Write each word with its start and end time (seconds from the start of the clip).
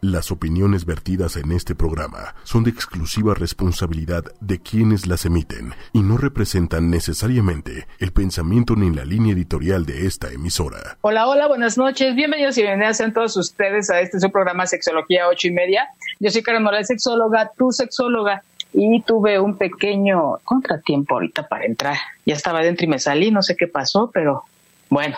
Las 0.00 0.30
opiniones 0.30 0.84
vertidas 0.84 1.36
en 1.36 1.50
este 1.50 1.74
programa 1.74 2.36
son 2.44 2.62
de 2.62 2.70
exclusiva 2.70 3.34
responsabilidad 3.34 4.22
de 4.40 4.60
quienes 4.60 5.08
las 5.08 5.24
emiten 5.24 5.74
y 5.92 6.02
no 6.02 6.16
representan 6.16 6.88
necesariamente 6.88 7.88
el 7.98 8.12
pensamiento 8.12 8.76
ni 8.76 8.94
la 8.94 9.04
línea 9.04 9.32
editorial 9.32 9.84
de 9.86 10.06
esta 10.06 10.30
emisora. 10.30 10.98
Hola, 11.00 11.26
hola, 11.26 11.48
buenas 11.48 11.76
noches. 11.76 12.14
Bienvenidos 12.14 12.56
y 12.58 12.62
bienvenidas 12.62 13.00
a 13.00 13.12
todos 13.12 13.36
ustedes 13.36 13.90
a 13.90 14.00
este 14.00 14.20
su 14.20 14.30
programa 14.30 14.68
Sexología 14.68 15.26
8 15.26 15.48
y 15.48 15.50
media. 15.50 15.88
Yo 16.20 16.30
soy 16.30 16.44
Karen 16.44 16.62
Morales, 16.62 16.86
sexóloga, 16.86 17.50
tu 17.58 17.72
sexóloga, 17.72 18.44
y 18.72 19.02
tuve 19.02 19.40
un 19.40 19.58
pequeño 19.58 20.38
contratiempo 20.44 21.14
ahorita 21.14 21.48
para 21.48 21.64
entrar. 21.64 21.96
Ya 22.24 22.36
estaba 22.36 22.62
dentro 22.62 22.84
y 22.84 22.88
me 22.88 23.00
salí, 23.00 23.32
no 23.32 23.42
sé 23.42 23.56
qué 23.56 23.66
pasó, 23.66 24.12
pero 24.14 24.44
bueno, 24.90 25.16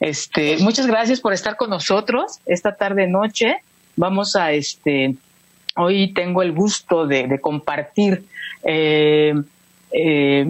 este, 0.00 0.56
muchas 0.60 0.86
gracias 0.86 1.20
por 1.20 1.34
estar 1.34 1.56
con 1.56 1.68
nosotros 1.68 2.40
esta 2.46 2.76
tarde 2.76 3.06
noche 3.06 3.58
vamos 3.96 4.36
a 4.36 4.52
este, 4.52 5.14
hoy 5.76 6.12
tengo 6.12 6.42
el 6.42 6.52
gusto 6.52 7.06
de, 7.06 7.40
compartir, 7.40 8.24
eh, 8.64 9.34
eh, 9.92 10.46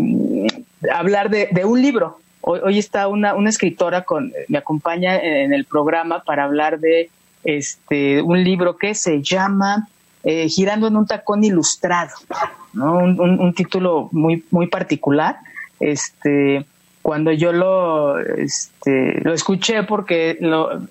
hablar 0.93 1.31
de, 1.31 1.65
un 1.65 1.81
libro. 1.81 2.19
Hoy, 2.41 2.79
está 2.79 3.07
una, 3.07 3.35
una, 3.35 3.51
escritora 3.51 4.03
con, 4.03 4.33
me 4.49 4.59
acompaña 4.59 5.17
en 5.17 5.53
el 5.53 5.65
programa 5.65 6.25
para 6.25 6.45
hablar 6.45 6.81
de 6.81 7.09
este, 7.45 8.21
un 8.21 8.43
libro 8.43 8.77
que 8.77 8.95
se 8.95 9.23
llama 9.23 9.89
eh, 10.25 10.49
Girando 10.49 10.89
en 10.89 10.97
un 10.97 11.07
tacón 11.07 11.45
ilustrado, 11.45 12.15
¿no? 12.73 12.99
un, 12.99 13.21
un, 13.21 13.55
título 13.55 14.09
muy, 14.13 14.45
muy 14.51 14.67
particular. 14.67 15.37
Este, 15.79 16.65
cuando 17.03 17.33
yo 17.33 17.53
lo, 17.53 18.19
este, 18.19 19.21
lo 19.23 19.35
escuché 19.35 19.83
porque 19.83 20.39
lo, 20.41 20.87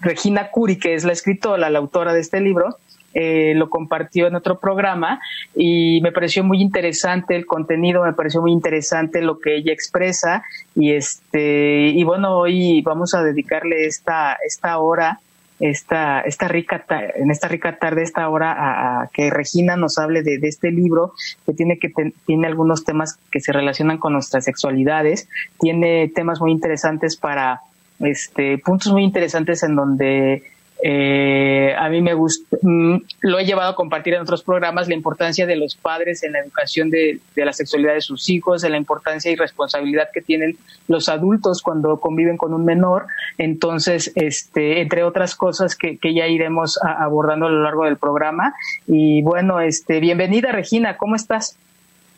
Regina 0.00 0.50
Curi, 0.50 0.78
que 0.78 0.94
es 0.94 1.04
la 1.04 1.12
escritora, 1.12 1.68
la 1.68 1.78
autora 1.78 2.12
de 2.12 2.20
este 2.20 2.40
libro, 2.40 2.76
eh, 3.12 3.54
lo 3.56 3.68
compartió 3.68 4.28
en 4.28 4.36
otro 4.36 4.60
programa 4.60 5.20
y 5.56 6.00
me 6.00 6.12
pareció 6.12 6.44
muy 6.44 6.62
interesante 6.62 7.34
el 7.34 7.44
contenido, 7.44 8.04
me 8.04 8.12
pareció 8.12 8.40
muy 8.40 8.52
interesante 8.52 9.20
lo 9.20 9.40
que 9.40 9.56
ella 9.56 9.72
expresa 9.72 10.44
y 10.76 10.92
este 10.92 11.88
y 11.88 12.04
bueno 12.04 12.36
hoy 12.36 12.82
vamos 12.82 13.12
a 13.14 13.24
dedicarle 13.24 13.86
esta 13.86 14.38
esta 14.46 14.78
hora 14.78 15.18
esta, 15.60 16.20
esta 16.22 16.48
rica 16.48 16.84
en 17.14 17.30
esta 17.30 17.46
rica 17.46 17.78
tarde, 17.78 18.02
esta 18.02 18.28
hora, 18.28 19.02
a, 19.02 19.08
que 19.12 19.30
Regina 19.30 19.76
nos 19.76 19.98
hable 19.98 20.22
de, 20.22 20.40
este 20.42 20.70
libro 20.70 21.12
que 21.44 21.52
tiene 21.52 21.78
que 21.78 21.92
tiene 22.26 22.46
algunos 22.46 22.84
temas 22.84 23.18
que 23.30 23.40
se 23.40 23.52
relacionan 23.52 23.98
con 23.98 24.14
nuestras 24.14 24.44
sexualidades, 24.44 25.28
tiene 25.60 26.08
temas 26.08 26.40
muy 26.40 26.50
interesantes 26.50 27.16
para 27.16 27.60
este 28.00 28.56
puntos 28.58 28.92
muy 28.92 29.04
interesantes 29.04 29.62
en 29.62 29.76
donde 29.76 30.42
eh, 30.82 31.74
a 31.78 31.88
mí 31.88 32.00
me 32.00 32.14
gusta, 32.14 32.56
mm, 32.62 32.96
lo 33.20 33.38
he 33.38 33.44
llevado 33.44 33.70
a 33.70 33.74
compartir 33.74 34.14
en 34.14 34.22
otros 34.22 34.42
programas, 34.42 34.88
la 34.88 34.94
importancia 34.94 35.46
de 35.46 35.56
los 35.56 35.74
padres 35.74 36.22
en 36.22 36.32
la 36.32 36.40
educación 36.40 36.90
de, 36.90 37.20
la 37.34 37.52
sexualidad 37.52 37.94
de 37.94 38.00
sus 38.00 38.28
hijos, 38.30 38.64
en 38.64 38.72
la 38.72 38.78
importancia 38.78 39.30
y 39.30 39.36
responsabilidad 39.36 40.08
que 40.12 40.22
tienen 40.22 40.56
los 40.88 41.08
adultos 41.08 41.62
cuando 41.62 42.00
conviven 42.00 42.36
con 42.36 42.54
un 42.54 42.64
menor. 42.64 43.06
Entonces, 43.38 44.12
este, 44.14 44.80
entre 44.80 45.02
otras 45.04 45.34
cosas 45.34 45.76
que, 45.76 45.98
ya 46.12 46.26
iremos 46.26 46.78
abordando 46.82 47.46
a 47.46 47.50
lo 47.50 47.62
largo 47.62 47.84
del 47.84 47.96
programa. 47.96 48.54
Y 48.86 49.22
bueno, 49.22 49.60
este, 49.60 50.00
bienvenida 50.00 50.50
Regina, 50.50 50.96
¿cómo 50.96 51.14
estás? 51.14 51.56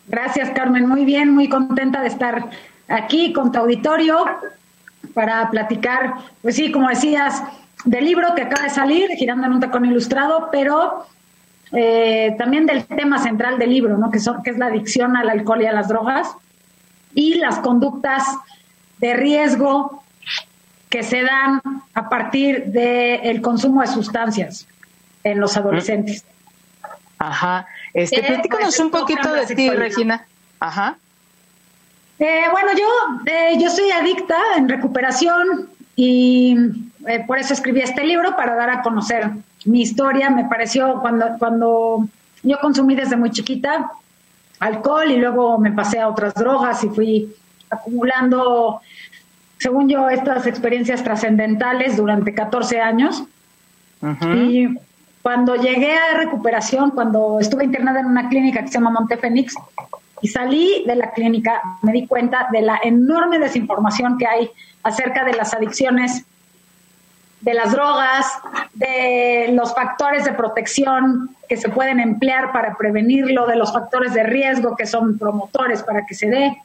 Gracias, 0.08 0.50
Carmen. 0.50 0.88
Muy 0.88 1.04
bien, 1.04 1.30
muy 1.30 1.48
contenta 1.48 2.00
de 2.00 2.08
estar 2.08 2.50
aquí 2.88 3.32
con 3.32 3.52
tu 3.52 3.58
auditorio 3.58 4.24
para 5.14 5.50
platicar, 5.50 6.14
pues 6.40 6.56
sí, 6.56 6.72
como 6.72 6.88
decías, 6.88 7.42
del 7.84 8.04
libro 8.04 8.34
que 8.34 8.42
acaba 8.42 8.64
de 8.64 8.70
salir, 8.70 9.10
Girando 9.10 9.46
en 9.46 9.52
un 9.52 9.60
tacón 9.60 9.84
ilustrado, 9.84 10.48
pero 10.50 11.06
eh, 11.72 12.34
también 12.38 12.66
del 12.66 12.84
tema 12.84 13.18
central 13.18 13.58
del 13.58 13.70
libro, 13.70 13.96
¿no? 13.98 14.10
que, 14.10 14.18
son, 14.18 14.42
que 14.42 14.50
es 14.50 14.58
la 14.58 14.66
adicción 14.66 15.16
al 15.16 15.28
alcohol 15.30 15.62
y 15.62 15.66
a 15.66 15.72
las 15.72 15.88
drogas 15.88 16.28
y 17.14 17.34
las 17.34 17.58
conductas 17.58 18.24
de 18.98 19.14
riesgo 19.14 20.02
que 20.88 21.02
se 21.02 21.22
dan 21.22 21.60
a 21.94 22.08
partir 22.08 22.66
del 22.66 23.40
consumo 23.40 23.80
de 23.80 23.86
sustancias 23.86 24.66
en 25.24 25.40
los 25.40 25.56
adolescentes. 25.56 26.24
Ajá. 27.18 27.66
Este, 27.94 28.20
eh, 28.20 28.24
platícanos 28.26 28.66
pues, 28.66 28.80
un 28.80 28.90
poquito 28.90 29.32
de 29.32 29.46
ti, 29.46 29.70
Regina. 29.70 30.26
Ajá. 30.60 30.98
Eh, 32.18 32.44
bueno, 32.50 32.70
yo, 32.78 33.32
eh, 33.32 33.58
yo 33.58 33.70
soy 33.70 33.90
adicta 33.90 34.36
en 34.56 34.68
recuperación 34.68 35.70
y 35.96 36.56
eh, 37.06 37.24
por 37.26 37.38
eso 37.38 37.52
escribí 37.52 37.80
este 37.80 38.04
libro, 38.04 38.36
para 38.36 38.54
dar 38.54 38.70
a 38.70 38.82
conocer 38.82 39.30
mi 39.64 39.82
historia. 39.82 40.30
Me 40.30 40.44
pareció 40.44 41.00
cuando, 41.00 41.26
cuando 41.38 42.08
yo 42.42 42.58
consumí 42.60 42.94
desde 42.94 43.16
muy 43.16 43.30
chiquita 43.30 43.90
alcohol 44.60 45.10
y 45.10 45.16
luego 45.16 45.58
me 45.58 45.72
pasé 45.72 45.98
a 45.98 46.08
otras 46.08 46.34
drogas 46.34 46.84
y 46.84 46.88
fui 46.88 47.34
acumulando, 47.68 48.80
según 49.58 49.88
yo, 49.88 50.08
estas 50.08 50.46
experiencias 50.46 51.02
trascendentales 51.02 51.96
durante 51.96 52.32
14 52.32 52.80
años. 52.80 53.24
Y 54.34 54.68
cuando 55.22 55.56
llegué 55.56 55.96
a 55.96 56.16
recuperación, 56.16 56.90
cuando 56.90 57.38
estuve 57.40 57.64
internada 57.64 58.00
en 58.00 58.06
una 58.06 58.28
clínica 58.28 58.60
que 58.62 58.68
se 58.68 58.74
llama 58.74 58.90
Montefenix, 58.90 59.54
y 60.20 60.28
salí 60.28 60.84
de 60.86 60.94
la 60.94 61.10
clínica, 61.10 61.60
me 61.82 61.92
di 61.92 62.06
cuenta 62.06 62.48
de 62.52 62.62
la 62.62 62.78
enorme 62.82 63.40
desinformación 63.40 64.18
que 64.18 64.26
hay 64.26 64.50
acerca 64.84 65.24
de 65.24 65.32
las 65.34 65.54
adicciones 65.54 66.24
de 67.42 67.54
las 67.54 67.72
drogas, 67.72 68.26
de 68.74 69.50
los 69.52 69.74
factores 69.74 70.24
de 70.24 70.32
protección 70.32 71.36
que 71.48 71.56
se 71.56 71.68
pueden 71.68 72.00
emplear 72.00 72.52
para 72.52 72.76
prevenirlo, 72.76 73.46
de 73.46 73.56
los 73.56 73.72
factores 73.72 74.14
de 74.14 74.22
riesgo 74.22 74.76
que 74.76 74.86
son 74.86 75.18
promotores 75.18 75.82
para 75.82 76.06
que 76.06 76.14
se 76.14 76.28
dé. 76.28 76.56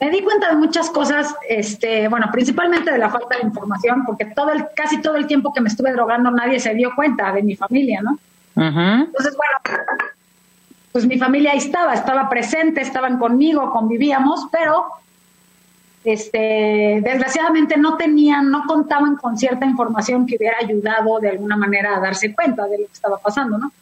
Me 0.00 0.10
di 0.10 0.22
cuenta 0.22 0.50
de 0.50 0.56
muchas 0.56 0.90
cosas, 0.90 1.34
este, 1.48 2.06
bueno, 2.08 2.28
principalmente 2.30 2.92
de 2.92 2.98
la 2.98 3.10
falta 3.10 3.36
de 3.36 3.42
información, 3.44 4.04
porque 4.04 4.26
todo 4.26 4.52
el, 4.52 4.66
casi 4.74 5.00
todo 5.00 5.16
el 5.16 5.26
tiempo 5.26 5.52
que 5.52 5.60
me 5.60 5.68
estuve 5.68 5.92
drogando 5.92 6.30
nadie 6.30 6.60
se 6.60 6.74
dio 6.74 6.94
cuenta 6.94 7.32
de 7.32 7.42
mi 7.42 7.56
familia, 7.56 8.02
¿no? 8.02 8.18
Entonces, 8.56 9.36
bueno, 9.36 9.86
pues 10.92 11.06
mi 11.06 11.18
familia 11.18 11.52
ahí 11.52 11.58
estaba, 11.58 11.94
estaba 11.94 12.28
presente, 12.28 12.80
estaban 12.80 13.18
conmigo, 13.18 13.70
convivíamos, 13.70 14.48
pero 14.50 14.86
este, 16.06 17.00
desgraciadamente 17.02 17.76
no 17.76 17.96
tenían, 17.96 18.50
no 18.50 18.64
contaban 18.66 19.16
con 19.16 19.36
cierta 19.36 19.66
información 19.66 20.26
que 20.26 20.36
hubiera 20.36 20.56
ayudado 20.58 21.18
de 21.18 21.30
alguna 21.30 21.56
manera 21.56 21.96
a 21.96 22.00
darse 22.00 22.34
cuenta 22.34 22.66
de 22.68 22.78
lo 22.78 22.86
que 22.86 22.92
estaba 22.92 23.18
pasando, 23.18 23.58
¿no? 23.58 23.72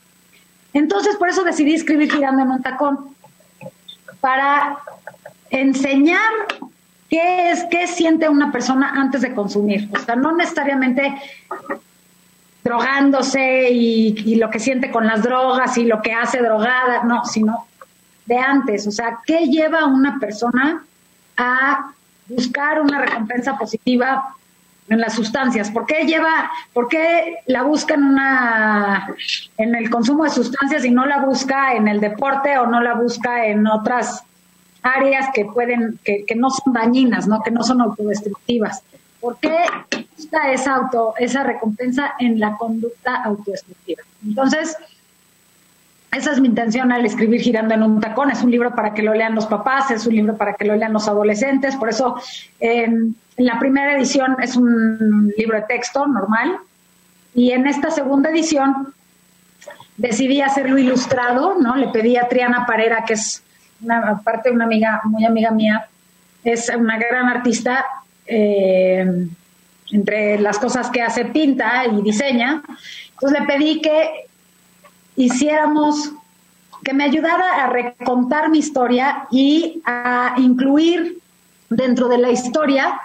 Entonces, 0.72 1.16
por 1.16 1.28
eso 1.28 1.44
decidí 1.44 1.74
escribir 1.74 2.10
Girando 2.10 2.42
en 2.42 2.50
un 2.50 2.62
tacón, 2.62 3.14
para 4.20 4.78
enseñar 5.50 6.32
qué 7.10 7.50
es, 7.50 7.64
qué 7.70 7.86
siente 7.86 8.28
una 8.28 8.50
persona 8.50 8.92
antes 8.96 9.20
de 9.20 9.34
consumir. 9.34 9.88
O 9.94 9.98
sea, 9.98 10.16
no 10.16 10.34
necesariamente 10.34 11.14
drogándose 12.64 13.68
y, 13.70 14.36
lo 14.36 14.48
que 14.48 14.58
siente 14.58 14.90
con 14.90 15.06
las 15.06 15.22
drogas 15.22 15.76
y 15.76 15.84
lo 15.84 16.00
que 16.00 16.14
hace 16.14 16.38
drogada, 16.38 17.04
no, 17.04 17.26
sino 17.26 17.66
de 18.24 18.38
antes. 18.38 18.86
O 18.86 18.90
sea, 18.90 19.18
¿qué 19.26 19.46
lleva 19.46 19.80
a 19.80 19.86
una 19.86 20.18
persona 20.18 20.82
a 21.36 21.92
buscar 22.28 22.80
una 22.80 23.00
recompensa 23.00 23.56
positiva 23.58 24.34
en 24.88 25.00
las 25.00 25.14
sustancias? 25.14 25.70
¿Por 25.70 25.86
qué 25.86 26.04
lleva, 26.04 26.50
por 26.72 26.88
qué 26.88 27.38
la 27.46 27.62
busca 27.62 27.94
en 27.94 28.04
una 28.04 29.14
en 29.56 29.74
el 29.74 29.90
consumo 29.90 30.24
de 30.24 30.30
sustancias 30.30 30.84
y 30.84 30.90
no 30.90 31.06
la 31.06 31.20
busca 31.20 31.74
en 31.74 31.88
el 31.88 32.00
deporte 32.00 32.58
o 32.58 32.66
no 32.66 32.80
la 32.80 32.94
busca 32.94 33.46
en 33.46 33.66
otras 33.66 34.22
áreas 34.82 35.28
que 35.34 35.46
pueden, 35.46 35.98
que, 36.04 36.24
que 36.26 36.34
no 36.34 36.50
son 36.50 36.72
dañinas, 36.72 37.26
¿no? 37.26 37.42
que 37.42 37.50
no 37.50 37.62
son 37.62 37.80
autodestructivas? 37.80 38.82
¿Por 39.20 39.38
qué 39.38 39.56
busca 40.16 40.52
esa 40.52 40.74
auto, 40.74 41.14
esa 41.18 41.42
recompensa 41.44 42.12
en 42.18 42.38
la 42.38 42.56
conducta 42.58 43.22
autodestructiva? 43.24 44.02
Entonces, 44.22 44.76
esa 46.16 46.32
es 46.32 46.40
mi 46.40 46.48
intención 46.48 46.92
al 46.92 47.04
escribir 47.04 47.40
Girando 47.40 47.74
en 47.74 47.82
un 47.82 48.00
tacón. 48.00 48.30
Es 48.30 48.42
un 48.42 48.50
libro 48.50 48.74
para 48.74 48.94
que 48.94 49.02
lo 49.02 49.14
lean 49.14 49.34
los 49.34 49.46
papás, 49.46 49.90
es 49.90 50.06
un 50.06 50.14
libro 50.14 50.36
para 50.36 50.54
que 50.54 50.64
lo 50.64 50.76
lean 50.76 50.92
los 50.92 51.08
adolescentes. 51.08 51.76
Por 51.76 51.88
eso, 51.88 52.20
en 52.60 53.16
la 53.36 53.58
primera 53.58 53.96
edición 53.96 54.36
es 54.40 54.56
un 54.56 55.32
libro 55.36 55.56
de 55.56 55.64
texto 55.66 56.06
normal. 56.06 56.56
Y 57.34 57.50
en 57.50 57.66
esta 57.66 57.90
segunda 57.90 58.30
edición 58.30 58.94
decidí 59.96 60.40
hacerlo 60.40 60.78
ilustrado, 60.78 61.56
¿no? 61.60 61.76
Le 61.76 61.88
pedí 61.88 62.16
a 62.16 62.28
Triana 62.28 62.66
Parera, 62.66 63.04
que 63.04 63.14
es 63.14 63.42
una, 63.82 64.10
aparte 64.10 64.50
una 64.50 64.64
amiga, 64.64 65.00
muy 65.04 65.24
amiga 65.24 65.50
mía, 65.50 65.88
es 66.44 66.70
una 66.76 66.98
gran 66.98 67.28
artista. 67.28 67.84
Eh, 68.26 69.28
entre 69.90 70.38
las 70.40 70.58
cosas 70.58 70.90
que 70.90 71.02
hace, 71.02 71.26
pinta 71.26 71.84
y 71.86 72.02
diseña. 72.02 72.62
Entonces 73.12 73.40
le 73.40 73.46
pedí 73.46 73.80
que 73.80 74.26
hiciéramos, 75.16 76.12
que 76.82 76.92
me 76.92 77.04
ayudara 77.04 77.64
a 77.64 77.70
recontar 77.70 78.50
mi 78.50 78.58
historia 78.58 79.26
y 79.30 79.82
a 79.86 80.34
incluir 80.36 81.18
dentro 81.70 82.08
de 82.08 82.18
la 82.18 82.30
historia 82.30 83.00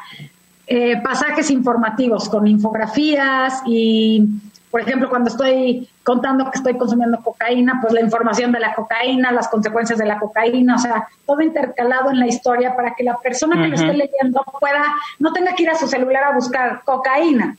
eh, 0.68 1.02
pasajes 1.02 1.50
informativos 1.50 2.30
con 2.30 2.46
infografías 2.46 3.62
y 3.66 4.28
por 4.70 4.82
ejemplo, 4.82 5.10
cuando 5.10 5.30
estoy 5.30 5.90
contando 6.04 6.52
que 6.52 6.58
estoy 6.60 6.78
consumiendo 6.78 7.20
cocaína, 7.24 7.80
pues 7.82 7.92
la 7.92 8.02
información 8.02 8.52
de 8.52 8.60
la 8.60 8.76
cocaína, 8.76 9.32
las 9.32 9.48
consecuencias 9.48 9.98
de 9.98 10.06
la 10.06 10.20
cocaína, 10.20 10.76
o 10.76 10.78
sea, 10.78 11.08
todo 11.26 11.42
intercalado 11.42 12.12
en 12.12 12.20
la 12.20 12.28
historia 12.28 12.76
para 12.76 12.94
que 12.94 13.04
la 13.04 13.18
persona 13.18 13.60
que 13.60 13.68
lo 13.68 13.76
esté 13.76 13.94
leyendo 13.94 14.44
pueda, 14.60 14.84
no 15.18 15.34
tenga 15.34 15.56
que 15.56 15.64
ir 15.64 15.72
a 15.72 15.76
su 15.76 15.88
celular 15.88 16.24
a 16.24 16.36
buscar 16.36 16.84
cocaína 16.86 17.58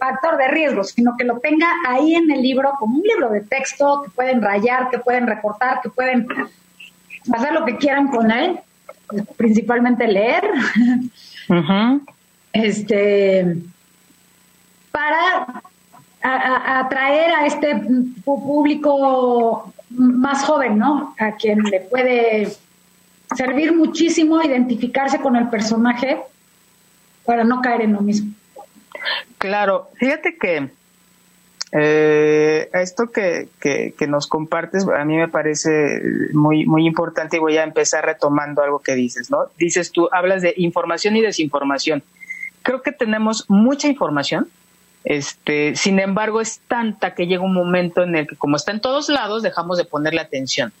factor 0.00 0.36
de 0.36 0.48
riesgo, 0.48 0.84
sino 0.84 1.16
que 1.16 1.24
lo 1.24 1.38
tenga 1.38 1.68
ahí 1.86 2.14
en 2.14 2.30
el 2.30 2.42
libro 2.42 2.72
como 2.78 2.96
un 2.96 3.02
libro 3.02 3.30
de 3.30 3.42
texto 3.42 4.02
que 4.02 4.10
pueden 4.10 4.42
rayar, 4.42 4.90
que 4.90 4.98
pueden 4.98 5.26
recortar, 5.26 5.80
que 5.82 5.90
pueden 5.90 6.26
hacer 7.32 7.52
lo 7.52 7.64
que 7.64 7.76
quieran 7.76 8.08
con 8.08 8.30
él, 8.30 8.58
principalmente 9.36 10.06
leer. 10.06 10.44
Este 12.52 13.56
para 14.90 15.62
atraer 16.22 17.34
a, 17.34 17.46
este 17.46 17.82
público 18.24 19.74
más 19.90 20.42
joven, 20.44 20.78
¿no? 20.78 21.14
A 21.18 21.32
quien 21.32 21.62
le 21.64 21.80
puede 21.80 22.48
servir 23.36 23.74
muchísimo 23.74 24.42
identificarse 24.42 25.20
con 25.20 25.36
el 25.36 25.48
personaje 25.48 26.18
para 27.26 27.44
no 27.44 27.60
caer 27.60 27.82
en 27.82 27.92
lo 27.92 28.00
mismo. 28.00 28.32
Claro, 29.38 29.90
fíjate 29.96 30.36
que 30.38 30.70
eh, 31.72 32.70
esto 32.72 33.10
que, 33.10 33.48
que, 33.60 34.06
nos 34.06 34.28
compartes 34.28 34.86
a 34.86 35.04
mí 35.04 35.16
me 35.16 35.28
parece 35.28 36.00
muy, 36.32 36.64
muy 36.64 36.86
importante 36.86 37.36
y 37.36 37.40
voy 37.40 37.56
a 37.56 37.64
empezar 37.64 38.04
retomando 38.04 38.62
algo 38.62 38.78
que 38.78 38.94
dices, 38.94 39.30
¿no? 39.30 39.46
Dices 39.58 39.90
tú, 39.90 40.08
hablas 40.12 40.42
de 40.42 40.54
información 40.56 41.16
y 41.16 41.22
desinformación. 41.22 42.02
Creo 42.62 42.82
que 42.82 42.92
tenemos 42.92 43.44
mucha 43.48 43.88
información, 43.88 44.48
este, 45.04 45.76
sin 45.76 45.98
embargo, 45.98 46.40
es 46.40 46.60
tanta 46.66 47.14
que 47.14 47.26
llega 47.26 47.42
un 47.42 47.54
momento 47.54 48.02
en 48.02 48.16
el 48.16 48.26
que, 48.26 48.36
como 48.36 48.56
está 48.56 48.72
en 48.72 48.80
todos 48.80 49.08
lados, 49.08 49.42
dejamos 49.42 49.78
de 49.78 49.84
ponerle 49.84 50.20
atención. 50.20 50.72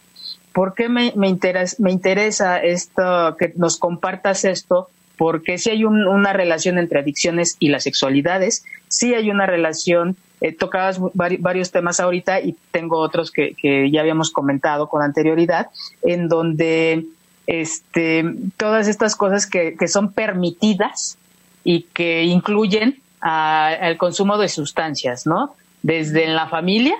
¿Por 0.52 0.74
qué 0.74 0.88
me, 0.88 1.12
me, 1.14 1.28
interesa, 1.28 1.76
me 1.78 1.92
interesa 1.92 2.58
esto, 2.58 3.36
que 3.38 3.52
nos 3.56 3.76
compartas 3.76 4.44
esto? 4.44 4.88
Porque 5.16 5.58
sí 5.58 5.70
hay 5.70 5.84
una 5.84 6.32
relación 6.32 6.78
entre 6.78 7.00
adicciones 7.00 7.56
y 7.58 7.68
las 7.68 7.84
sexualidades, 7.84 8.64
sí 8.88 9.14
hay 9.14 9.30
una 9.30 9.46
relación, 9.46 10.16
eh, 10.40 10.52
tocabas 10.52 11.00
varios 11.14 11.70
temas 11.70 12.00
ahorita 12.00 12.40
y 12.40 12.56
tengo 12.70 12.98
otros 12.98 13.30
que, 13.30 13.54
que 13.54 13.90
ya 13.90 14.00
habíamos 14.00 14.30
comentado 14.30 14.88
con 14.88 15.02
anterioridad, 15.02 15.68
en 16.02 16.28
donde 16.28 17.06
este, 17.46 18.24
todas 18.56 18.88
estas 18.88 19.16
cosas 19.16 19.46
que, 19.46 19.76
que 19.78 19.88
son 19.88 20.12
permitidas 20.12 21.16
y 21.64 21.82
que 21.82 22.24
incluyen 22.24 23.00
al 23.20 23.96
consumo 23.96 24.38
de 24.38 24.48
sustancias, 24.48 25.26
¿no? 25.26 25.56
Desde 25.82 26.24
en 26.24 26.36
la 26.36 26.48
familia, 26.48 26.96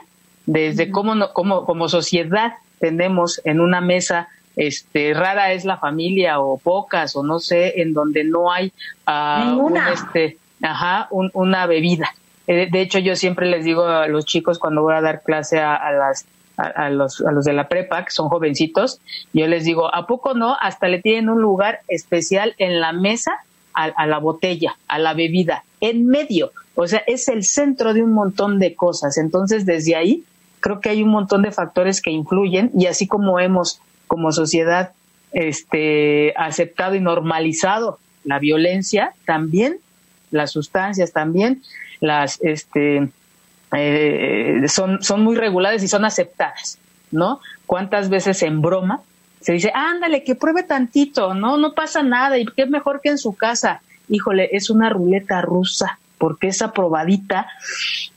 desde 0.47 0.91
cómo, 0.91 1.15
no, 1.15 1.33
cómo 1.33 1.65
como 1.65 1.89
sociedad 1.89 2.55
tenemos 2.81 3.41
en 3.45 3.61
una 3.61 3.81
mesa 3.81 4.29
este 4.57 5.15
rara 5.15 5.53
es 5.53 5.65
la 5.65 5.77
familia 5.77 6.41
o 6.41 6.59
pocas 6.59 7.15
o 7.15 7.23
no 7.23 7.39
sé 7.39 7.81
en 7.81 7.93
donde 7.93 8.25
no 8.25 8.51
hay 8.51 8.73
uh, 9.07 9.75
este 9.93 10.39
ajá 10.63 11.09
una 11.11 11.67
bebida 11.67 12.15
eh, 12.47 12.69
de 12.71 12.81
hecho 12.81 12.99
yo 12.99 13.17
siempre 13.17 13.47
les 13.47 13.65
digo 13.65 13.85
a 13.85 14.09
los 14.09 14.25
chicos 14.25 14.59
cuando 14.59 14.83
voy 14.83 14.95
a 14.95 15.01
dar 15.01 15.23
clase 15.23 15.61
a, 15.61 15.91
las 15.93 16.27
a, 16.57 16.91
los, 16.91 17.21
a 17.21 17.33
los 17.33 17.45
de 17.45 17.53
la 17.53 17.69
prepa, 17.69 18.05
que 18.05 18.11
son 18.11 18.29
jovencitos, 18.29 19.01
yo 19.33 19.47
les 19.47 19.65
digo, 19.65 19.95
¿a 19.95 20.07
poco 20.07 20.35
no? 20.35 20.57
Hasta 20.59 20.89
le 20.89 21.03
tienen 21.03 21.29
un 21.29 21.43
lugar 21.43 21.81
especial 21.89 22.55
en 22.57 22.81
la 22.81 22.93
mesa 22.93 23.33
a, 23.75 24.07
la 24.07 24.19
botella, 24.19 24.77
a 24.89 24.99
la 24.99 25.13
bebida, 25.13 25.65
en 25.83 26.07
medio. 26.07 26.53
O 26.77 26.87
sea, 26.87 27.03
es 27.07 27.29
el 27.29 27.45
centro 27.45 27.93
de 27.93 28.03
un 28.03 28.13
montón 28.13 28.59
de 28.59 28.75
cosas. 28.75 29.19
Entonces, 29.19 29.67
desde 29.67 29.97
ahí, 29.97 30.25
creo 30.61 30.81
que 30.81 30.89
hay 30.89 31.03
un 31.03 31.11
montón 31.11 31.43
de 31.43 31.53
factores 31.53 32.01
que 32.01 32.11
influyen 32.11 32.71
y 32.75 32.87
así 32.87 33.07
como 33.07 33.39
hemos, 33.39 33.83
como 34.07 34.33
sociedad, 34.33 34.93
este, 35.33 36.33
aceptado 36.37 36.95
y 36.95 37.01
normalizado 37.01 37.99
la 38.25 38.39
violencia, 38.39 39.13
también 39.25 39.79
las 40.31 40.53
sustancias, 40.53 41.13
también 41.13 41.63
las, 42.01 42.41
este, 42.43 43.09
eh, 43.77 44.65
son, 44.69 45.03
son 45.03 45.23
muy 45.23 45.37
reguladas 45.37 45.83
y 45.83 45.89
son 45.89 46.05
aceptadas, 46.05 46.79
¿no? 47.11 47.41
¿Cuántas 47.67 48.09
veces 48.09 48.43
en 48.43 48.61
broma 48.63 49.03
se 49.41 49.53
dice, 49.53 49.71
ándale, 49.75 50.25
que 50.25 50.35
pruebe 50.35 50.65
tantito, 50.65 51.33
no, 51.35 51.57
no 51.57 51.73
pasa 51.73 52.03
nada, 52.03 52.37
y 52.37 52.47
qué 52.47 52.67
mejor 52.67 53.01
que 53.01 53.11
en 53.11 53.19
su 53.19 53.37
casa. 53.37 53.81
Híjole, 54.09 54.49
es 54.53 54.71
una 54.71 54.89
ruleta 54.89 55.41
rusa, 55.41 56.01
porque 56.19 56.49
esa 56.49 56.73
probadita 56.73 57.47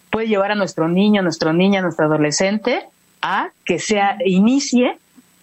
puede 0.09 0.27
llevar 0.27 0.51
a 0.51 0.55
nuestro 0.55 0.87
niño, 0.87 1.19
a 1.19 1.23
nuestra 1.23 1.53
niña, 1.53 1.79
a 1.79 1.83
nuestro 1.83 2.05
adolescente 2.05 2.87
a 3.21 3.49
que 3.65 3.79
sea, 3.79 4.17
inicie 4.25 4.97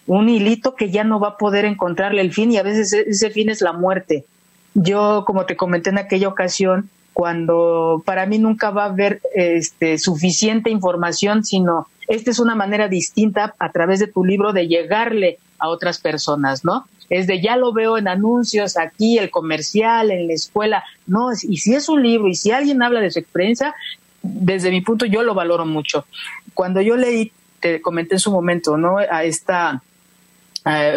un 0.07 0.29
hilito 0.29 0.75
que 0.75 0.89
ya 0.89 1.03
no 1.03 1.19
va 1.19 1.29
a 1.29 1.37
poder 1.37 1.65
encontrarle 1.65 2.21
el 2.21 2.33
fin 2.33 2.51
y 2.51 2.57
a 2.57 2.63
veces 2.63 2.93
e-, 2.93 3.09
ese 3.09 3.29
fin 3.29 3.49
es 3.49 3.61
la 3.61 3.73
muerte. 3.73 4.25
Yo, 4.73 5.23
como 5.25 5.45
te 5.45 5.57
comenté 5.57 5.89
en 5.89 5.97
aquella 5.97 6.27
ocasión, 6.27 6.89
cuando 7.13 8.03
para 8.05 8.25
mí 8.25 8.37
nunca 8.37 8.69
va 8.69 8.83
a 8.83 8.89
haber 8.89 9.21
este, 9.33 9.97
suficiente 9.97 10.69
información, 10.69 11.43
sino 11.43 11.87
esta 12.07 12.31
es 12.31 12.39
una 12.39 12.55
manera 12.55 12.87
distinta 12.87 13.55
a 13.59 13.71
través 13.71 13.99
de 13.99 14.07
tu 14.07 14.23
libro 14.23 14.53
de 14.53 14.67
llegarle 14.67 15.39
a 15.59 15.69
otras 15.69 15.97
personas, 15.97 16.63
¿no? 16.63 16.85
Es 17.09 17.25
de 17.25 17.41
ya 17.41 17.57
lo 17.57 17.73
veo 17.73 17.97
en 17.97 18.07
anuncios 18.07 18.77
aquí, 18.77 19.17
el 19.17 19.31
comercial, 19.31 20.11
en 20.11 20.27
la 20.27 20.33
escuela. 20.33 20.83
No, 21.05 21.29
y 21.31 21.57
si 21.57 21.73
es 21.73 21.89
un 21.89 22.03
libro 22.03 22.27
y 22.27 22.35
si 22.35 22.51
alguien 22.51 22.83
habla 22.83 22.99
de 22.99 23.11
su 23.11 23.19
experiencia, 23.19 23.73
desde 24.21 24.69
mi 24.69 24.81
punto 24.81 25.05
yo 25.05 25.23
lo 25.23 25.33
valoro 25.33 25.65
mucho. 25.65 26.05
Cuando 26.53 26.81
yo 26.81 26.97
leí, 26.97 27.31
te 27.59 27.81
comenté 27.81 28.15
en 28.15 28.19
su 28.19 28.31
momento, 28.31 28.77
¿no? 28.77 28.97
A 28.97 29.23
esta 29.23 29.81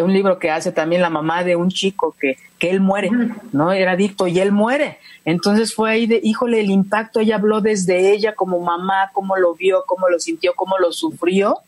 un 0.02 0.12
libro 0.12 0.38
que 0.38 0.50
hace 0.50 0.72
también 0.72 1.02
la 1.02 1.11
mamá 1.11 1.44
de 1.44 1.56
un 1.56 1.70
chico 1.70 2.14
que, 2.19 2.37
que 2.58 2.70
él 2.70 2.81
muere, 2.81 3.11
¿no? 3.52 3.72
Era 3.72 3.93
adicto 3.93 4.26
y 4.26 4.38
él 4.40 4.52
muere. 4.52 4.99
Entonces 5.25 5.75
fue 5.75 5.90
ahí 5.90 6.06
de, 6.06 6.20
híjole, 6.22 6.61
el 6.61 6.70
impacto, 6.70 7.20
ella 7.20 7.37
habló 7.37 7.61
desde 7.61 8.12
ella 8.12 8.34
como 8.34 8.58
mamá, 8.61 9.11
cómo 9.12 9.37
lo 9.37 9.55
vio, 9.55 9.84
cómo 9.87 10.08
lo 10.08 10.19
sintió, 10.19 10.55
cómo 10.55 10.78
lo 10.78 10.93
sufrió 10.93 11.58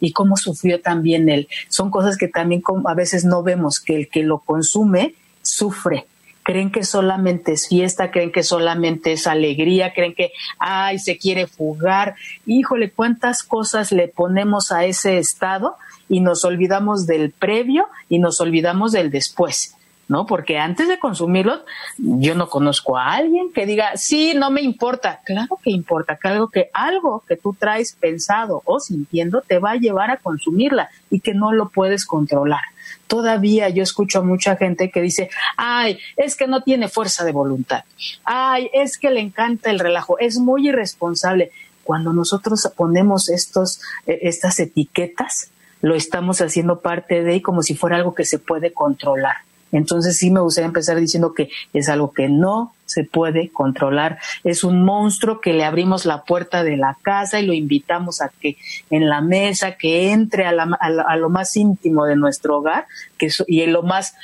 y 0.00 0.12
cómo 0.12 0.36
sufrió 0.36 0.80
también 0.80 1.28
él. 1.28 1.48
Son 1.68 1.90
cosas 1.90 2.16
que 2.16 2.28
también 2.28 2.62
a 2.86 2.94
veces 2.94 3.24
no 3.24 3.42
vemos, 3.42 3.80
que 3.80 3.96
el 3.96 4.08
que 4.08 4.22
lo 4.22 4.38
consume 4.38 5.14
sufre. 5.42 6.06
Creen 6.44 6.72
que 6.72 6.82
solamente 6.82 7.52
es 7.52 7.68
fiesta, 7.68 8.10
creen 8.10 8.32
que 8.32 8.42
solamente 8.42 9.12
es 9.12 9.28
alegría, 9.28 9.92
creen 9.94 10.14
que, 10.14 10.32
ay, 10.58 10.98
se 10.98 11.16
quiere 11.16 11.46
fugar. 11.46 12.16
Híjole, 12.46 12.90
cuántas 12.90 13.44
cosas 13.44 13.92
le 13.92 14.08
ponemos 14.08 14.72
a 14.72 14.84
ese 14.84 15.18
estado 15.18 15.76
y 16.12 16.20
nos 16.20 16.44
olvidamos 16.44 17.06
del 17.06 17.30
previo 17.30 17.86
y 18.10 18.18
nos 18.18 18.38
olvidamos 18.42 18.92
del 18.92 19.10
después. 19.10 19.74
¿no? 20.08 20.26
Porque 20.26 20.58
antes 20.58 20.88
de 20.88 20.98
consumirlo, 20.98 21.64
yo 21.96 22.34
no 22.34 22.50
conozco 22.50 22.98
a 22.98 23.14
alguien 23.14 23.50
que 23.50 23.64
diga, 23.64 23.96
sí, 23.96 24.34
no 24.34 24.50
me 24.50 24.60
importa. 24.60 25.20
Claro 25.24 25.58
que 25.64 25.70
importa, 25.70 26.18
algo 26.22 26.50
que, 26.50 26.68
algo 26.74 27.24
que 27.26 27.36
tú 27.36 27.56
traes 27.58 27.96
pensado 27.98 28.60
o 28.66 28.78
sintiendo 28.78 29.40
te 29.40 29.58
va 29.58 29.70
a 29.70 29.76
llevar 29.76 30.10
a 30.10 30.18
consumirla 30.18 30.90
y 31.08 31.20
que 31.20 31.32
no 31.32 31.50
lo 31.52 31.70
puedes 31.70 32.04
controlar. 32.04 32.60
Todavía 33.06 33.70
yo 33.70 33.82
escucho 33.82 34.18
a 34.18 34.22
mucha 34.22 34.56
gente 34.56 34.90
que 34.90 35.00
dice, 35.00 35.30
ay, 35.56 35.98
es 36.18 36.36
que 36.36 36.46
no 36.46 36.60
tiene 36.60 36.88
fuerza 36.88 37.24
de 37.24 37.32
voluntad. 37.32 37.84
Ay, 38.24 38.68
es 38.74 38.98
que 38.98 39.08
le 39.08 39.20
encanta 39.20 39.70
el 39.70 39.78
relajo. 39.78 40.18
Es 40.18 40.38
muy 40.38 40.68
irresponsable. 40.68 41.52
Cuando 41.84 42.12
nosotros 42.12 42.70
ponemos 42.76 43.30
estos, 43.30 43.80
eh, 44.06 44.18
estas 44.22 44.60
etiquetas, 44.60 45.51
lo 45.82 45.94
estamos 45.94 46.40
haciendo 46.40 46.80
parte 46.80 47.22
de 47.22 47.42
como 47.42 47.62
si 47.62 47.74
fuera 47.74 47.96
algo 47.96 48.14
que 48.14 48.24
se 48.24 48.38
puede 48.38 48.72
controlar. 48.72 49.36
Entonces 49.72 50.18
sí 50.18 50.30
me 50.30 50.40
gustaría 50.40 50.66
empezar 50.66 51.00
diciendo 51.00 51.34
que 51.34 51.50
es 51.72 51.88
algo 51.88 52.12
que 52.12 52.28
no 52.28 52.74
se 52.84 53.04
puede 53.04 53.48
controlar. 53.48 54.18
Es 54.44 54.64
un 54.64 54.84
monstruo 54.84 55.40
que 55.40 55.54
le 55.54 55.64
abrimos 55.64 56.04
la 56.04 56.24
puerta 56.24 56.62
de 56.62 56.76
la 56.76 56.98
casa 57.00 57.40
y 57.40 57.46
lo 57.46 57.54
invitamos 57.54 58.20
a 58.20 58.28
que 58.28 58.58
en 58.90 59.08
la 59.08 59.22
mesa, 59.22 59.72
que 59.72 60.12
entre 60.12 60.44
a, 60.46 60.52
lo 61.16 61.30
más 61.30 61.56
íntimo 61.56 62.04
de 62.04 62.16
nuestro 62.16 62.58
hogar 62.58 62.86
que, 63.16 63.30
y 63.48 63.62
en 63.62 63.72
lo 63.72 63.82
más 63.82 64.14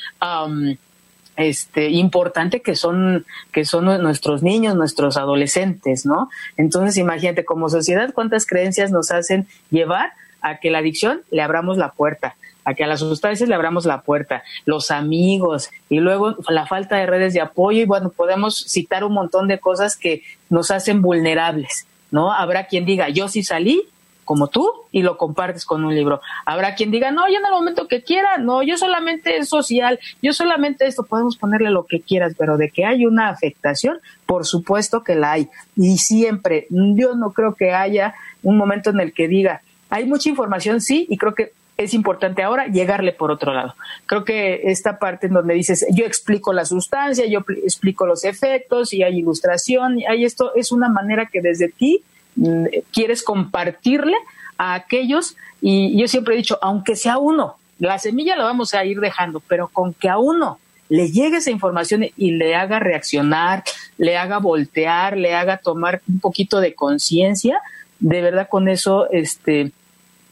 este, 1.37 1.91
importante 1.91 2.61
que 2.61 2.77
son, 2.77 3.25
que 3.51 3.65
son 3.65 3.87
nuestros 4.03 4.43
niños, 4.43 4.77
nuestros 4.77 5.17
adolescentes, 5.17 6.05
¿no? 6.05 6.29
Entonces 6.59 6.99
imagínate 6.99 7.47
como 7.47 7.71
sociedad 7.71 8.13
cuántas 8.13 8.45
creencias 8.45 8.91
nos 8.91 9.11
hacen 9.11 9.47
llevar 9.71 10.13
a 10.41 10.59
que 10.59 10.71
la 10.71 10.79
adicción 10.79 11.23
le 11.31 11.43
abramos 11.43 11.77
la 11.77 11.93
puerta, 11.93 12.37
a 12.65 12.75
que 12.75 12.85
a 12.85 12.87
las 12.87 13.01
sustancias 13.01 13.49
le 13.49 13.55
abramos 13.55 13.87
la 13.87 14.03
puerta, 14.03 14.43
los 14.65 14.91
amigos 14.91 15.71
y 15.89 16.01
luego 16.01 16.37
la 16.49 16.67
falta 16.67 16.97
de 16.97 17.07
redes 17.07 17.35
de 17.35 17.41
apoyo 17.41 17.81
y 17.81 17.87
bueno, 17.87 18.11
podemos 18.11 18.65
citar 18.69 19.05
un 19.05 19.15
montón 19.15 19.49
de 19.49 19.59
cosas 19.59 19.97
que 19.97 20.23
nos 20.51 20.71
hacen 20.71 21.03
vulnerables, 21.03 21.87
¿no? 22.11 22.33
Habrá 22.33 22.67
quien 22.67 22.85
diga, 22.85 23.09
yo 23.09 23.29
sí 23.29 23.43
salí 23.43 23.89
como 24.29 24.49
tú 24.49 24.71
y 24.93 25.01
lo 25.01 25.17
compartes 25.17 25.65
con 25.65 25.87
un 25.87 25.95
libro. 25.95 26.21
Habrá 26.45 26.75
quien 26.75 26.91
diga, 26.91 27.11
no, 27.11 27.27
yo 27.31 27.39
en 27.39 27.47
el 27.47 27.51
momento 27.51 27.89
que 27.89 28.03
quiera, 28.03 28.37
no, 28.37 28.63
yo 28.63 28.77
solamente 28.77 29.39
es 29.39 29.49
social, 29.49 29.99
yo 30.21 30.35
solamente 30.35 30.87
esto, 30.87 31.05
podemos 31.05 31.39
ponerle 31.39 31.71
lo 31.71 31.87
que 31.87 32.03
quieras, 32.03 32.35
pero 32.37 32.59
de 32.59 32.69
que 32.69 32.85
hay 32.85 33.07
una 33.07 33.31
afectación, 33.31 34.01
por 34.27 34.45
supuesto 34.45 35.03
que 35.03 35.15
la 35.15 35.33
hay. 35.33 35.49
Y 35.77 35.97
siempre, 35.97 36.67
yo 36.69 37.15
no 37.15 37.33
creo 37.33 37.55
que 37.55 37.73
haya 37.73 38.17
un 38.43 38.59
momento 38.59 38.91
en 38.91 39.01
el 39.01 39.15
que 39.15 39.29
diga, 39.29 39.63
hay 39.91 40.07
mucha 40.07 40.29
información, 40.29 40.81
sí, 40.81 41.07
y 41.09 41.17
creo 41.17 41.35
que 41.35 41.53
es 41.77 41.95
importante 41.95 42.43
ahora 42.43 42.67
llegarle 42.67 43.13
por 43.13 43.31
otro 43.31 43.55
lado. 43.55 43.75
Creo 44.07 44.25
que 44.25 44.63
esta 44.65 44.99
parte 44.99 45.29
en 45.29 45.35
donde 45.35 45.55
dices, 45.55 45.87
yo 45.93 46.05
explico 46.05 46.53
la 46.53 46.65
sustancia, 46.65 47.25
yo 47.27 47.45
explico 47.63 48.05
los 48.05 48.25
efectos 48.25 48.93
y 48.93 49.05
hay 49.05 49.19
ilustración, 49.19 50.01
y 50.01 50.07
hay 50.07 50.25
esto, 50.25 50.53
es 50.57 50.73
una 50.73 50.89
manera 50.89 51.27
que 51.27 51.41
desde 51.41 51.69
ti 51.69 52.03
mm, 52.35 52.65
quieres 52.93 53.23
compartirle 53.23 54.17
a 54.59 54.75
aquellos, 54.75 55.37
y 55.61 55.97
yo 55.99 56.09
siempre 56.09 56.35
he 56.35 56.39
dicho, 56.39 56.59
aunque 56.63 56.97
sea 56.97 57.19
uno, 57.19 57.57
la 57.79 57.99
semilla 58.01 58.37
la 58.37 58.45
vamos 58.45 58.75
a 58.75 58.85
ir 58.85 58.99
dejando, 58.99 59.41
pero 59.41 59.69
con 59.69 59.95
que 59.95 60.09
a 60.09 60.19
uno 60.19 60.59
le 60.89 61.11
llegue 61.11 61.37
esa 61.37 61.51
información 61.51 62.07
y 62.17 62.33
le 62.33 62.57
haga 62.57 62.81
reaccionar, 62.81 63.63
le 63.99 64.17
haga 64.17 64.39
voltear, 64.39 65.17
le 65.17 65.35
haga 65.35 65.59
tomar 65.59 66.01
un 66.09 66.19
poquito 66.19 66.61
de 66.61 66.75
conciencia, 66.75 67.61
de 68.01 68.21
verdad 68.21 68.49
con 68.49 68.69
eso, 68.69 69.09
este, 69.11 69.73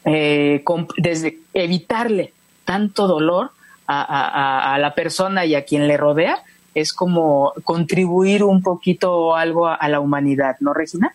eh, 0.09 0.63
desde 0.97 1.39
evitarle 1.53 2.31
tanto 2.63 3.07
dolor 3.07 3.51
a, 3.89 4.77
la 4.79 4.93
persona 4.93 5.45
y 5.45 5.55
a 5.55 5.65
quien 5.65 5.87
le 5.87 5.97
rodea, 5.97 6.39
es 6.73 6.93
como 6.93 7.53
contribuir 7.63 8.43
un 8.43 8.61
poquito 8.61 9.35
algo 9.35 9.67
a, 9.67 9.87
la 9.89 9.99
humanidad, 9.99 10.57
¿no, 10.61 10.73
Regina? 10.73 11.13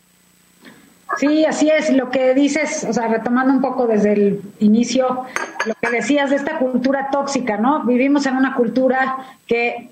Sí, 1.19 1.45
así 1.45 1.71
es. 1.71 1.91
Lo 1.91 2.11
que 2.11 2.35
dices, 2.35 2.87
o 2.89 2.93
sea, 2.93 3.09
retomando 3.09 3.53
un 3.53 3.61
poco 3.63 3.87
desde 3.87 4.13
el 4.13 4.43
inicio, 4.61 5.25
lo 5.67 5.75
que 5.75 5.91
decías 5.91 6.31
de 6.31 6.37
esta 6.37 6.59
cultura 6.59 7.09
tóxica, 7.11 7.57
¿no? 7.59 7.85
Vivimos 7.85 8.27
en 8.27 8.37
una 8.37 8.55
cultura 8.55 9.19
que 9.47 9.91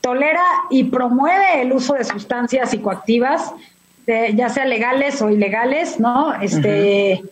tolera 0.00 0.44
y 0.70 0.84
promueve 0.84 1.62
el 1.62 1.72
uso 1.72 1.94
de 1.94 2.04
sustancias 2.04 2.70
psicoactivas, 2.70 3.52
ya 4.06 4.48
sea 4.50 4.64
legales 4.64 5.20
o 5.20 5.30
ilegales, 5.30 5.98
¿no? 5.98 6.34
Este, 6.34 7.22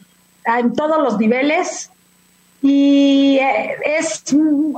en 0.45 0.75
todos 0.75 1.03
los 1.03 1.19
niveles. 1.19 1.91
Y 2.63 3.39
eh, 3.43 3.77
es, 3.99 4.25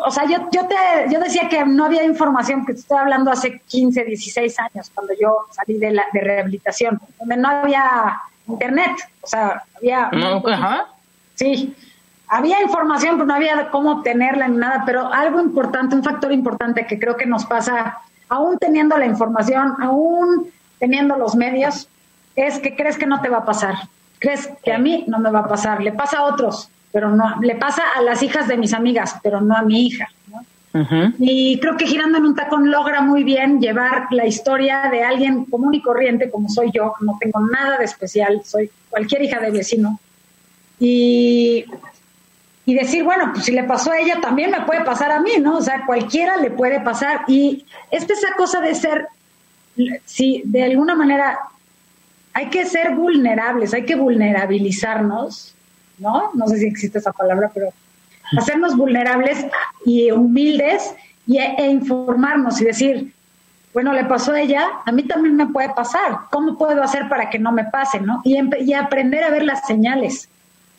o 0.04 0.10
sea, 0.10 0.24
yo, 0.24 0.48
yo, 0.50 0.66
te, 0.66 0.74
yo 1.08 1.20
decía 1.20 1.48
que 1.48 1.64
no 1.64 1.84
había 1.84 2.04
información, 2.04 2.66
que 2.66 2.72
estoy 2.72 2.98
hablando 2.98 3.30
hace 3.30 3.60
15, 3.60 4.04
16 4.04 4.58
años, 4.58 4.90
cuando 4.92 5.12
yo 5.20 5.46
salí 5.52 5.78
de, 5.78 5.92
la, 5.92 6.04
de 6.12 6.20
rehabilitación, 6.20 7.00
donde 7.18 7.36
no 7.36 7.48
había 7.48 8.18
internet, 8.48 8.90
o 9.22 9.26
sea, 9.26 9.62
había... 9.76 10.10
Sí, 11.36 11.76
había 12.26 12.60
información, 12.60 13.14
pero 13.16 13.26
no 13.26 13.34
había 13.34 13.70
cómo 13.70 13.92
obtenerla 13.92 14.48
ni 14.48 14.56
nada, 14.56 14.82
pero 14.84 15.12
algo 15.12 15.40
importante, 15.40 15.94
un 15.94 16.02
factor 16.02 16.32
importante 16.32 16.86
que 16.88 16.98
creo 16.98 17.16
que 17.16 17.26
nos 17.26 17.44
pasa, 17.44 17.98
aún 18.28 18.58
teniendo 18.58 18.98
la 18.98 19.06
información, 19.06 19.76
aún 19.80 20.50
teniendo 20.80 21.16
los 21.16 21.36
medios, 21.36 21.88
es 22.34 22.58
que 22.58 22.74
crees 22.74 22.98
que 22.98 23.06
no 23.06 23.20
te 23.20 23.28
va 23.28 23.38
a 23.38 23.44
pasar 23.44 23.76
crees 24.18 24.48
que 24.64 24.72
a 24.72 24.78
mí 24.78 25.04
no 25.06 25.18
me 25.18 25.30
va 25.30 25.40
a 25.40 25.48
pasar, 25.48 25.82
le 25.82 25.92
pasa 25.92 26.18
a 26.18 26.24
otros, 26.24 26.70
pero 26.92 27.10
no, 27.10 27.40
le 27.40 27.56
pasa 27.56 27.82
a 27.94 28.02
las 28.02 28.22
hijas 28.22 28.48
de 28.48 28.56
mis 28.56 28.72
amigas, 28.72 29.16
pero 29.22 29.40
no 29.40 29.56
a 29.56 29.62
mi 29.62 29.86
hija. 29.86 30.08
Y 31.18 31.58
creo 31.58 31.76
que 31.76 31.86
Girando 31.86 32.18
en 32.18 32.26
un 32.26 32.34
tacón 32.34 32.70
logra 32.70 33.00
muy 33.00 33.24
bien 33.24 33.60
llevar 33.60 34.08
la 34.10 34.26
historia 34.26 34.88
de 34.90 35.02
alguien 35.02 35.46
común 35.46 35.72
y 35.74 35.80
corriente 35.80 36.30
como 36.30 36.48
soy 36.48 36.70
yo, 36.70 36.92
no 37.00 37.16
tengo 37.18 37.40
nada 37.40 37.78
de 37.78 37.84
especial, 37.84 38.42
soy 38.44 38.70
cualquier 38.90 39.22
hija 39.22 39.40
de 39.40 39.50
vecino. 39.50 39.98
Y, 40.78 41.64
y 42.66 42.74
decir, 42.74 43.04
bueno, 43.04 43.30
pues 43.32 43.46
si 43.46 43.52
le 43.52 43.64
pasó 43.64 43.92
a 43.92 43.98
ella, 43.98 44.20
también 44.20 44.50
me 44.50 44.62
puede 44.62 44.84
pasar 44.84 45.12
a 45.12 45.20
mí, 45.20 45.32
¿no? 45.40 45.56
O 45.56 45.62
sea, 45.62 45.86
cualquiera 45.86 46.36
le 46.36 46.50
puede 46.50 46.80
pasar. 46.80 47.24
Y 47.26 47.64
es 47.90 48.02
esa 48.02 48.34
cosa 48.36 48.60
de 48.60 48.74
ser, 48.74 49.06
si 50.04 50.42
de 50.44 50.64
alguna 50.64 50.94
manera 50.94 51.38
hay 52.36 52.50
que 52.50 52.66
ser 52.66 52.94
vulnerables, 52.94 53.72
hay 53.72 53.86
que 53.86 53.96
vulnerabilizarnos, 53.96 55.54
¿no? 55.96 56.32
No 56.34 56.46
sé 56.48 56.58
si 56.58 56.66
existe 56.66 56.98
esa 56.98 57.10
palabra, 57.10 57.50
pero 57.54 57.72
hacernos 58.36 58.76
vulnerables 58.76 59.46
y 59.86 60.10
humildes 60.10 60.94
y, 61.26 61.38
e, 61.38 61.66
informarnos 61.66 62.60
y 62.60 62.66
decir, 62.66 63.14
bueno, 63.72 63.94
le 63.94 64.04
pasó 64.04 64.32
a 64.32 64.40
ella, 64.42 64.68
a 64.84 64.92
mí 64.92 65.04
también 65.04 65.34
me 65.34 65.46
puede 65.46 65.70
pasar. 65.70 66.18
¿Cómo 66.30 66.58
puedo 66.58 66.82
hacer 66.82 67.08
para 67.08 67.30
que 67.30 67.38
no 67.38 67.52
me 67.52 67.64
pase, 67.64 68.00
no? 68.00 68.20
Y, 68.22 68.38
y 68.64 68.74
aprender 68.74 69.24
a 69.24 69.30
ver 69.30 69.42
las 69.42 69.66
señales. 69.66 70.28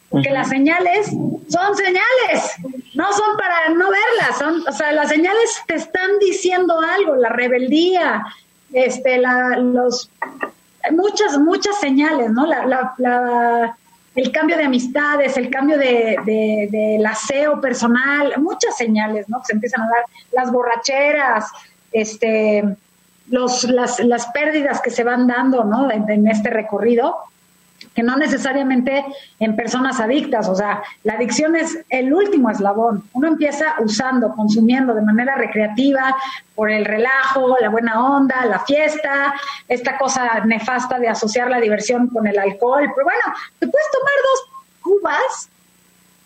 Porque 0.09 0.29
las 0.29 0.49
señales 0.49 1.07
son 1.07 1.75
señales, 1.75 2.53
no 2.93 3.11
son 3.13 3.35
para 3.35 3.69
no 3.69 3.89
verlas, 3.89 4.37
son, 4.37 4.63
o 4.67 4.71
sea, 4.71 4.91
las 4.91 5.09
señales 5.09 5.63
te 5.65 5.73
están 5.73 6.19
diciendo 6.21 6.79
algo, 6.79 7.15
la 7.15 7.29
rebeldía, 7.29 8.23
este, 8.71 9.17
la, 9.17 9.57
los 9.57 10.11
muchas, 10.91 11.37
muchas 11.37 11.79
señales, 11.79 12.31
¿no? 12.31 12.45
La, 12.45 13.75
el 14.15 14.31
cambio 14.31 14.57
de 14.57 14.63
amistades, 14.63 15.37
el 15.37 15.49
cambio 15.49 15.77
de, 15.77 16.17
del 16.71 17.05
aseo 17.05 17.61
personal, 17.61 18.33
muchas 18.37 18.75
señales, 18.75 19.29
¿no? 19.29 19.39
Que 19.39 19.45
se 19.45 19.53
empiezan 19.53 19.81
a 19.81 19.87
dar, 19.87 20.03
las 20.31 20.51
borracheras, 20.51 21.45
este, 21.91 22.63
los, 23.29 23.63
las, 23.65 23.99
las 23.99 24.25
pérdidas 24.27 24.81
que 24.81 24.89
se 24.89 25.03
van 25.03 25.27
dando, 25.27 25.63
¿no? 25.63 25.89
en 25.91 26.27
este 26.27 26.49
recorrido 26.49 27.17
que 27.97 28.03
no 28.03 28.15
necesariamente 28.15 29.03
en 29.39 29.55
personas 29.55 29.99
adictas, 29.99 30.47
o 30.47 30.53
sea, 30.53 30.83
la 31.03 31.13
adicción 31.13 31.55
es 31.55 31.79
el 31.89 32.13
último 32.13 32.51
eslabón. 32.51 33.09
Uno 33.13 33.27
empieza 33.27 33.73
usando, 33.79 34.35
consumiendo 34.35 34.93
de 34.93 35.01
manera 35.01 35.35
recreativa, 35.35 36.15
por 36.53 36.69
el 36.69 36.85
relajo, 36.85 37.57
la 37.59 37.69
buena 37.69 38.05
onda, 38.05 38.45
la 38.45 38.59
fiesta, 38.59 39.33
esta 39.67 39.97
cosa 39.97 40.45
nefasta 40.45 40.99
de 40.99 41.07
asociar 41.07 41.49
la 41.49 41.59
diversión 41.59 42.07
con 42.09 42.27
el 42.27 42.37
alcohol. 42.37 42.83
Pero 42.95 43.03
bueno, 43.03 43.23
te 43.57 43.67
puedes 43.67 43.87
tomar 43.91 44.13
dos 44.21 44.61
cubas 44.83 45.49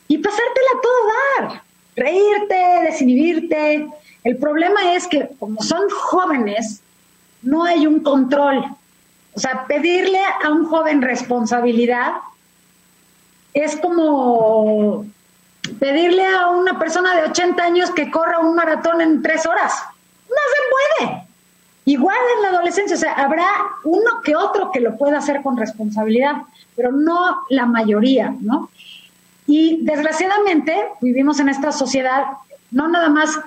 y 0.09 0.17
pasártela 0.17 0.81
todo 0.83 1.47
dar, 1.47 1.61
reírte, 1.95 2.81
desinhibirte. 2.83 3.87
El 4.25 4.35
problema 4.35 4.93
es 4.93 5.07
que 5.07 5.29
como 5.39 5.61
son 5.61 5.89
jóvenes, 5.89 6.81
no 7.41 7.63
hay 7.63 7.87
un 7.87 8.01
control 8.01 8.75
o 9.33 9.39
sea, 9.39 9.65
pedirle 9.67 10.19
a 10.43 10.49
un 10.49 10.65
joven 10.65 11.01
responsabilidad 11.01 12.13
es 13.53 13.75
como 13.77 15.05
pedirle 15.79 16.25
a 16.25 16.47
una 16.47 16.79
persona 16.79 17.15
de 17.15 17.29
80 17.29 17.63
años 17.63 17.91
que 17.91 18.09
corra 18.09 18.39
un 18.39 18.55
maratón 18.55 19.01
en 19.01 19.21
tres 19.21 19.45
horas. 19.45 19.73
No 20.27 20.35
se 20.35 21.05
puede. 21.05 21.27
Igual 21.85 22.17
en 22.37 22.43
la 22.43 22.49
adolescencia, 22.49 22.95
o 22.95 22.99
sea, 22.99 23.13
habrá 23.13 23.47
uno 23.83 24.21
que 24.23 24.35
otro 24.35 24.71
que 24.71 24.79
lo 24.79 24.97
pueda 24.97 25.17
hacer 25.17 25.41
con 25.41 25.57
responsabilidad, 25.57 26.43
pero 26.75 26.91
no 26.91 27.41
la 27.49 27.65
mayoría, 27.65 28.35
¿no? 28.39 28.69
Y 29.47 29.83
desgraciadamente 29.83 30.75
vivimos 31.01 31.39
en 31.39 31.49
esta 31.49 31.71
sociedad, 31.71 32.25
no 32.69 32.87
nada 32.87 33.09
más 33.09 33.39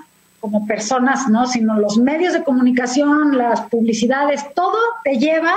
como 0.45 0.67
personas, 0.67 1.27
¿no? 1.31 1.47
Sino 1.47 1.79
los 1.81 1.97
medios 1.97 2.35
de 2.35 2.45
comunicación, 2.45 3.39
las 3.39 3.63
publicidades, 3.63 4.45
todo 4.55 4.77
te 5.03 5.17
lleva 5.17 5.55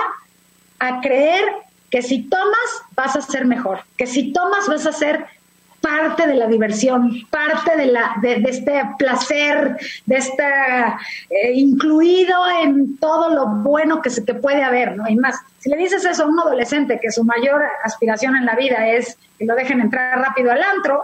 a 0.80 1.02
creer 1.02 1.44
que 1.90 2.02
si 2.02 2.24
tomas 2.24 2.70
vas 2.96 3.18
a 3.18 3.22
ser 3.22 3.44
mejor, 3.44 3.82
que 3.98 4.08
si 4.08 4.32
tomas 4.32 4.66
vas 4.70 4.86
a 4.86 4.94
ser 4.94 5.26
parte 5.82 6.26
de 6.26 6.36
la 6.36 6.48
diversión, 6.48 7.12
parte 7.30 7.76
de, 7.76 7.88
la, 7.88 8.16
de, 8.22 8.36
este 8.48 8.82
placer, 8.98 9.76
de 10.06 10.16
este 10.16 10.46
eh, 11.32 11.52
incluido 11.54 12.38
en 12.64 12.98
todo 12.98 13.36
lo 13.36 13.46
bueno 13.48 14.02
que 14.02 14.10
se 14.10 14.22
te 14.22 14.36
puede 14.36 14.64
haber, 14.64 14.96
¿no? 14.96 15.10
Y 15.10 15.18
más, 15.18 15.36
si 15.60 15.70
le 15.70 15.76
dices 15.76 16.06
eso 16.06 16.24
a 16.24 16.28
un 16.28 16.40
adolescente 16.40 16.98
que 17.02 17.12
su 17.12 17.26
mayor 17.26 17.62
aspiración 17.84 18.38
en 18.38 18.46
la 18.46 18.56
vida 18.56 18.88
es 18.88 19.18
que 19.38 19.46
lo 19.46 19.54
dejen 19.54 19.82
entrar 19.82 20.18
rápido 20.18 20.50
al 20.50 20.64
antro, 20.64 21.04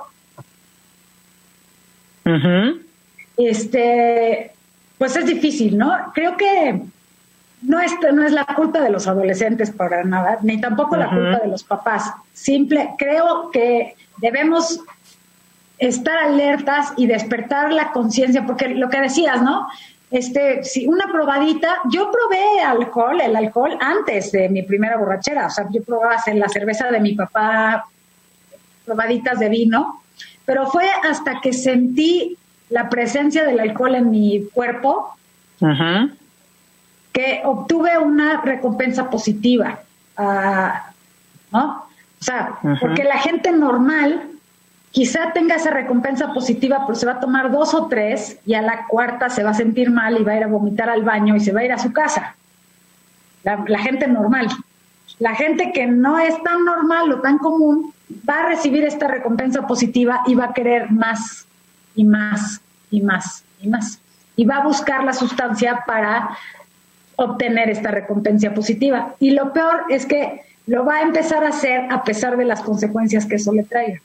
este, 3.37 4.51
pues 4.97 5.15
es 5.15 5.25
difícil, 5.25 5.77
¿no? 5.77 6.11
Creo 6.13 6.37
que 6.37 6.81
no 7.61 7.79
es, 7.79 7.91
no 8.13 8.23
es 8.23 8.31
la 8.31 8.45
culpa 8.45 8.81
de 8.81 8.89
los 8.89 9.07
adolescentes 9.07 9.71
para 9.71 10.03
nada, 10.03 10.39
ni 10.41 10.59
tampoco 10.59 10.97
la 10.97 11.09
culpa 11.09 11.39
de 11.39 11.47
los 11.47 11.63
papás. 11.63 12.11
Simple, 12.33 12.91
creo 12.97 13.49
que 13.51 13.95
debemos 14.17 14.81
estar 15.77 16.17
alertas 16.17 16.93
y 16.97 17.07
despertar 17.07 17.71
la 17.71 17.91
conciencia, 17.91 18.45
porque 18.45 18.69
lo 18.69 18.89
que 18.89 19.01
decías, 19.01 19.41
¿no? 19.41 19.67
Este, 20.11 20.63
si 20.63 20.85
una 20.85 21.07
probadita, 21.11 21.77
yo 21.89 22.11
probé 22.11 22.61
alcohol, 22.61 23.19
el 23.19 23.35
alcohol 23.35 23.77
antes 23.81 24.31
de 24.31 24.47
mi 24.47 24.61
primera 24.61 24.97
borrachera, 24.97 25.47
o 25.47 25.49
sea, 25.49 25.67
yo 25.71 25.83
probaba 25.83 26.17
la 26.35 26.49
cerveza 26.49 26.91
de 26.91 26.99
mi 26.99 27.15
papá, 27.15 27.85
probaditas 28.85 29.39
de 29.39 29.49
vino, 29.49 30.03
pero 30.45 30.67
fue 30.67 30.85
hasta 31.09 31.41
que 31.41 31.51
sentí 31.51 32.37
la 32.73 32.89
presencia 32.89 33.43
del 33.45 33.59
alcohol 33.59 33.93
en 33.93 34.09
mi 34.09 34.45
cuerpo 34.51 35.15
que 37.11 37.41
obtuve 37.45 37.99
una 37.99 38.41
recompensa 38.41 39.11
positiva. 39.11 39.79
Ah, 40.17 40.91
¿no? 41.51 41.59
O 41.59 41.87
O 42.19 42.23
sea, 42.23 42.57
porque 42.81 43.03
la 43.03 43.19
gente 43.19 43.51
normal 43.51 44.23
quizá 44.89 45.31
tenga 45.33 45.55
esa 45.55 45.69
recompensa 45.69 46.33
positiva, 46.33 46.83
pero 46.87 46.95
se 46.95 47.05
va 47.05 47.13
a 47.13 47.19
tomar 47.19 47.51
dos 47.51 47.75
o 47.75 47.85
tres 47.87 48.39
y 48.43 48.55
a 48.55 48.61
la 48.63 48.87
cuarta 48.87 49.29
se 49.29 49.43
va 49.43 49.51
a 49.51 49.53
sentir 49.53 49.91
mal 49.91 50.19
y 50.19 50.23
va 50.23 50.31
a 50.31 50.37
ir 50.37 50.43
a 50.43 50.47
vomitar 50.47 50.89
al 50.89 51.03
baño 51.03 51.35
y 51.35 51.41
se 51.41 51.51
va 51.51 51.59
a 51.59 51.65
ir 51.65 51.73
a 51.73 51.77
su 51.77 51.93
casa. 51.93 52.35
La, 53.43 53.79
gente 53.79 54.07
normal. 54.07 54.47
La 55.19 55.35
gente 55.35 55.71
que 55.73 55.85
no 55.85 56.17
es 56.17 56.41
tan 56.41 56.65
normal 56.65 57.11
o 57.11 57.21
tan 57.21 57.37
común 57.37 57.93
va 58.27 58.39
a 58.39 58.47
recibir 58.47 58.83
esta 58.83 59.07
recompensa 59.07 59.67
positiva 59.67 60.21
y 60.25 60.33
va 60.33 60.45
a 60.45 60.53
querer 60.53 60.91
más 60.91 61.45
y 61.95 62.03
más 62.03 62.62
y 62.93 63.01
más 63.01 63.43
y 63.61 63.67
más. 63.67 63.99
Y 64.35 64.45
va 64.45 64.57
a 64.57 64.63
buscar 64.63 65.03
la 65.03 65.13
sustancia 65.13 65.83
para 65.85 66.37
obtener 67.15 67.69
esta 67.69 67.91
recompensa 67.91 68.53
positiva. 68.53 69.15
Y 69.19 69.31
lo 69.31 69.53
peor 69.53 69.83
es 69.89 70.05
que 70.05 70.41
lo 70.65 70.85
va 70.85 70.97
a 70.97 71.01
empezar 71.01 71.43
a 71.43 71.49
hacer 71.49 71.91
a 71.91 72.03
pesar 72.03 72.37
de 72.37 72.45
las 72.45 72.61
consecuencias 72.61 73.25
que 73.25 73.35
eso 73.35 73.51
le 73.51 73.63
traiga 73.63 74.01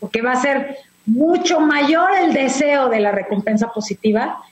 porque 0.00 0.22
va 0.22 0.32
a 0.32 0.40
ser 0.40 0.78
mucho 1.06 1.60
mayor 1.60 2.10
el 2.18 2.32
deseo 2.32 2.88
de 2.88 3.00
la 3.00 3.12
recompensa 3.12 3.68
positiva 3.72 4.42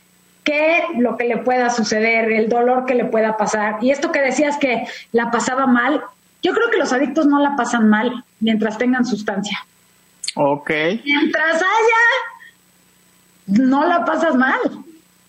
que 0.45 0.83
lo 0.99 1.17
que 1.17 1.25
le 1.25 1.39
pueda 1.39 1.71
suceder, 1.71 2.31
el 2.33 2.49
dolor 2.49 2.87
que 2.87 2.95
le 2.95 3.05
pueda 3.05 3.37
pasar. 3.37 3.79
Y 3.83 3.91
esto 3.91 4.13
que 4.13 4.21
decías 4.21 4.57
que 4.57 4.87
la 5.13 5.31
pasaba 5.31 5.67
mal, 5.67 6.03
yo 6.43 6.55
creo 6.55 6.71
que 6.71 6.79
los 6.79 6.93
adictos 6.93 7.27
no 7.27 7.41
la 7.41 7.57
pasan 7.57 7.89
mal 7.89 8.25
mientras 8.41 8.79
tengan 8.79 9.05
sustancia. 9.05 9.59
Ok. 10.37 10.71
Mientras 11.05 11.57
haya, 11.57 12.03
no 13.49 13.87
la 13.87 14.05
pasas 14.05 14.37
mal. 14.37 14.59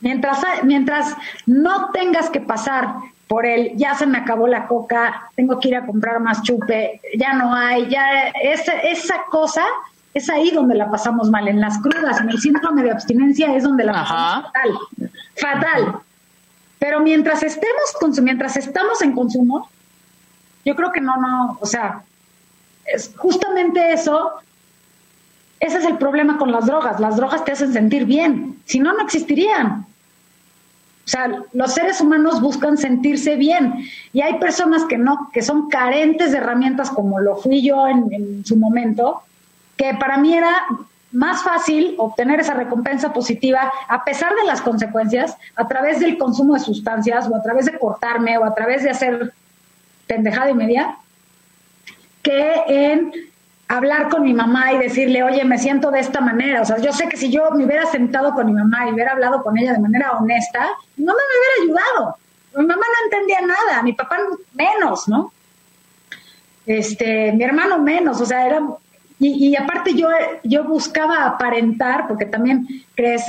Mientras, 0.01 0.39
mientras 0.63 1.15
no 1.45 1.89
tengas 1.91 2.29
que 2.29 2.39
pasar 2.39 2.95
por 3.27 3.45
el 3.45 3.75
ya 3.75 3.95
se 3.95 4.07
me 4.07 4.17
acabó 4.17 4.47
la 4.47 4.67
coca, 4.67 5.29
tengo 5.35 5.59
que 5.59 5.69
ir 5.69 5.75
a 5.75 5.85
comprar 5.85 6.19
más 6.19 6.41
chupe, 6.41 7.01
ya 7.17 7.33
no 7.33 7.53
hay, 7.53 7.87
ya 7.89 8.29
esa, 8.41 8.73
esa 8.73 9.25
cosa 9.29 9.63
es 10.13 10.29
ahí 10.29 10.51
donde 10.51 10.75
la 10.75 10.89
pasamos 10.89 11.29
mal, 11.29 11.47
en 11.47 11.61
las 11.61 11.77
crudas, 11.79 12.19
en 12.19 12.29
el 12.29 12.39
síndrome 12.39 12.81
de 12.81 12.91
abstinencia 12.91 13.53
es 13.53 13.63
donde 13.63 13.83
la 13.83 13.93
pasamos 13.93 14.45
fatal, 14.45 14.79
fatal. 15.35 15.95
Pero 16.79 17.01
mientras 17.01 17.43
estemos 17.43 18.21
mientras 18.21 18.57
estamos 18.57 19.01
en 19.01 19.11
consumo, 19.11 19.69
yo 20.65 20.75
creo 20.75 20.91
que 20.91 21.01
no, 21.01 21.17
no, 21.17 21.57
o 21.61 21.65
sea, 21.65 22.03
es 22.85 23.13
justamente 23.15 23.93
eso, 23.93 24.33
ese 25.59 25.77
es 25.77 25.85
el 25.85 25.97
problema 25.97 26.37
con 26.37 26.51
las 26.51 26.65
drogas. 26.65 26.99
Las 26.99 27.17
drogas 27.17 27.43
te 27.43 27.51
hacen 27.51 27.73
sentir 27.73 28.05
bien, 28.05 28.59
si 28.65 28.79
no, 28.79 28.93
no 28.93 29.03
existirían. 29.03 29.85
O 31.05 31.11
sea, 31.11 31.43
los 31.53 31.73
seres 31.73 32.01
humanos 32.01 32.39
buscan 32.39 32.77
sentirse 32.77 33.35
bien 33.35 33.85
y 34.13 34.21
hay 34.21 34.35
personas 34.37 34.85
que 34.85 34.97
no, 34.97 35.29
que 35.33 35.41
son 35.41 35.67
carentes 35.67 36.31
de 36.31 36.37
herramientas 36.37 36.91
como 36.91 37.19
lo 37.19 37.35
fui 37.35 37.63
yo 37.63 37.87
en 37.87 38.45
su 38.45 38.55
momento, 38.57 39.23
que 39.75 39.95
para 39.95 40.17
mí 40.17 40.35
era 40.35 40.67
más 41.11 41.41
fácil 41.41 41.95
obtener 41.97 42.39
esa 42.39 42.53
recompensa 42.53 43.11
positiva 43.13 43.71
a 43.87 44.03
pesar 44.03 44.33
de 44.35 44.45
las 44.45 44.61
consecuencias 44.61 45.35
a 45.55 45.67
través 45.67 45.99
del 45.99 46.17
consumo 46.17 46.53
de 46.53 46.59
sustancias 46.59 47.27
o 47.27 47.35
a 47.35 47.41
través 47.41 47.65
de 47.65 47.79
cortarme 47.79 48.37
o 48.37 48.45
a 48.45 48.53
través 48.53 48.83
de 48.83 48.91
hacer 48.91 49.33
pendejada 50.05 50.51
y 50.51 50.53
media 50.53 50.97
que 52.21 52.53
en 52.67 53.11
hablar 53.69 54.09
con 54.09 54.23
mi 54.23 54.33
mamá 54.33 54.73
y 54.73 54.79
decirle, 54.79 55.23
oye, 55.23 55.45
me 55.45 55.57
siento 55.57 55.91
de 55.91 55.99
esta 55.99 56.19
manera. 56.19 56.63
O 56.63 56.65
sea, 56.65 56.79
yo 56.79 56.91
sé 56.91 57.07
que 57.07 57.15
si 57.15 57.31
yo 57.31 57.51
me 57.51 57.65
hubiera 57.65 57.85
sentado 57.85 58.33
con 58.33 58.47
mi 58.47 58.53
mamá 58.53 58.87
y 58.89 58.93
hubiera 58.93 59.11
hablado 59.11 59.41
con 59.43 59.57
ella 59.57 59.73
de 59.73 59.79
manera 59.79 60.11
honesta, 60.13 60.67
no 60.97 61.13
me 61.13 61.63
hubiera 61.63 61.79
ayudado. 61.85 62.17
Mi 62.57 62.65
mamá 62.65 62.81
no 62.81 63.05
entendía 63.05 63.41
nada, 63.41 63.83
mi 63.83 63.93
papá 63.93 64.17
menos, 64.53 65.07
¿no? 65.07 65.31
Este, 66.65 67.31
mi 67.31 67.43
hermano 67.43 67.79
menos, 67.79 68.19
o 68.19 68.25
sea, 68.25 68.45
era 68.45 68.59
y, 69.21 69.53
aparte 69.57 69.95
yo, 69.95 70.07
yo 70.43 70.63
buscaba 70.63 71.25
aparentar, 71.25 72.07
porque 72.07 72.25
también 72.25 72.65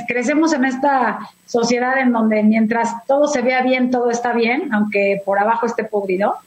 crecemos 0.07 0.53
en 0.53 0.63
esta 0.63 1.29
sociedad 1.45 1.99
en 1.99 2.13
donde 2.13 2.43
mientras 2.43 3.05
todo 3.05 3.27
se 3.27 3.41
vea 3.41 3.61
bien, 3.61 3.91
todo 3.91 4.09
está 4.09 4.31
bien, 4.31 4.73
aunque 4.73 5.21
por 5.25 5.37
abajo 5.37 5.65
esté 5.65 5.83
podrido. 5.83 6.37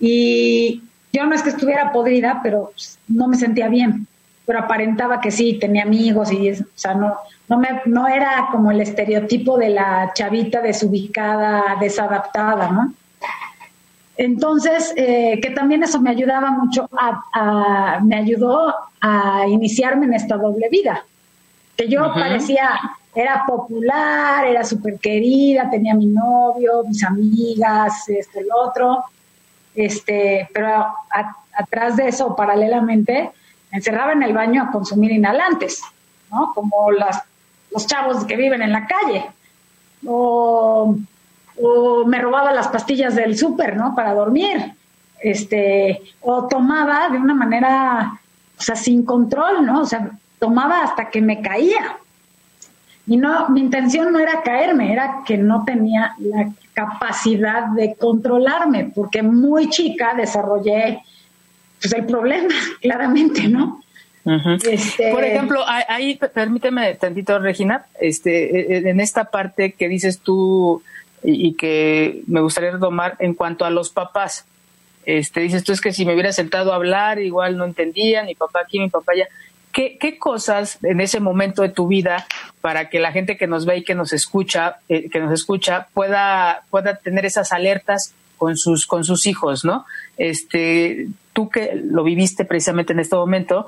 Y 0.00 0.82
yo 1.12 1.26
no 1.26 1.34
es 1.34 1.42
que 1.42 1.50
estuviera 1.50 1.92
podrida, 1.92 2.40
pero 2.42 2.72
no 3.08 3.28
me 3.28 3.36
sentía 3.36 3.68
bien. 3.68 4.06
Pero 4.46 4.58
aparentaba 4.58 5.20
que 5.20 5.30
sí, 5.30 5.58
tenía 5.60 5.84
amigos 5.84 6.32
y, 6.32 6.50
o 6.50 6.56
sea, 6.74 6.94
no, 6.94 7.14
no, 7.48 7.58
me, 7.58 7.82
no 7.84 8.08
era 8.08 8.48
como 8.50 8.70
el 8.70 8.80
estereotipo 8.80 9.56
de 9.56 9.68
la 9.68 10.12
chavita 10.14 10.60
desubicada, 10.60 11.76
desadaptada, 11.80 12.70
¿no? 12.70 12.94
Entonces, 14.16 14.92
eh, 14.96 15.40
que 15.40 15.50
también 15.50 15.82
eso 15.82 16.00
me 16.00 16.10
ayudaba 16.10 16.50
mucho, 16.50 16.88
a, 16.92 18.00
me 18.02 18.16
ayudó 18.16 18.74
a 19.00 19.46
iniciarme 19.48 20.06
en 20.06 20.14
esta 20.14 20.36
doble 20.36 20.68
vida, 20.70 21.04
que 21.76 21.88
yo 21.88 22.12
parecía, 22.12 22.78
era 23.14 23.44
popular, 23.46 24.46
era 24.46 24.64
súper 24.64 24.98
querida, 24.98 25.70
tenía 25.70 25.94
mi 25.94 26.06
novio, 26.06 26.84
mis 26.86 27.02
amigas, 27.04 28.08
esto, 28.08 28.38
el 28.38 28.48
otro, 28.54 29.04
este, 29.74 30.48
pero 30.52 30.86
atrás 31.52 31.96
de 31.96 32.08
eso, 32.08 32.34
paralelamente, 32.36 33.30
me 33.70 33.78
encerraba 33.78 34.12
en 34.12 34.22
el 34.22 34.32
baño 34.32 34.62
a 34.62 34.70
consumir 34.70 35.12
inhalantes, 35.12 35.82
¿no? 36.30 36.52
Como 36.54 36.90
las, 36.90 37.22
los 37.70 37.86
chavos 37.86 38.24
que 38.24 38.36
viven 38.36 38.62
en 38.62 38.72
la 38.72 38.86
calle. 38.86 39.24
O 40.06 40.96
o 41.60 42.04
me 42.06 42.18
robaba 42.18 42.52
las 42.52 42.68
pastillas 42.68 43.14
del 43.14 43.36
súper, 43.36 43.76
¿no? 43.76 43.94
Para 43.94 44.14
dormir, 44.14 44.74
este, 45.20 46.02
o 46.20 46.48
tomaba 46.48 47.08
de 47.10 47.18
una 47.18 47.34
manera, 47.34 48.20
o 48.58 48.62
sea, 48.62 48.76
sin 48.76 49.04
control, 49.04 49.64
¿no? 49.64 49.82
O 49.82 49.86
sea, 49.86 50.10
tomaba 50.38 50.82
hasta 50.82 51.10
que 51.10 51.20
me 51.20 51.42
caía. 51.42 51.96
Y 53.06 53.16
no, 53.16 53.48
mi 53.48 53.60
intención 53.60 54.12
no 54.12 54.18
era 54.18 54.42
caerme, 54.42 54.92
era 54.92 55.22
que 55.26 55.36
no 55.36 55.64
tenía 55.64 56.14
la 56.18 56.50
capacidad 56.72 57.68
de 57.68 57.94
controlarme, 57.96 58.90
porque 58.94 59.22
muy 59.22 59.68
chica 59.68 60.14
desarrollé 60.14 61.00
pues, 61.80 61.92
el 61.92 62.06
problema, 62.06 62.54
claramente, 62.80 63.48
¿no? 63.48 63.80
este... 64.64 65.10
Por 65.10 65.24
ejemplo, 65.24 65.64
ahí, 65.66 66.18
permíteme 66.32 66.94
tantito, 66.94 67.38
Regina, 67.40 67.86
este, 68.00 68.76
e, 68.76 68.78
e, 68.78 68.90
en 68.90 69.00
esta 69.00 69.24
parte 69.24 69.72
que 69.72 69.88
dices 69.88 70.20
tú, 70.20 70.82
y, 71.24 71.54
que 71.54 72.22
me 72.26 72.40
gustaría 72.40 72.72
retomar 72.72 73.16
en 73.18 73.34
cuanto 73.34 73.64
a 73.64 73.70
los 73.70 73.90
papás. 73.90 74.46
Este, 75.04 75.40
dices 75.40 75.64
tú 75.64 75.72
es 75.72 75.80
que 75.80 75.92
si 75.92 76.06
me 76.06 76.12
hubiera 76.14 76.32
sentado 76.32 76.72
a 76.72 76.76
hablar, 76.76 77.18
igual 77.20 77.56
no 77.56 77.64
entendía, 77.64 78.22
mi 78.24 78.34
papá 78.34 78.60
aquí, 78.64 78.78
mi 78.78 78.88
papá 78.88 79.12
allá. 79.12 79.28
¿Qué, 79.72 79.96
¿Qué 79.98 80.18
cosas 80.18 80.78
en 80.82 81.00
ese 81.00 81.18
momento 81.20 81.62
de 81.62 81.70
tu 81.70 81.86
vida 81.86 82.26
para 82.60 82.90
que 82.90 83.00
la 83.00 83.12
gente 83.12 83.36
que 83.36 83.46
nos 83.46 83.64
ve 83.64 83.78
y 83.78 83.84
que 83.84 83.94
nos 83.94 84.12
escucha, 84.12 84.76
eh, 84.88 85.08
que 85.08 85.18
nos 85.18 85.32
escucha, 85.32 85.88
pueda, 85.94 86.64
pueda 86.70 86.96
tener 86.96 87.24
esas 87.24 87.52
alertas 87.52 88.14
con 88.36 88.56
sus, 88.56 88.86
con 88.86 89.04
sus 89.04 89.26
hijos, 89.26 89.64
¿no? 89.64 89.86
Este, 90.18 91.08
tú 91.32 91.48
que 91.48 91.72
lo 91.74 92.04
viviste 92.04 92.44
precisamente 92.44 92.92
en 92.92 93.00
este 93.00 93.16
momento, 93.16 93.66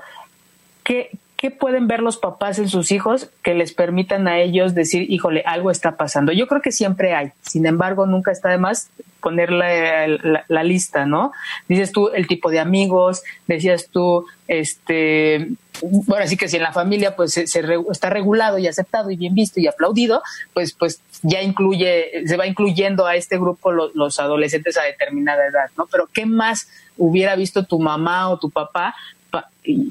¿qué, 0.82 1.10
¿qué 1.36 1.50
pueden 1.50 1.88
ver 1.88 2.00
los 2.00 2.16
papás 2.16 2.58
en 2.58 2.68
sus 2.68 2.92
hijos 2.92 3.30
que 3.42 3.54
les 3.54 3.72
permitan 3.72 4.28
a 4.28 4.38
ellos 4.38 4.74
decir, 4.74 5.10
híjole, 5.10 5.42
algo 5.46 5.70
está 5.70 5.96
pasando? 5.96 6.32
Yo 6.32 6.46
creo 6.46 6.62
que 6.62 6.72
siempre 6.72 7.14
hay, 7.14 7.32
sin 7.42 7.66
embargo, 7.66 8.06
nunca 8.06 8.32
está 8.32 8.48
de 8.48 8.58
más 8.58 8.90
poner 9.20 9.50
la, 9.50 10.62
lista, 10.62 11.06
¿no? 11.06 11.32
Dices 11.66 11.92
tú 11.92 12.10
el 12.10 12.26
tipo 12.26 12.50
de 12.50 12.60
amigos, 12.60 13.22
decías 13.46 13.88
tú, 13.90 14.26
este, 14.48 15.48
bueno, 15.80 16.24
así 16.24 16.36
que 16.36 16.46
si 16.46 16.56
en 16.56 16.62
la 16.62 16.72
familia 16.72 17.16
pues 17.16 17.32
se, 17.32 17.44
está 17.44 18.10
regulado 18.10 18.58
y 18.58 18.66
aceptado 18.66 19.10
y 19.10 19.16
bien 19.16 19.34
visto 19.34 19.60
y 19.60 19.66
aplaudido, 19.66 20.22
pues, 20.52 20.74
pues 20.74 21.00
ya 21.22 21.42
incluye, 21.42 22.26
se 22.26 22.36
va 22.36 22.46
incluyendo 22.46 23.06
a 23.06 23.16
este 23.16 23.38
grupo 23.38 23.72
los 23.72 24.20
adolescentes 24.20 24.76
a 24.76 24.82
determinada 24.82 25.46
edad, 25.46 25.70
¿no? 25.78 25.86
Pero 25.90 26.06
¿qué 26.12 26.26
más 26.26 26.68
hubiera 26.96 27.34
visto 27.34 27.64
tu 27.64 27.80
mamá 27.80 28.28
o 28.28 28.38
tu 28.38 28.50
papá 28.50 28.94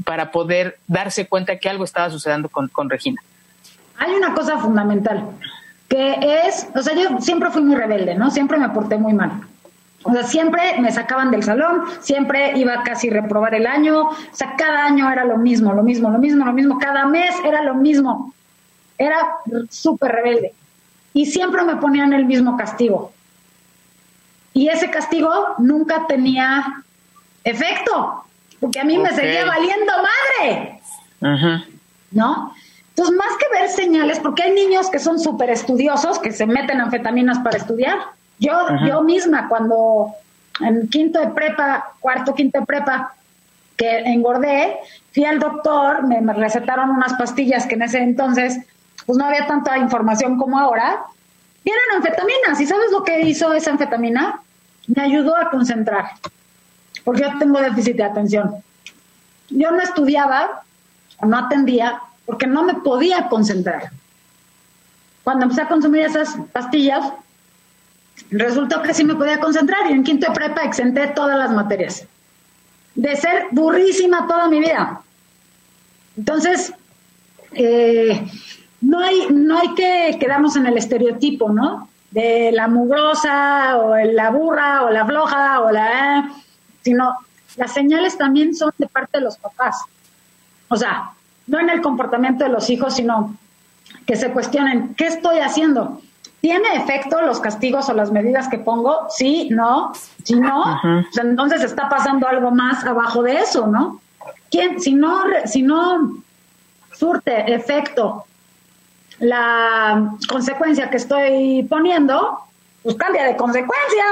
para 0.06 0.32
poder 0.32 0.77
darse 0.88 1.27
cuenta 1.27 1.58
que 1.58 1.69
algo 1.69 1.84
estaba 1.84 2.10
sucediendo 2.10 2.49
con, 2.49 2.89
Regina? 2.89 3.21
Hay 3.97 4.13
una 4.13 4.34
cosa 4.34 4.58
fundamental, 4.58 5.29
que 5.88 6.17
es, 6.45 6.67
o 6.75 6.82
sea, 6.82 6.95
yo 6.95 7.19
siempre 7.19 7.49
fui 7.51 7.62
muy 7.62 7.75
rebelde, 7.75 8.15
¿no? 8.15 8.32
Siempre 8.32 8.58
me 8.58 8.69
porté 8.69 8.97
muy 8.97 9.13
mal. 9.13 9.41
O 10.03 10.12
sea, 10.12 10.23
siempre 10.23 10.79
me 10.82 10.91
sacaban 10.91 11.32
del 11.32 11.43
salón, 11.43 11.84
siempre 12.01 12.58
iba 12.58 12.84
casi 12.84 13.10
a 13.10 13.13
reprobar 13.13 13.56
el 13.56 13.65
año, 13.65 14.10
o 14.10 14.15
sea, 14.32 14.56
cada 14.58 14.86
año 14.86 15.10
era 15.10 15.23
lo 15.23 15.38
mismo, 15.38 15.73
lo 15.73 15.82
mismo, 15.82 16.10
lo 16.10 16.19
mismo, 16.19 16.45
lo 16.45 16.53
mismo, 16.53 16.77
cada 16.77 17.06
mes 17.06 17.34
era 17.45 17.63
lo 17.63 17.75
mismo. 17.75 18.34
Era 18.97 19.17
súper 19.69 20.12
rebelde. 20.12 20.53
Y 21.13 21.27
siempre 21.27 21.63
me 21.63 21.77
ponían 21.77 22.12
el 22.13 22.25
mismo 22.25 22.58
castigo. 22.58 23.13
Y 24.53 24.67
ese 24.67 24.89
castigo 24.89 25.32
nunca 25.58 26.06
tenía 26.08 26.84
efecto 27.43 28.25
porque 28.63 28.80
a 28.80 28.86
mí 28.86 28.97
me 28.97 29.13
seguía 29.13 29.43
valiendo 29.43 29.91
madre. 30.39 30.80
¿No? 32.12 32.54
Entonces, 32.88 33.15
más 33.17 33.36
que 33.38 33.60
ver 33.60 33.69
señales, 33.69 34.19
porque 34.19 34.43
hay 34.43 34.54
niños 34.54 34.89
que 34.89 34.99
son 34.99 35.19
súper 35.19 35.49
estudiosos, 35.49 36.17
que 36.17 36.32
se 36.32 36.45
meten 36.45 36.80
anfetaminas 36.80 37.39
para 37.39 37.58
estudiar. 37.58 37.97
Yo, 38.39 38.54
yo 38.88 39.02
misma, 39.02 39.49
cuando 39.49 40.13
en 40.62 40.88
quinto 40.88 41.19
de 41.19 41.28
prepa, 41.28 41.91
cuarto, 41.99 42.34
quinto 42.34 42.62
de 42.62 42.65
prepa, 42.65 43.15
que 43.76 43.97
engordé, 43.97 44.78
fui 45.13 45.26
al 45.26 45.39
doctor, 45.39 46.08
me, 46.08 46.21
me 46.21 46.32
recetaron 46.32 46.89
unas 46.89 47.15
pastillas 47.15 47.65
que 47.65 47.76
en 47.76 47.82
ese 47.82 47.97
entonces 47.97 48.60
pues 49.06 49.17
no 49.17 49.26
había 49.26 49.45
tanta 49.45 49.78
información 49.78 50.38
como 50.38 50.58
ahora, 50.58 51.02
y 51.65 51.69
eran 51.69 51.97
anfetaminas. 51.97 52.62
¿Y 52.62 52.65
sabes 52.65 52.93
lo 52.93 53.04
que 53.04 53.23
hizo 53.23 53.52
esa 53.52 53.71
anfetamina? 53.71 54.39
Me 54.88 55.04
ayudó 55.04 55.36
a 55.36 55.49
concentrar, 55.49 56.12
porque 57.03 57.21
yo 57.21 57.37
tengo 57.39 57.59
déficit 57.59 57.97
de 57.97 58.03
atención. 58.03 58.55
Yo 59.49 59.71
no 59.71 59.81
estudiaba, 59.81 60.63
no 61.21 61.37
atendía, 61.37 62.01
porque 62.25 62.47
no 62.47 62.63
me 62.63 62.75
podía 62.75 63.27
concentrar. 63.29 63.91
Cuando 65.23 65.43
empecé 65.43 65.61
a 65.61 65.67
consumir 65.67 66.01
esas 66.01 66.35
pastillas, 66.51 67.13
resultó 68.31 68.81
que 68.81 68.93
sí 68.93 69.03
me 69.03 69.15
podía 69.15 69.39
concentrar 69.39 69.89
y 69.89 69.93
en 69.93 70.03
quinto 70.03 70.27
de 70.27 70.33
prepa 70.33 70.63
exenté 70.63 71.07
todas 71.07 71.37
las 71.37 71.51
materias. 71.51 72.05
De 72.95 73.15
ser 73.15 73.47
burrísima 73.51 74.27
toda 74.27 74.47
mi 74.47 74.59
vida. 74.59 75.01
Entonces, 76.17 76.73
eh, 77.53 78.27
no 78.81 78.99
hay, 78.99 79.27
no 79.31 79.57
hay 79.57 79.73
que 79.75 80.17
quedarnos 80.19 80.55
en 80.55 80.67
el 80.67 80.77
estereotipo, 80.77 81.49
¿no? 81.49 81.89
De 82.11 82.51
la 82.51 82.67
mugrosa 82.67 83.77
o 83.77 83.95
la 83.95 84.29
burra 84.29 84.83
o 84.83 84.89
la 84.89 85.05
floja 85.05 85.61
o 85.61 85.71
la... 85.71 86.29
sino 86.84 87.17
las 87.56 87.74
señales 87.74 88.17
también 88.17 88.56
son 88.56 88.72
de 88.78 88.88
parte 88.88 89.19
de 89.19 89.24
los 89.24 89.38
papás. 89.38 89.84
O 90.69 90.76
sea, 90.76 91.12
no 91.48 91.60
en 91.60 91.69
el 91.69 91.82
comportamiento 91.82 92.43
de 92.43 92.50
los 92.50 92.69
hijos, 92.69 92.96
sino 92.96 93.36
que 94.06 94.15
se 94.15 94.32
cuestionen, 94.32 94.96
¿qué 94.96 95.08
estoy 95.08 95.39
haciendo? 95.39 96.02
¿Tiene 96.41 96.76
efecto 96.76 97.22
los 97.22 97.39
castigos 97.39 97.88
o 97.89 97.93
las 97.93 98.12
medidas 98.12 98.50
que 98.50 98.58
pongo? 98.58 99.08
Sí, 99.10 99.50
no. 99.52 99.93
Si 100.24 100.36
no, 100.36 100.80
entonces 101.15 101.63
está 101.63 101.88
pasando 101.89 102.28
algo 102.28 102.52
más 102.52 102.84
abajo 102.84 103.24
de 103.24 103.39
eso, 103.39 103.67
¿no? 103.67 104.02
¿Quién, 104.50 104.80
si 104.80 104.93
no, 104.93 105.24
si 105.46 105.62
no 105.62 106.17
surte 106.91 107.54
efecto 107.54 108.26
la 109.19 110.15
consecuencia 110.28 110.89
que 110.89 110.98
estoy 110.98 111.63
poniendo, 111.69 112.39
pues 112.82 112.96
cambia 112.96 113.24
de 113.24 113.38
consecuencia, 113.38 114.04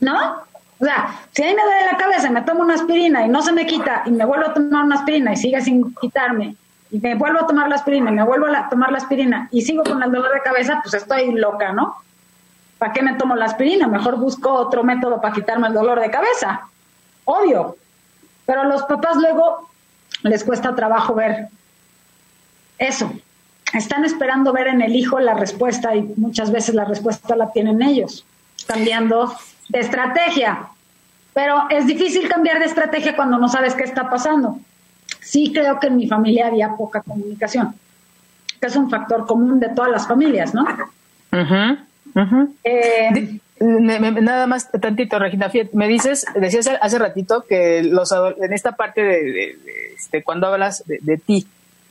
¿no? 0.00 0.36
O 0.80 0.84
sea, 0.84 1.20
si 1.32 1.42
a 1.42 1.46
mí 1.46 1.54
me 1.54 1.62
duele 1.62 1.86
la 1.92 1.96
cabeza, 1.96 2.30
me 2.30 2.42
tomo 2.42 2.62
una 2.62 2.74
aspirina 2.74 3.24
y 3.24 3.28
no 3.28 3.42
se 3.42 3.52
me 3.52 3.66
quita, 3.66 4.02
y 4.06 4.10
me 4.10 4.24
vuelvo 4.24 4.46
a 4.46 4.54
tomar 4.54 4.84
una 4.84 4.96
aspirina 4.96 5.32
y 5.32 5.36
sigue 5.36 5.60
sin 5.60 5.94
quitarme, 5.94 6.56
y 6.94 7.00
me 7.00 7.14
vuelvo 7.16 7.40
a 7.40 7.46
tomar 7.46 7.68
la 7.68 7.74
aspirina 7.74 8.10
y 8.10 8.14
me 8.14 8.22
vuelvo 8.22 8.46
a 8.46 8.68
tomar 8.68 8.92
la 8.92 8.98
aspirina 8.98 9.48
y 9.50 9.62
sigo 9.62 9.82
con 9.82 10.00
el 10.02 10.12
dolor 10.12 10.32
de 10.32 10.40
cabeza, 10.42 10.80
pues 10.82 10.94
estoy 10.94 11.32
loca, 11.32 11.72
¿no? 11.72 11.96
¿Para 12.78 12.92
qué 12.92 13.02
me 13.02 13.14
tomo 13.14 13.34
la 13.34 13.46
aspirina? 13.46 13.88
Mejor 13.88 14.16
busco 14.16 14.52
otro 14.52 14.84
método 14.84 15.20
para 15.20 15.34
quitarme 15.34 15.66
el 15.66 15.74
dolor 15.74 16.00
de 16.00 16.10
cabeza. 16.10 16.68
Obvio. 17.24 17.76
Pero 18.46 18.60
a 18.60 18.64
los 18.64 18.82
papás 18.84 19.16
luego 19.16 19.70
les 20.22 20.44
cuesta 20.44 20.76
trabajo 20.76 21.14
ver 21.14 21.48
eso. 22.78 23.12
Están 23.72 24.04
esperando 24.04 24.52
ver 24.52 24.68
en 24.68 24.82
el 24.82 24.94
hijo 24.94 25.18
la 25.18 25.34
respuesta 25.34 25.96
y 25.96 26.02
muchas 26.16 26.52
veces 26.52 26.76
la 26.76 26.84
respuesta 26.84 27.34
la 27.34 27.50
tienen 27.50 27.82
ellos, 27.82 28.24
cambiando 28.68 29.34
de 29.68 29.80
estrategia. 29.80 30.68
Pero 31.32 31.68
es 31.70 31.86
difícil 31.86 32.28
cambiar 32.28 32.58
de 32.60 32.66
estrategia 32.66 33.16
cuando 33.16 33.38
no 33.38 33.48
sabes 33.48 33.74
qué 33.74 33.84
está 33.84 34.08
pasando. 34.08 34.58
Sí 35.20 35.52
creo 35.52 35.80
que 35.80 35.88
en 35.88 35.96
mi 35.96 36.06
familia 36.06 36.46
había 36.46 36.76
poca 36.76 37.02
comunicación, 37.02 37.74
que 38.60 38.66
es 38.66 38.76
un 38.76 38.88
factor 38.88 39.26
común 39.26 39.58
de 39.58 39.70
todas 39.70 39.90
las 39.90 40.06
familias, 40.06 40.54
¿no? 40.54 40.64
Eh, 42.62 43.40
nada 43.60 44.46
más 44.46 44.70
tantito, 44.70 45.18
Regina, 45.18 45.50
me 45.72 45.88
dices, 45.88 46.26
decías 46.34 46.70
hace 46.80 46.98
ratito 46.98 47.44
que 47.48 47.82
los 47.82 48.12
en 48.12 48.52
esta 48.52 48.72
parte 48.72 49.02
de, 49.02 49.58
este, 49.96 50.22
cuando 50.22 50.46
hablas 50.46 50.84
de, 50.86 51.16
ti, 51.18 51.46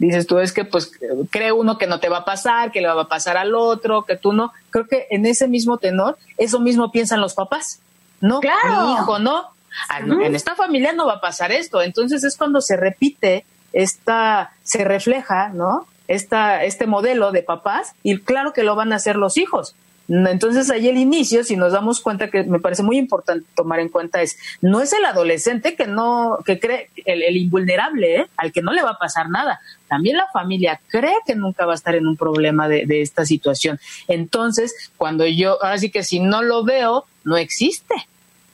dices 0.07 0.27
tú 0.27 0.39
es 0.39 0.51
que 0.51 0.65
pues 0.65 0.91
cree 1.29 1.51
uno 1.51 1.77
que 1.77 1.87
no 1.87 1.99
te 1.99 2.09
va 2.09 2.19
a 2.19 2.25
pasar, 2.25 2.71
que 2.71 2.81
le 2.81 2.87
va 2.87 3.03
a 3.03 3.07
pasar 3.07 3.37
al 3.37 3.55
otro, 3.55 4.03
que 4.03 4.15
tú 4.15 4.33
no. 4.33 4.51
Creo 4.69 4.87
que 4.87 5.07
en 5.09 5.25
ese 5.25 5.47
mismo 5.47 5.77
tenor, 5.77 6.17
eso 6.37 6.59
mismo 6.59 6.91
piensan 6.91 7.21
los 7.21 7.33
papás. 7.33 7.79
No, 8.19 8.39
claro. 8.39 8.87
mi 8.87 8.93
hijo, 8.93 9.19
no. 9.19 9.45
Ah, 9.89 9.99
en 9.99 10.35
esta 10.35 10.55
familia 10.55 10.93
no 10.93 11.07
va 11.07 11.13
a 11.13 11.21
pasar 11.21 11.51
esto. 11.51 11.81
Entonces 11.81 12.23
es 12.23 12.37
cuando 12.37 12.61
se 12.61 12.77
repite 12.77 13.45
esta, 13.71 14.51
se 14.63 14.83
refleja, 14.83 15.49
¿no? 15.49 15.87
Esta, 16.07 16.63
este 16.63 16.85
modelo 16.85 17.31
de 17.31 17.43
papás 17.43 17.93
y 18.03 18.19
claro 18.19 18.53
que 18.53 18.63
lo 18.63 18.75
van 18.75 18.93
a 18.93 18.97
hacer 18.97 19.15
los 19.15 19.37
hijos. 19.37 19.75
Entonces 20.13 20.69
ahí 20.69 20.87
el 20.87 20.97
inicio, 20.97 21.43
si 21.43 21.55
nos 21.55 21.73
damos 21.73 21.99
cuenta 21.99 22.29
que 22.29 22.43
me 22.43 22.59
parece 22.59 22.83
muy 22.83 22.97
importante 22.97 23.47
tomar 23.55 23.79
en 23.79 23.89
cuenta 23.89 24.21
es, 24.21 24.37
no 24.61 24.79
es 24.79 24.93
el 24.93 25.05
adolescente 25.05 25.75
que 25.75 25.87
no, 25.87 26.37
que 26.45 26.59
cree, 26.59 26.89
el, 27.05 27.35
invulnerable, 27.35 28.15
¿eh? 28.17 28.27
al 28.37 28.51
que 28.51 28.61
no 28.61 28.73
le 28.73 28.83
va 28.83 28.91
a 28.91 28.99
pasar 28.99 29.29
nada. 29.29 29.59
También 29.87 30.17
la 30.17 30.27
familia 30.31 30.79
cree 30.87 31.15
que 31.25 31.35
nunca 31.35 31.65
va 31.65 31.71
a 31.71 31.75
estar 31.75 31.95
en 31.95 32.07
un 32.07 32.15
problema 32.15 32.67
de, 32.67 32.85
de 32.85 33.01
esta 33.01 33.25
situación. 33.25 33.79
Entonces, 34.07 34.91
cuando 34.97 35.25
yo, 35.25 35.63
ahora 35.63 35.79
sí 35.79 35.89
que 35.89 36.03
si 36.03 36.19
no 36.19 36.43
lo 36.43 36.63
veo, 36.63 37.05
no 37.23 37.37
existe. 37.37 37.95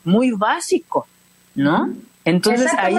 Muy 0.06 0.32
básico, 0.32 1.08
¿no? 1.56 1.94
Entonces 2.24 2.72
ahí 2.78 2.96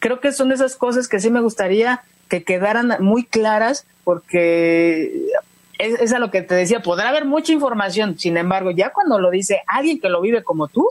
creo 0.00 0.20
que 0.20 0.32
son 0.32 0.50
esas 0.52 0.74
cosas 0.74 1.06
que 1.08 1.20
sí 1.20 1.30
me 1.30 1.40
gustaría 1.40 2.02
que 2.28 2.42
quedaran 2.42 2.96
muy 3.00 3.24
claras 3.24 3.86
porque 4.04 5.28
es, 5.78 6.12
a 6.12 6.18
lo 6.18 6.30
que 6.30 6.42
te 6.42 6.54
decía, 6.54 6.82
podrá 6.82 7.08
haber 7.08 7.24
mucha 7.24 7.52
información, 7.52 8.18
sin 8.18 8.36
embargo, 8.36 8.70
ya 8.72 8.90
cuando 8.90 9.18
lo 9.18 9.30
dice 9.30 9.62
alguien 9.66 10.00
que 10.00 10.08
lo 10.08 10.20
vive 10.20 10.42
como 10.42 10.68
tú, 10.68 10.88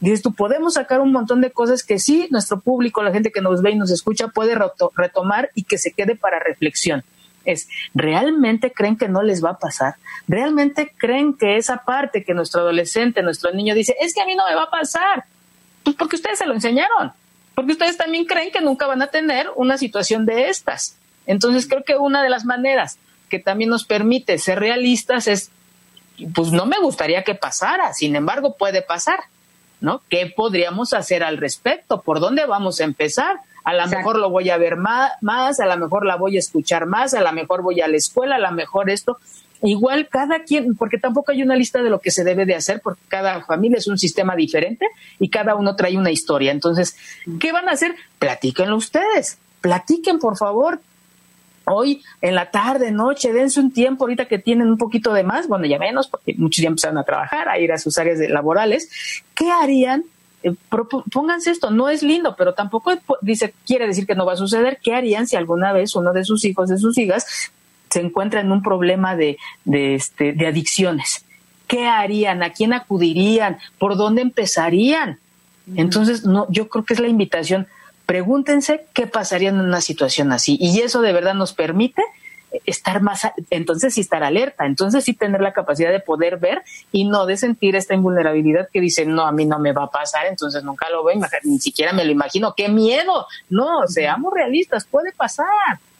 dices 0.00 0.20
tú, 0.20 0.34
podemos 0.34 0.74
sacar 0.74 1.00
un 1.00 1.12
montón 1.12 1.40
de 1.40 1.50
cosas 1.52 1.84
que 1.84 1.98
sí, 1.98 2.26
nuestro 2.30 2.60
público, 2.60 3.02
la 3.02 3.12
gente 3.12 3.30
que 3.30 3.40
nos 3.40 3.62
ve 3.62 3.70
y 3.70 3.76
nos 3.76 3.90
escucha, 3.90 4.28
puede 4.28 4.58
retomar 4.96 5.50
y 5.54 5.62
que 5.62 5.78
se 5.78 5.92
quede 5.92 6.16
para 6.16 6.40
reflexión. 6.40 7.04
Es, 7.44 7.68
¿realmente 7.94 8.72
creen 8.72 8.96
que 8.96 9.08
no 9.08 9.22
les 9.22 9.44
va 9.44 9.50
a 9.50 9.58
pasar? 9.58 9.94
¿Realmente 10.26 10.92
creen 10.98 11.32
que 11.32 11.56
esa 11.56 11.84
parte 11.84 12.24
que 12.24 12.34
nuestro 12.34 12.62
adolescente, 12.62 13.22
nuestro 13.22 13.52
niño 13.52 13.72
dice, 13.74 13.94
es 14.00 14.12
que 14.12 14.20
a 14.20 14.26
mí 14.26 14.34
no 14.34 14.44
me 14.48 14.56
va 14.56 14.64
a 14.64 14.70
pasar? 14.70 15.24
Pues 15.84 15.94
porque 15.94 16.16
ustedes 16.16 16.40
se 16.40 16.46
lo 16.46 16.54
enseñaron, 16.54 17.12
porque 17.54 17.72
ustedes 17.72 17.96
también 17.96 18.24
creen 18.24 18.50
que 18.50 18.60
nunca 18.60 18.88
van 18.88 19.00
a 19.02 19.06
tener 19.06 19.48
una 19.54 19.78
situación 19.78 20.26
de 20.26 20.48
estas. 20.48 20.96
Entonces 21.26 21.68
creo 21.68 21.84
que 21.84 21.94
una 21.94 22.24
de 22.24 22.30
las 22.30 22.44
maneras 22.44 22.98
que 23.28 23.38
también 23.38 23.70
nos 23.70 23.84
permite 23.84 24.38
ser 24.38 24.60
realistas 24.60 25.26
es, 25.28 25.50
pues 26.34 26.52
no 26.52 26.66
me 26.66 26.78
gustaría 26.78 27.24
que 27.24 27.34
pasara, 27.34 27.92
sin 27.92 28.16
embargo 28.16 28.56
puede 28.56 28.82
pasar, 28.82 29.20
¿no? 29.80 30.02
¿Qué 30.08 30.32
podríamos 30.34 30.92
hacer 30.92 31.22
al 31.22 31.36
respecto? 31.36 32.00
¿Por 32.02 32.20
dónde 32.20 32.46
vamos 32.46 32.80
a 32.80 32.84
empezar? 32.84 33.40
A 33.64 33.74
lo 33.74 33.86
mejor 33.88 34.18
lo 34.18 34.30
voy 34.30 34.48
a 34.50 34.58
ver 34.58 34.76
más, 34.76 35.12
más, 35.20 35.58
a 35.58 35.66
lo 35.66 35.76
mejor 35.76 36.06
la 36.06 36.16
voy 36.16 36.36
a 36.36 36.38
escuchar 36.38 36.86
más, 36.86 37.14
a 37.14 37.20
lo 37.20 37.32
mejor 37.32 37.62
voy 37.62 37.80
a 37.80 37.88
la 37.88 37.96
escuela, 37.96 38.36
a 38.36 38.38
lo 38.38 38.52
mejor 38.52 38.90
esto. 38.90 39.18
Igual 39.62 40.08
cada 40.08 40.44
quien, 40.44 40.76
porque 40.76 40.98
tampoco 40.98 41.32
hay 41.32 41.42
una 41.42 41.56
lista 41.56 41.82
de 41.82 41.90
lo 41.90 42.00
que 42.00 42.12
se 42.12 42.22
debe 42.22 42.46
de 42.46 42.54
hacer, 42.54 42.80
porque 42.80 43.02
cada 43.08 43.44
familia 43.44 43.78
es 43.78 43.88
un 43.88 43.98
sistema 43.98 44.36
diferente 44.36 44.86
y 45.18 45.30
cada 45.30 45.56
uno 45.56 45.74
trae 45.74 45.96
una 45.96 46.12
historia. 46.12 46.52
Entonces, 46.52 46.96
¿qué 47.40 47.50
van 47.50 47.68
a 47.68 47.72
hacer? 47.72 47.96
Platíquenlo 48.20 48.76
ustedes, 48.76 49.38
platiquen 49.60 50.20
por 50.20 50.36
favor, 50.36 50.80
hoy 51.66 52.02
en 52.22 52.34
la 52.34 52.50
tarde, 52.50 52.90
noche, 52.90 53.32
dense 53.32 53.60
un 53.60 53.72
tiempo 53.72 54.04
ahorita 54.04 54.26
que 54.26 54.38
tienen 54.38 54.68
un 54.68 54.78
poquito 54.78 55.12
de 55.12 55.24
más, 55.24 55.48
bueno, 55.48 55.66
ya 55.66 55.78
menos, 55.78 56.08
porque 56.08 56.34
muchos 56.36 56.62
ya 56.62 56.68
empezaron 56.68 56.98
a 56.98 57.04
trabajar, 57.04 57.48
a 57.48 57.58
ir 57.58 57.72
a 57.72 57.78
sus 57.78 57.98
áreas 57.98 58.18
laborales, 58.30 58.88
¿qué 59.34 59.50
harían? 59.50 60.04
Eh, 60.42 60.54
pónganse 61.12 61.50
esto, 61.50 61.70
no 61.70 61.88
es 61.88 62.02
lindo, 62.02 62.36
pero 62.36 62.54
tampoco 62.54 62.92
dice, 63.20 63.52
quiere 63.66 63.86
decir 63.86 64.06
que 64.06 64.14
no 64.14 64.26
va 64.26 64.34
a 64.34 64.36
suceder. 64.36 64.78
¿Qué 64.82 64.94
harían 64.94 65.26
si 65.26 65.36
alguna 65.36 65.72
vez 65.72 65.96
uno 65.96 66.12
de 66.12 66.24
sus 66.24 66.44
hijos, 66.44 66.68
de 66.68 66.78
sus 66.78 66.96
hijas, 66.98 67.50
se 67.90 68.00
encuentra 68.00 68.40
en 68.40 68.52
un 68.52 68.62
problema 68.62 69.16
de, 69.16 69.38
de, 69.64 69.94
este, 69.96 70.32
de 70.32 70.46
adicciones? 70.46 71.24
¿Qué 71.66 71.86
harían? 71.86 72.42
¿A 72.42 72.50
quién 72.50 72.72
acudirían? 72.72 73.58
¿Por 73.78 73.96
dónde 73.96 74.22
empezarían? 74.22 75.18
Entonces, 75.74 76.24
no, 76.24 76.46
yo 76.48 76.68
creo 76.68 76.84
que 76.84 76.94
es 76.94 77.00
la 77.00 77.08
invitación 77.08 77.66
Pregúntense 78.06 78.86
qué 78.92 79.06
pasaría 79.06 79.48
en 79.48 79.60
una 79.60 79.80
situación 79.80 80.32
así. 80.32 80.56
Y 80.60 80.80
eso 80.80 81.02
de 81.02 81.12
verdad 81.12 81.34
nos 81.34 81.52
permite 81.52 82.02
estar 82.64 83.02
más, 83.02 83.26
entonces 83.50 83.94
sí 83.94 84.00
estar 84.00 84.22
alerta, 84.22 84.66
entonces 84.66 85.04
sí 85.04 85.14
tener 85.14 85.40
la 85.40 85.52
capacidad 85.52 85.90
de 85.90 86.00
poder 86.00 86.38
ver 86.38 86.62
y 86.92 87.04
no 87.04 87.26
de 87.26 87.36
sentir 87.36 87.76
esta 87.76 87.94
invulnerabilidad 87.94 88.68
que 88.72 88.80
dice, 88.80 89.04
no, 89.04 89.26
a 89.26 89.32
mí 89.32 89.44
no 89.44 89.58
me 89.58 89.72
va 89.72 89.84
a 89.84 89.90
pasar, 89.90 90.26
entonces 90.26 90.62
nunca 90.62 90.88
lo 90.90 91.04
veo, 91.04 91.20
ni 91.44 91.58
siquiera 91.58 91.92
me 91.92 92.04
lo 92.04 92.12
imagino, 92.12 92.54
qué 92.56 92.68
miedo. 92.68 93.26
No, 93.50 93.86
seamos 93.88 94.32
realistas, 94.32 94.86
puede 94.86 95.12
pasar. 95.12 95.46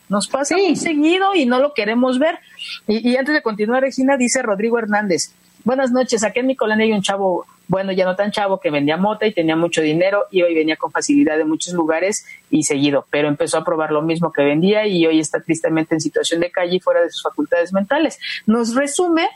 Nos 0.09 0.29
pasa 0.29 0.57
muy 0.57 0.77
seguido 0.77 1.35
y 1.35 1.47
no 1.47 1.59
lo 1.59 1.75
queremos 1.75 2.19
ver. 2.19 2.39
Y, 2.87 3.11
y 3.11 3.17
antes 3.17 3.35
de 3.35 3.43
continuar, 3.43 3.83
Regina, 3.83 4.17
dice 4.17 4.41
Rodrigo 4.41 4.79
Hernández, 4.79 5.33
buenas 5.65 5.91
noches, 5.91 6.23
aquí 6.23 6.39
en 6.39 6.47
mi 6.47 6.57
colonia 6.57 6.85
hay 6.85 6.93
un 6.93 7.03
chavo 7.03 7.45
bueno, 7.69 7.93
ya 7.93 8.05
no 8.05 8.17
tan 8.17 8.31
chavo, 8.31 8.61
que 8.61 8.71
vendía 8.71 8.97
mota 8.97 9.27
y 9.27 9.33
tenía 9.33 9.57
mucho 9.57 9.83
dinero 9.83 10.25
y 10.31 10.43
hoy 10.43 10.55
venía 10.55 10.77
con 10.77 10.91
facilidad 10.91 11.37
de 11.37 11.45
muchos 11.45 11.75
lugares 11.75 12.27
y 12.51 12.63
seguido, 12.63 13.07
pero 13.11 13.29
empezó 13.29 13.59
a 13.59 13.65
probar 13.65 13.91
lo 13.91 14.03
mismo 14.03 14.33
que 14.33 14.43
vendía 14.43 14.87
y 14.87 15.07
hoy 15.07 15.21
está 15.21 15.41
tristemente 15.41 15.95
en 15.95 16.01
situación 16.01 16.41
de 16.41 16.51
calle 16.51 16.77
y 16.77 16.81
fuera 16.81 17.01
de 17.03 17.11
sus 17.11 17.23
facultades 17.23 17.73
mentales. 17.73 18.19
Nos 18.47 18.75
resume 18.75 19.29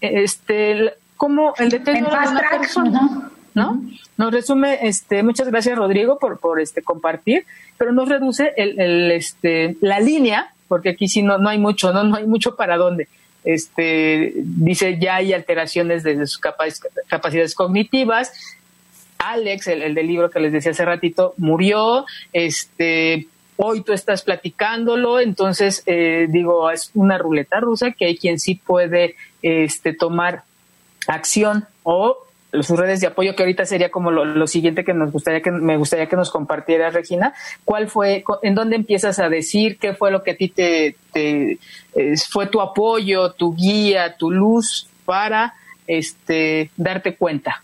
este 0.00 0.94
cómo 1.16 1.54
el 1.58 1.70
deterioro 1.70 2.10
de 2.10 2.28
una 2.28 2.50
persona. 2.50 3.30
¿no? 3.54 3.80
Nos 4.16 4.32
resume, 4.32 4.78
este, 4.82 5.22
muchas 5.22 5.48
gracias 5.48 5.78
Rodrigo 5.78 6.18
por, 6.18 6.38
por 6.38 6.60
este 6.60 6.82
compartir, 6.82 7.46
pero 7.78 7.92
nos 7.92 8.08
reduce 8.08 8.52
el, 8.56 8.80
el, 8.80 9.10
este, 9.12 9.76
la 9.80 10.00
línea, 10.00 10.52
porque 10.66 10.90
aquí 10.90 11.06
sí 11.06 11.22
no, 11.22 11.38
no 11.38 11.48
hay 11.48 11.58
mucho, 11.58 11.92
no, 11.92 12.02
no 12.02 12.16
hay 12.16 12.26
mucho 12.26 12.56
para 12.56 12.76
dónde. 12.76 13.08
Este, 13.44 14.32
dice 14.36 14.98
ya 14.98 15.16
hay 15.16 15.32
alteraciones 15.32 16.02
de 16.02 16.26
sus 16.26 16.38
capacidades 16.38 17.54
cognitivas. 17.54 18.32
Alex, 19.18 19.68
el, 19.68 19.82
el 19.82 19.94
del 19.94 20.06
libro 20.06 20.30
que 20.30 20.40
les 20.40 20.52
decía 20.52 20.72
hace 20.72 20.84
ratito, 20.84 21.34
murió, 21.36 22.04
este, 22.32 23.28
hoy 23.56 23.82
tú 23.82 23.92
estás 23.92 24.22
platicándolo, 24.22 25.20
entonces 25.20 25.82
eh, 25.86 26.26
digo, 26.28 26.70
es 26.70 26.90
una 26.94 27.18
ruleta 27.18 27.60
rusa 27.60 27.92
que 27.92 28.06
hay 28.06 28.16
quien 28.16 28.38
sí 28.38 28.54
puede 28.54 29.16
este, 29.42 29.92
tomar 29.92 30.42
acción 31.06 31.66
o 31.82 32.18
sus 32.62 32.78
redes 32.78 33.00
de 33.00 33.08
apoyo, 33.08 33.34
que 33.34 33.42
ahorita 33.42 33.64
sería 33.64 33.90
como 33.90 34.10
lo, 34.10 34.46
siguiente 34.46 34.84
que 34.84 34.94
nos 34.94 35.10
gustaría 35.12 35.40
que 35.40 35.50
me 35.50 35.76
gustaría 35.76 36.06
que 36.06 36.16
nos 36.16 36.30
compartiera 36.30 36.90
Regina. 36.90 37.34
¿Cuál 37.64 37.88
fue, 37.88 38.24
en 38.42 38.54
dónde 38.54 38.76
empiezas 38.76 39.18
a 39.18 39.28
decir 39.28 39.78
qué 39.78 39.94
fue 39.94 40.10
lo 40.10 40.22
que 40.22 40.32
a 40.32 40.36
ti 40.36 40.48
te, 40.48 40.96
fue 42.30 42.46
tu 42.46 42.60
apoyo, 42.60 43.32
tu 43.32 43.54
guía, 43.54 44.16
tu 44.16 44.30
luz 44.30 44.88
para 45.04 45.54
este 45.86 46.70
darte 46.76 47.16
cuenta? 47.16 47.62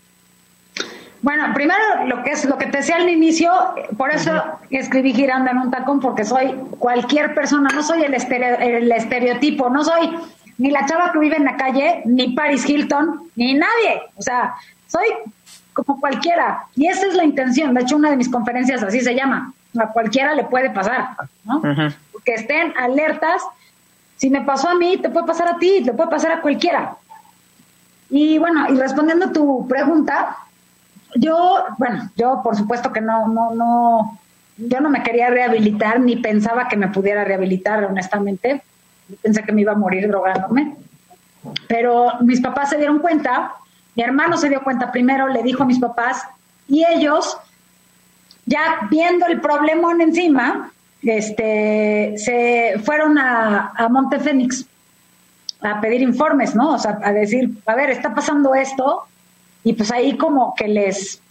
Bueno, 1.21 1.53
primero 1.53 1.79
lo 2.07 2.23
que 2.23 2.31
es 2.31 2.45
lo 2.45 2.57
que 2.57 2.65
te 2.65 2.79
decía 2.79 2.95
al 2.95 3.07
inicio, 3.07 3.51
por 3.95 4.09
eso 4.09 4.31
escribí 4.71 5.13
girando 5.13 5.51
en 5.51 5.57
un 5.57 5.69
tacón, 5.69 5.99
porque 5.99 6.25
soy 6.25 6.55
cualquier 6.79 7.35
persona, 7.35 7.69
no 7.73 7.83
soy 7.83 8.01
el, 8.03 8.13
el 8.13 8.91
estereotipo, 8.91 9.69
no 9.69 9.83
soy 9.83 10.09
ni 10.61 10.69
la 10.69 10.85
chava 10.85 11.11
que 11.11 11.19
vive 11.19 11.37
en 11.37 11.45
la 11.45 11.57
calle, 11.57 12.03
ni 12.05 12.33
Paris 12.33 12.69
Hilton, 12.69 13.29
ni 13.35 13.55
nadie. 13.55 14.01
O 14.15 14.21
sea, 14.21 14.53
soy 14.91 15.05
como 15.73 15.99
cualquiera. 15.99 16.65
Y 16.75 16.87
esa 16.87 17.07
es 17.07 17.15
la 17.15 17.23
intención. 17.23 17.73
De 17.73 17.81
hecho, 17.81 17.95
una 17.95 18.11
de 18.11 18.17
mis 18.17 18.29
conferencias 18.29 18.83
así 18.83 18.99
se 18.99 19.15
llama. 19.15 19.53
A 19.79 19.87
cualquiera 19.87 20.35
le 20.35 20.43
puede 20.43 20.69
pasar, 20.69 21.15
¿no? 21.45 21.61
Que 22.25 22.33
estén 22.33 22.73
alertas. 22.77 23.41
Si 24.17 24.29
me 24.29 24.41
pasó 24.41 24.69
a 24.69 24.75
mí, 24.75 24.97
te 24.97 25.09
puede 25.09 25.25
pasar 25.25 25.47
a 25.47 25.57
ti, 25.57 25.81
te 25.83 25.93
puede 25.93 26.09
pasar 26.09 26.33
a 26.33 26.41
cualquiera. 26.41 26.97
Y 28.09 28.37
bueno, 28.37 28.69
y 28.69 28.75
respondiendo 28.75 29.27
a 29.27 29.31
tu 29.31 29.65
pregunta, 29.67 30.37
yo, 31.15 31.63
bueno, 31.77 32.09
yo 32.17 32.41
por 32.43 32.57
supuesto 32.57 32.91
que 32.91 32.99
no, 32.99 33.27
no, 33.29 33.55
no, 33.55 34.19
yo 34.57 34.81
no 34.81 34.89
me 34.89 35.01
quería 35.01 35.29
rehabilitar 35.29 36.01
ni 36.01 36.17
pensaba 36.17 36.67
que 36.67 36.75
me 36.75 36.89
pudiera 36.89 37.23
rehabilitar, 37.23 37.85
honestamente. 37.85 38.61
pensé 39.21 39.43
que 39.43 39.53
me 39.53 39.61
iba 39.61 39.71
a 39.71 39.77
morir 39.77 40.09
drogándome. 40.09 40.75
Pero 41.67 42.19
mis 42.19 42.41
papás 42.41 42.69
se 42.69 42.77
dieron 42.77 42.99
cuenta, 42.99 43.53
mi 43.95 44.03
hermano 44.03 44.37
se 44.37 44.49
dio 44.49 44.63
cuenta 44.63 44.91
primero, 44.91 45.27
le 45.27 45.43
dijo 45.43 45.63
a 45.63 45.65
mis 45.65 45.79
papás, 45.79 46.23
y 46.67 46.85
ellos, 46.85 47.37
ya 48.45 48.87
viendo 48.89 49.25
el 49.25 49.41
problemón 49.41 50.01
encima, 50.01 50.71
este, 51.01 52.13
se 52.17 52.79
fueron 52.83 53.17
a, 53.17 53.73
a 53.75 53.89
Montefénix 53.89 54.65
a 55.61 55.81
pedir 55.81 56.01
informes, 56.01 56.55
¿no? 56.55 56.73
O 56.73 56.79
sea, 56.79 56.99
a 57.03 57.11
decir, 57.11 57.49
a 57.65 57.75
ver, 57.75 57.89
está 57.89 58.13
pasando 58.15 58.55
esto, 58.55 59.03
y 59.63 59.73
pues 59.73 59.91
ahí 59.91 60.17
como 60.17 60.55
que 60.55 60.67
les 60.67 61.21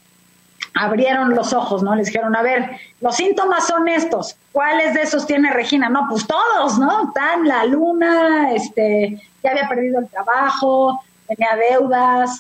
abrieron 0.75 1.35
los 1.35 1.53
ojos, 1.53 1.83
¿no? 1.83 1.95
Les 1.95 2.07
dijeron, 2.07 2.37
a 2.37 2.43
ver, 2.43 2.71
los 3.01 3.17
síntomas 3.17 3.67
son 3.67 3.89
estos, 3.89 4.37
¿cuáles 4.53 4.95
de 4.95 5.03
esos 5.03 5.27
tiene 5.27 5.53
Regina? 5.53 5.89
No, 5.89 6.07
pues 6.09 6.27
todos, 6.27 6.79
¿no? 6.79 7.13
Tan 7.13 7.47
la 7.47 7.65
luna, 7.65 8.53
este, 8.53 9.21
ya 9.43 9.51
había 9.51 9.69
perdido 9.69 10.01
el 10.01 10.09
trabajo, 10.09 11.01
tenía 11.27 11.57
deudas, 11.71 12.39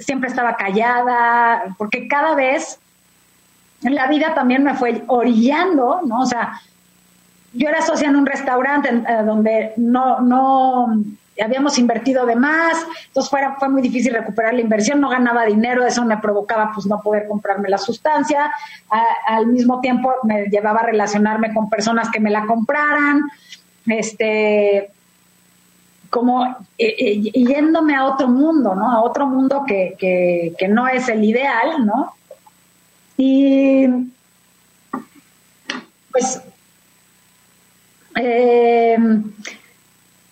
siempre 0.00 0.28
estaba 0.28 0.56
callada, 0.56 1.74
porque 1.78 2.08
cada 2.08 2.34
vez 2.34 2.78
en 3.82 3.94
la 3.94 4.08
vida 4.08 4.34
también 4.34 4.62
me 4.62 4.74
fue 4.74 5.02
orillando, 5.06 6.02
¿no? 6.04 6.20
O 6.20 6.26
sea, 6.26 6.60
yo 7.52 7.68
era 7.68 7.82
socia 7.82 8.08
en 8.08 8.16
un 8.16 8.26
restaurante 8.26 8.88
eh, 8.88 9.22
donde 9.24 9.72
no, 9.76 10.20
no, 10.20 10.94
habíamos 11.42 11.78
invertido 11.78 12.26
de 12.26 12.36
más, 12.36 12.84
entonces 13.06 13.30
fue, 13.30 13.40
fue 13.58 13.68
muy 13.68 13.82
difícil 13.82 14.12
recuperar 14.12 14.54
la 14.54 14.60
inversión, 14.60 15.00
no 15.00 15.08
ganaba 15.08 15.46
dinero, 15.46 15.86
eso 15.86 16.04
me 16.04 16.18
provocaba 16.18 16.70
pues 16.74 16.86
no 16.86 17.00
poder 17.00 17.26
comprarme 17.28 17.68
la 17.68 17.78
sustancia, 17.78 18.50
al 19.26 19.46
mismo 19.46 19.80
tiempo 19.80 20.12
me 20.24 20.44
llevaba 20.46 20.80
a 20.80 20.86
relacionarme 20.86 21.54
con 21.54 21.70
personas 21.70 22.10
que 22.10 22.20
me 22.20 22.30
la 22.30 22.44
compraran, 22.46 23.22
este 23.86 24.90
como 26.10 26.44
eh, 26.76 26.94
eh, 26.98 27.20
yéndome 27.32 27.94
a 27.94 28.04
otro 28.04 28.28
mundo, 28.28 28.74
¿no? 28.74 28.90
A 28.90 29.02
otro 29.02 29.26
mundo 29.26 29.64
que, 29.66 29.94
que, 29.98 30.52
que 30.58 30.68
no 30.68 30.88
es 30.88 31.08
el 31.08 31.24
ideal, 31.24 31.86
¿no? 31.86 32.14
Y 33.16 33.86
pues 36.10 36.42
eh, 38.16 38.98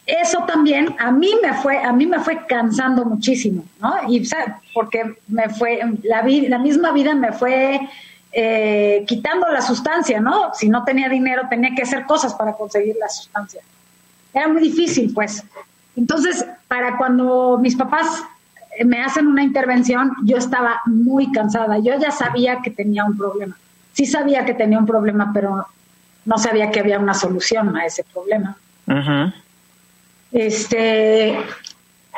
eso 0.07 0.39
también 0.47 0.97
a 0.99 1.13
mí 1.13 1.33
me 1.43 1.55
fue 1.55 1.79
a 1.79 1.93
mí 1.93 2.07
me 2.07 2.19
fue 2.21 2.47
cansando 2.47 3.05
muchísimo 3.05 3.65
no 3.81 3.95
y 4.09 4.27
porque 4.75 5.17
me 5.29 5.49
fue 5.51 5.81
la 6.03 6.23
vida 6.23 6.49
la 6.49 6.59
misma 6.59 6.93
vida 6.93 7.15
me 7.15 7.33
fue 7.33 7.81
eh, 8.33 9.05
quitando 9.07 9.49
la 9.49 9.61
sustancia 9.61 10.21
no 10.21 10.55
si 10.55 10.69
no 10.69 10.83
tenía 10.85 11.09
dinero 11.09 11.43
tenía 11.49 11.75
que 11.75 11.83
hacer 11.83 12.05
cosas 12.05 12.35
para 12.35 12.55
conseguir 12.55 12.97
la 12.99 13.09
sustancia 13.09 13.61
era 14.39 14.49
muy 14.49 14.63
difícil 14.63 15.13
pues 15.15 15.45
entonces 15.97 16.45
para 16.67 16.97
cuando 16.97 17.59
mis 17.61 17.77
papás 17.77 18.23
me 18.85 19.03
hacen 19.03 19.27
una 19.27 19.43
intervención 19.43 20.13
yo 20.25 20.37
estaba 20.37 20.81
muy 20.87 21.31
cansada 21.33 21.79
yo 21.79 21.99
ya 21.99 22.11
sabía 22.11 22.61
que 22.63 22.71
tenía 22.71 23.05
un 23.05 23.17
problema 23.17 23.57
sí 23.93 24.07
sabía 24.07 24.45
que 24.45 24.55
tenía 24.55 24.79
un 24.79 24.87
problema 24.87 25.31
pero 25.33 25.67
no 26.29 26.37
sabía 26.37 26.71
que 26.71 26.81
había 26.81 26.99
una 26.99 27.15
solución 27.15 27.75
a 27.75 27.87
ese 27.87 28.05
problema. 28.05 28.55
Este, 30.31 31.39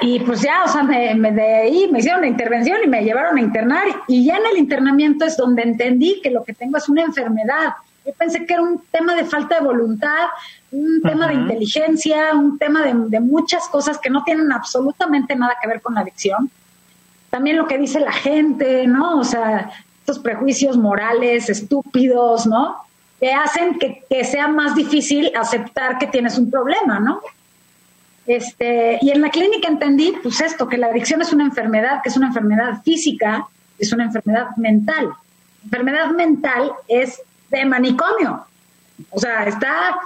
y 0.01 0.19
pues 0.21 0.43
ya, 0.43 0.65
o 0.65 0.69
sea, 0.69 0.83
me, 0.83 1.15
me, 1.15 1.31
de 1.31 1.55
ahí 1.55 1.89
me 1.93 2.01
hicieron 2.01 2.23
la 2.23 2.27
intervención 2.27 2.79
y 2.85 2.89
me 2.89 3.05
llevaron 3.05 3.37
a 3.37 3.41
internar. 3.41 3.85
Y 4.09 4.25
ya 4.25 4.37
en 4.37 4.47
el 4.51 4.59
internamiento 4.59 5.25
es 5.25 5.37
donde 5.37 5.63
entendí 5.63 6.21
que 6.21 6.31
lo 6.31 6.43
que 6.43 6.55
tengo 6.55 6.77
es 6.77 6.89
una 6.89 7.03
enfermedad. 7.03 7.75
Yo 8.07 8.13
pensé 8.15 8.47
que 8.47 8.55
era 8.55 8.63
un 8.63 8.83
tema 8.91 9.15
de 9.15 9.25
falta 9.25 9.57
de 9.57 9.67
voluntad, 9.67 10.29
un 10.71 11.01
tema 11.03 11.29
de 11.29 11.35
inteligencia, 11.35 12.35
un 12.35 12.59
tema 12.59 12.83
de, 12.83 12.95
de, 12.95 13.21
muchas 13.21 13.69
cosas 13.69 13.99
que 13.99 14.11
no 14.11 14.25
tienen 14.25 14.51
absolutamente 14.53 15.37
nada 15.37 15.57
que 15.61 15.69
ver 15.69 15.83
con 15.83 15.95
la 15.95 16.01
adicción. 16.01 16.51
También 17.29 17.57
lo 17.57 17.67
que 17.67 17.79
dice 17.79 18.01
la 18.01 18.13
gente, 18.13 18.87
¿no? 18.87 19.19
O 19.19 19.25
sea, 19.25 19.71
estos 20.01 20.19
prejuicios 20.19 20.77
morales 20.77 21.51
estúpidos, 21.51 22.47
¿no? 22.47 22.79
Que 23.21 23.33
hacen 23.33 23.79
que, 23.79 24.05
que 24.09 24.25
sea 24.25 24.49
más 24.49 24.75
difícil 24.75 25.31
aceptar 25.37 25.99
que 25.99 26.07
tienes 26.07 26.39
un 26.39 26.51
problema, 26.51 26.99
¿no? 26.99 27.21
Este, 28.27 28.99
y 29.03 29.11
en 29.11 29.23
la 29.23 29.31
clínica 29.31 29.69
entendí, 29.69 30.15
pues 30.23 30.41
esto, 30.41 30.69
que 30.69 30.79
la 30.79 30.87
adicción 30.87 31.21
es 31.21 31.33
una 31.33 31.45
enfermedad, 31.45 32.01
que 32.03 32.11
es 32.11 32.17
una 32.17 32.29
enfermedad 32.29 32.83
física, 32.83 33.49
es 33.79 33.93
una 33.93 34.05
enfermedad 34.05 34.57
mental. 34.57 35.11
Enfermedad 35.65 36.11
mental 36.11 36.73
es 36.87 37.21
de 37.51 37.65
manicomio. 37.65 38.47
O 39.11 39.19
sea, 39.19 39.45
está 39.45 39.99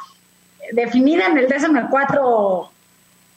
definida 0.73 1.27
en 1.27 1.39
el 1.39 1.49
DSM-4 1.49 2.69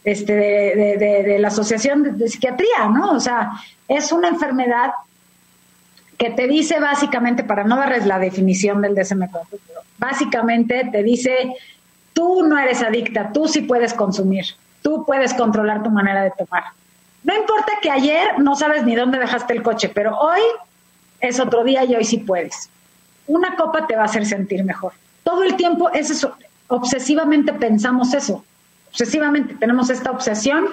este, 0.04 0.34
de, 0.34 1.38
la 1.39 1.50
Asociación 1.50 2.17
de, 2.17 2.28
Psiquiatría, 2.28 2.88
¿no? 2.93 3.12
O 3.12 3.20
sea, 3.20 3.52
es 3.88 4.12
una 4.12 4.30
enfermedad 4.30 4.91
que 6.17 6.32
te 6.32 6.48
dice 6.48 6.80
básicamente, 6.80 7.43
para 7.43 7.63
no 7.63 7.78
darles 7.78 8.06
la 8.06 8.17
definición 8.17 8.82
del 8.82 8.96
DSM-4, 8.96 9.60
básicamente 9.98 10.89
te 10.91 11.04
dice, 11.04 11.56
tú 12.13 12.43
no 12.43 12.58
eres 12.58 12.82
adicta, 12.82 13.32
tú 13.32 13.48
sí 13.48 13.62
puedes 13.62 13.93
consumir 13.93 14.46
tú 14.88 15.04
puedes 15.06 15.34
controlar 15.34 15.84
tu 15.84 15.89
manera 15.89 16.24
de 16.24 16.32
tomar. 16.32 16.63
No 17.22 17.36
importa 17.36 17.74
que 17.82 17.91
ayer 17.91 18.39
no 18.39 18.56
sabes 18.56 18.86
ni 18.86 18.96
dónde 18.96 19.20
dejaste 19.20 19.54
el 19.54 19.62
coche, 19.62 19.89
pero 19.89 20.17
hoy 20.17 20.39
es 21.20 21.41
otro 21.41 21.65
día 21.65 21.84
y 21.84 21.93
hoy 21.93 22.06
sí 22.06 22.20
puedes. 22.20 22.70
Una 23.28 23.56
copa 23.56 23.86
te 23.86 23.96
va 23.96 24.04
a 24.04 24.06
hacer 24.06 24.26
sentir 24.26 24.63
mejor. 24.63 24.94
Todo 25.24 25.44
el 25.44 25.56
tiempo 25.56 25.90
es 25.90 26.10
eso, 26.10 26.36
obsesivamente 26.68 27.54
pensamos 27.54 28.13
eso. 28.13 28.44
Obsesivamente 28.90 29.56
tenemos 29.56 29.90
esta 29.90 30.12
obsesión 30.12 30.66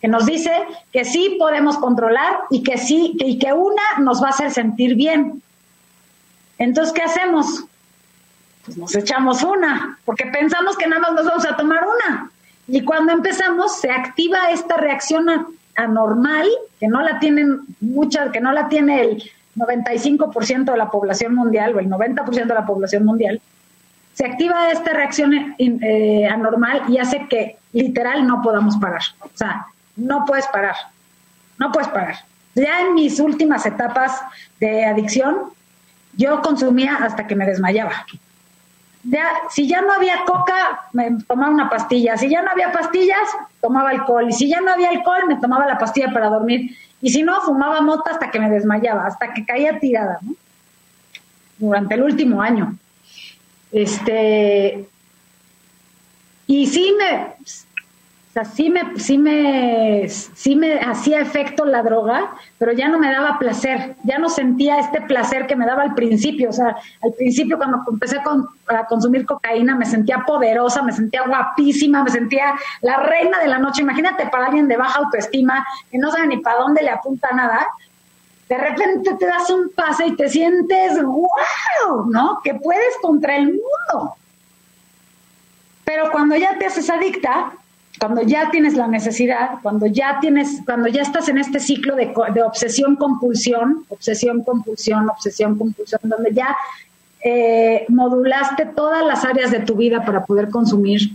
que 0.00 0.08
nos 0.08 0.26
dice 0.26 0.52
que 0.92 1.04
sí 1.04 1.36
podemos 1.38 1.78
controlar 1.78 2.40
y 2.50 2.62
que 2.62 2.76
sí, 2.76 3.16
y 3.18 3.38
que 3.38 3.52
una 3.52 3.82
nos 3.98 4.22
va 4.22 4.28
a 4.28 4.30
hacer 4.30 4.50
sentir 4.50 4.94
bien. 4.94 5.42
Entonces, 6.58 6.92
¿qué 6.92 7.02
hacemos? 7.02 7.64
Pues 8.64 8.76
nos 8.76 8.94
echamos 8.94 9.42
una, 9.42 9.98
porque 10.04 10.26
pensamos 10.26 10.76
que 10.76 10.86
nada 10.86 11.02
más 11.02 11.12
nos 11.14 11.26
vamos 11.26 11.46
a 11.46 11.56
tomar 11.56 11.84
una. 11.84 12.30
Y 12.68 12.84
cuando 12.84 13.12
empezamos 13.12 13.80
se 13.80 13.90
activa 13.90 14.50
esta 14.50 14.76
reacción 14.76 15.26
anormal 15.74 16.48
que 16.78 16.86
no 16.86 17.00
la 17.02 17.18
tienen 17.18 17.62
muchas, 17.80 18.30
que 18.30 18.40
no 18.40 18.52
la 18.52 18.68
tiene 18.68 19.00
el 19.00 19.30
95% 19.56 20.72
de 20.72 20.76
la 20.76 20.90
población 20.90 21.34
mundial 21.34 21.74
o 21.74 21.80
el 21.80 21.88
90% 21.88 22.46
de 22.46 22.54
la 22.54 22.66
población 22.66 23.04
mundial. 23.04 23.40
Se 24.14 24.26
activa 24.26 24.70
esta 24.70 24.92
reacción 24.92 25.54
eh, 25.58 26.26
anormal 26.26 26.82
y 26.88 26.98
hace 26.98 27.26
que 27.28 27.56
literal 27.72 28.26
no 28.26 28.42
podamos 28.42 28.76
parar. 28.76 29.02
O 29.20 29.30
sea, 29.34 29.66
no 29.96 30.24
puedes 30.24 30.46
parar. 30.48 30.76
No 31.58 31.72
puedes 31.72 31.88
parar. 31.88 32.16
Ya 32.54 32.82
en 32.82 32.94
mis 32.94 33.18
últimas 33.20 33.64
etapas 33.64 34.20
de 34.60 34.84
adicción, 34.84 35.36
yo 36.14 36.42
consumía 36.42 36.96
hasta 36.96 37.26
que 37.26 37.34
me 37.34 37.46
desmayaba. 37.46 38.04
Ya, 39.04 39.26
si 39.50 39.66
ya 39.66 39.80
no 39.80 39.92
había 39.92 40.24
coca, 40.24 40.82
me 40.92 41.10
tomaba 41.26 41.50
una 41.50 41.70
pastilla. 41.70 42.16
Si 42.16 42.28
ya 42.28 42.42
no 42.42 42.50
había 42.50 42.70
pastillas, 42.70 43.28
tomaba 43.60 43.90
alcohol. 43.90 44.28
Y 44.28 44.32
si 44.32 44.48
ya 44.48 44.60
no 44.60 44.72
había 44.72 44.90
alcohol, 44.90 45.22
me 45.26 45.36
tomaba 45.36 45.66
la 45.66 45.78
pastilla 45.78 46.12
para 46.12 46.28
dormir. 46.28 46.76
Y 47.02 47.10
si 47.10 47.22
no, 47.22 47.40
fumaba 47.42 47.80
mota 47.80 48.12
hasta 48.12 48.30
que 48.30 48.38
me 48.38 48.48
desmayaba, 48.48 49.06
hasta 49.06 49.34
que 49.34 49.44
caía 49.44 49.78
tirada, 49.80 50.18
¿no? 50.22 50.34
Durante 51.58 51.94
el 51.94 52.02
último 52.02 52.40
año. 52.40 52.76
Este. 53.72 54.88
Y 56.46 56.66
sí 56.66 56.94
me, 56.96 57.34
o 58.32 58.34
sea, 58.34 58.46
sí 58.46 58.70
me, 58.70 58.98
sí 58.98 59.18
me, 59.18 60.08
sí 60.08 60.56
me 60.56 60.80
hacía 60.80 61.20
efecto 61.20 61.66
la 61.66 61.82
droga, 61.82 62.32
pero 62.56 62.72
ya 62.72 62.88
no 62.88 62.98
me 62.98 63.12
daba 63.12 63.38
placer, 63.38 63.94
ya 64.04 64.16
no 64.16 64.30
sentía 64.30 64.78
este 64.78 65.02
placer 65.02 65.46
que 65.46 65.54
me 65.54 65.66
daba 65.66 65.82
al 65.82 65.94
principio. 65.94 66.48
O 66.48 66.52
sea, 66.54 66.74
al 67.02 67.12
principio 67.12 67.58
cuando 67.58 67.82
empecé 67.90 68.16
a 68.68 68.86
consumir 68.86 69.26
cocaína 69.26 69.76
me 69.76 69.84
sentía 69.84 70.24
poderosa, 70.26 70.82
me 70.82 70.92
sentía 70.92 71.24
guapísima, 71.26 72.02
me 72.02 72.08
sentía 72.08 72.54
la 72.80 72.96
reina 72.96 73.38
de 73.38 73.48
la 73.48 73.58
noche. 73.58 73.82
Imagínate 73.82 74.24
para 74.28 74.46
alguien 74.46 74.66
de 74.66 74.78
baja 74.78 75.00
autoestima 75.00 75.66
que 75.90 75.98
no 75.98 76.10
sabe 76.10 76.28
ni 76.28 76.38
para 76.38 76.60
dónde 76.60 76.82
le 76.82 76.88
apunta 76.88 77.28
nada. 77.32 77.66
De 78.48 78.56
repente 78.56 79.14
te 79.14 79.26
das 79.26 79.50
un 79.50 79.72
pase 79.76 80.06
y 80.06 80.16
te 80.16 80.30
sientes 80.30 81.02
wow, 81.02 82.06
¿no? 82.10 82.40
Que 82.42 82.54
puedes 82.54 82.96
contra 83.02 83.36
el 83.36 83.48
mundo. 83.48 84.14
Pero 85.84 86.10
cuando 86.10 86.34
ya 86.34 86.56
te 86.58 86.64
haces 86.64 86.88
adicta, 86.88 87.52
cuando 87.98 88.22
ya 88.22 88.50
tienes 88.50 88.74
la 88.74 88.86
necesidad, 88.88 89.60
cuando 89.62 89.86
ya 89.86 90.18
tienes, 90.20 90.62
cuando 90.64 90.88
ya 90.88 91.02
estás 91.02 91.28
en 91.28 91.38
este 91.38 91.60
ciclo 91.60 91.94
de, 91.94 92.12
de 92.34 92.42
obsesión 92.42 92.96
compulsión, 92.96 93.84
obsesión 93.88 94.42
compulsión, 94.42 95.08
obsesión 95.08 95.58
compulsión, 95.58 96.00
donde 96.04 96.32
ya 96.32 96.56
eh, 97.22 97.84
modulaste 97.88 98.66
todas 98.66 99.04
las 99.04 99.24
áreas 99.24 99.50
de 99.50 99.60
tu 99.60 99.76
vida 99.76 100.04
para 100.04 100.24
poder 100.24 100.50
consumir 100.50 101.12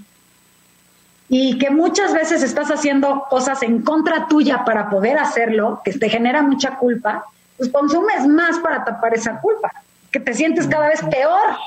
y 1.29 1.57
que 1.57 1.69
muchas 1.69 2.13
veces 2.13 2.41
estás 2.43 2.69
haciendo 2.69 3.25
cosas 3.29 3.61
en 3.63 3.81
contra 3.81 4.27
tuya 4.27 4.63
para 4.63 4.89
poder 4.89 5.17
hacerlo, 5.17 5.81
que 5.83 5.91
te 5.91 6.09
genera 6.09 6.41
mucha 6.41 6.77
culpa, 6.77 7.25
pues 7.57 7.69
consumes 7.69 8.25
más 8.27 8.59
para 8.59 8.85
tapar 8.85 9.13
esa 9.13 9.39
culpa, 9.41 9.71
que 10.11 10.19
te 10.19 10.33
sientes 10.33 10.67
cada 10.67 10.87
vez 10.87 11.01
peor 11.03 11.57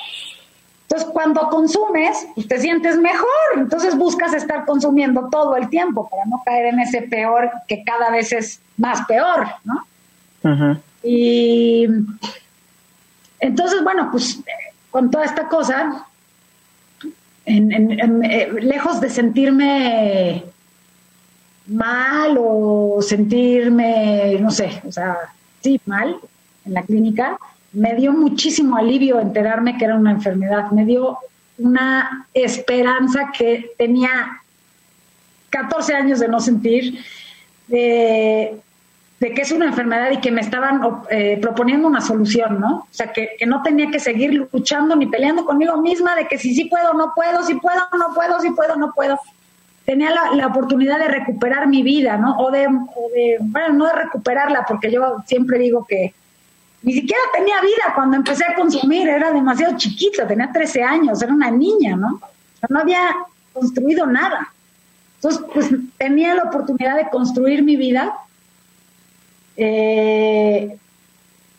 entonces, 0.90 1.10
cuando 1.12 1.48
consumes, 1.50 2.26
pues, 2.34 2.48
te 2.48 2.58
sientes 2.58 2.98
mejor. 2.98 3.28
Entonces, 3.56 3.96
buscas 3.96 4.34
estar 4.34 4.64
consumiendo 4.66 5.28
todo 5.30 5.54
el 5.54 5.68
tiempo 5.68 6.08
para 6.08 6.24
no 6.24 6.42
caer 6.44 6.66
en 6.66 6.80
ese 6.80 7.02
peor 7.02 7.48
que 7.68 7.84
cada 7.84 8.10
vez 8.10 8.32
es 8.32 8.60
más 8.76 9.06
peor, 9.06 9.46
¿no? 9.62 10.80
Y 11.04 11.86
entonces, 13.38 13.84
bueno, 13.84 14.08
pues 14.10 14.40
con 14.90 15.12
toda 15.12 15.26
esta 15.26 15.46
cosa, 15.46 16.06
eh, 17.46 18.52
lejos 18.60 19.00
de 19.00 19.10
sentirme 19.10 20.42
mal 21.68 22.36
o 22.36 23.00
sentirme, 23.00 24.38
no 24.40 24.50
sé, 24.50 24.82
o 24.84 24.90
sea, 24.90 25.16
sí, 25.60 25.80
mal 25.86 26.16
en 26.64 26.74
la 26.74 26.82
clínica, 26.82 27.38
me 27.72 27.94
dio 27.94 28.12
muchísimo 28.12 28.76
alivio 28.76 29.20
enterarme 29.20 29.78
que 29.78 29.84
era 29.84 29.96
una 29.96 30.10
enfermedad, 30.10 30.70
me 30.70 30.84
dio 30.84 31.18
una 31.58 32.26
esperanza 32.34 33.30
que 33.36 33.72
tenía 33.76 34.42
14 35.50 35.94
años 35.94 36.20
de 36.20 36.28
no 36.28 36.40
sentir, 36.40 37.04
de, 37.68 38.60
que 39.20 39.42
es 39.42 39.52
una 39.52 39.66
enfermedad 39.66 40.10
y 40.10 40.18
que 40.18 40.30
me 40.30 40.40
estaban 40.40 40.80
eh, 41.10 41.38
proponiendo 41.40 41.86
una 41.86 42.00
solución, 42.00 42.58
¿no? 42.58 42.78
O 42.78 42.88
sea, 42.90 43.12
que, 43.12 43.36
no 43.46 43.62
tenía 43.62 43.90
que 43.90 44.00
seguir 44.00 44.48
luchando 44.52 44.96
ni 44.96 45.06
peleando 45.06 45.44
conmigo 45.44 45.76
misma 45.76 46.16
de 46.16 46.26
que 46.26 46.38
si 46.38 46.54
sí 46.54 46.64
puedo, 46.64 46.94
no 46.94 47.12
puedo, 47.14 47.42
si 47.42 47.54
puedo, 47.54 47.80
no 47.98 48.14
puedo, 48.14 48.40
si 48.40 48.50
puedo, 48.50 48.76
no 48.76 48.92
puedo. 48.94 49.18
Tenía 49.84 50.10
la, 50.10 50.46
oportunidad 50.46 50.98
de 50.98 51.08
recuperar 51.08 51.66
mi 51.66 51.82
vida, 51.82 52.16
¿no? 52.16 52.36
O 52.38 52.50
de, 52.50 52.68
bueno, 53.40 53.74
no 53.74 53.86
de 53.86 53.92
recuperarla, 53.92 54.64
porque 54.66 54.90
yo 54.90 55.16
siempre 55.26 55.58
digo 55.58 55.84
que 55.86 56.14
ni 56.82 56.92
siquiera 56.94 57.22
tenía 57.32 57.60
vida 57.60 57.92
cuando 57.94 58.16
empecé 58.16 58.44
a 58.44 58.54
consumir, 58.54 59.08
era 59.08 59.32
demasiado 59.32 59.76
chiquita, 59.76 60.26
tenía 60.26 60.50
13 60.50 60.82
años, 60.82 61.22
era 61.22 61.32
una 61.32 61.50
niña, 61.50 61.96
¿no? 61.96 62.20
no 62.68 62.78
había 62.78 63.16
construido 63.52 64.06
nada. 64.06 64.52
Entonces, 65.16 65.42
pues 65.52 65.70
tenía 65.98 66.34
la 66.34 66.44
oportunidad 66.44 66.96
de 66.96 67.10
construir 67.10 67.62
mi 67.62 67.76
vida. 67.76 68.16
Eh, 69.56 70.76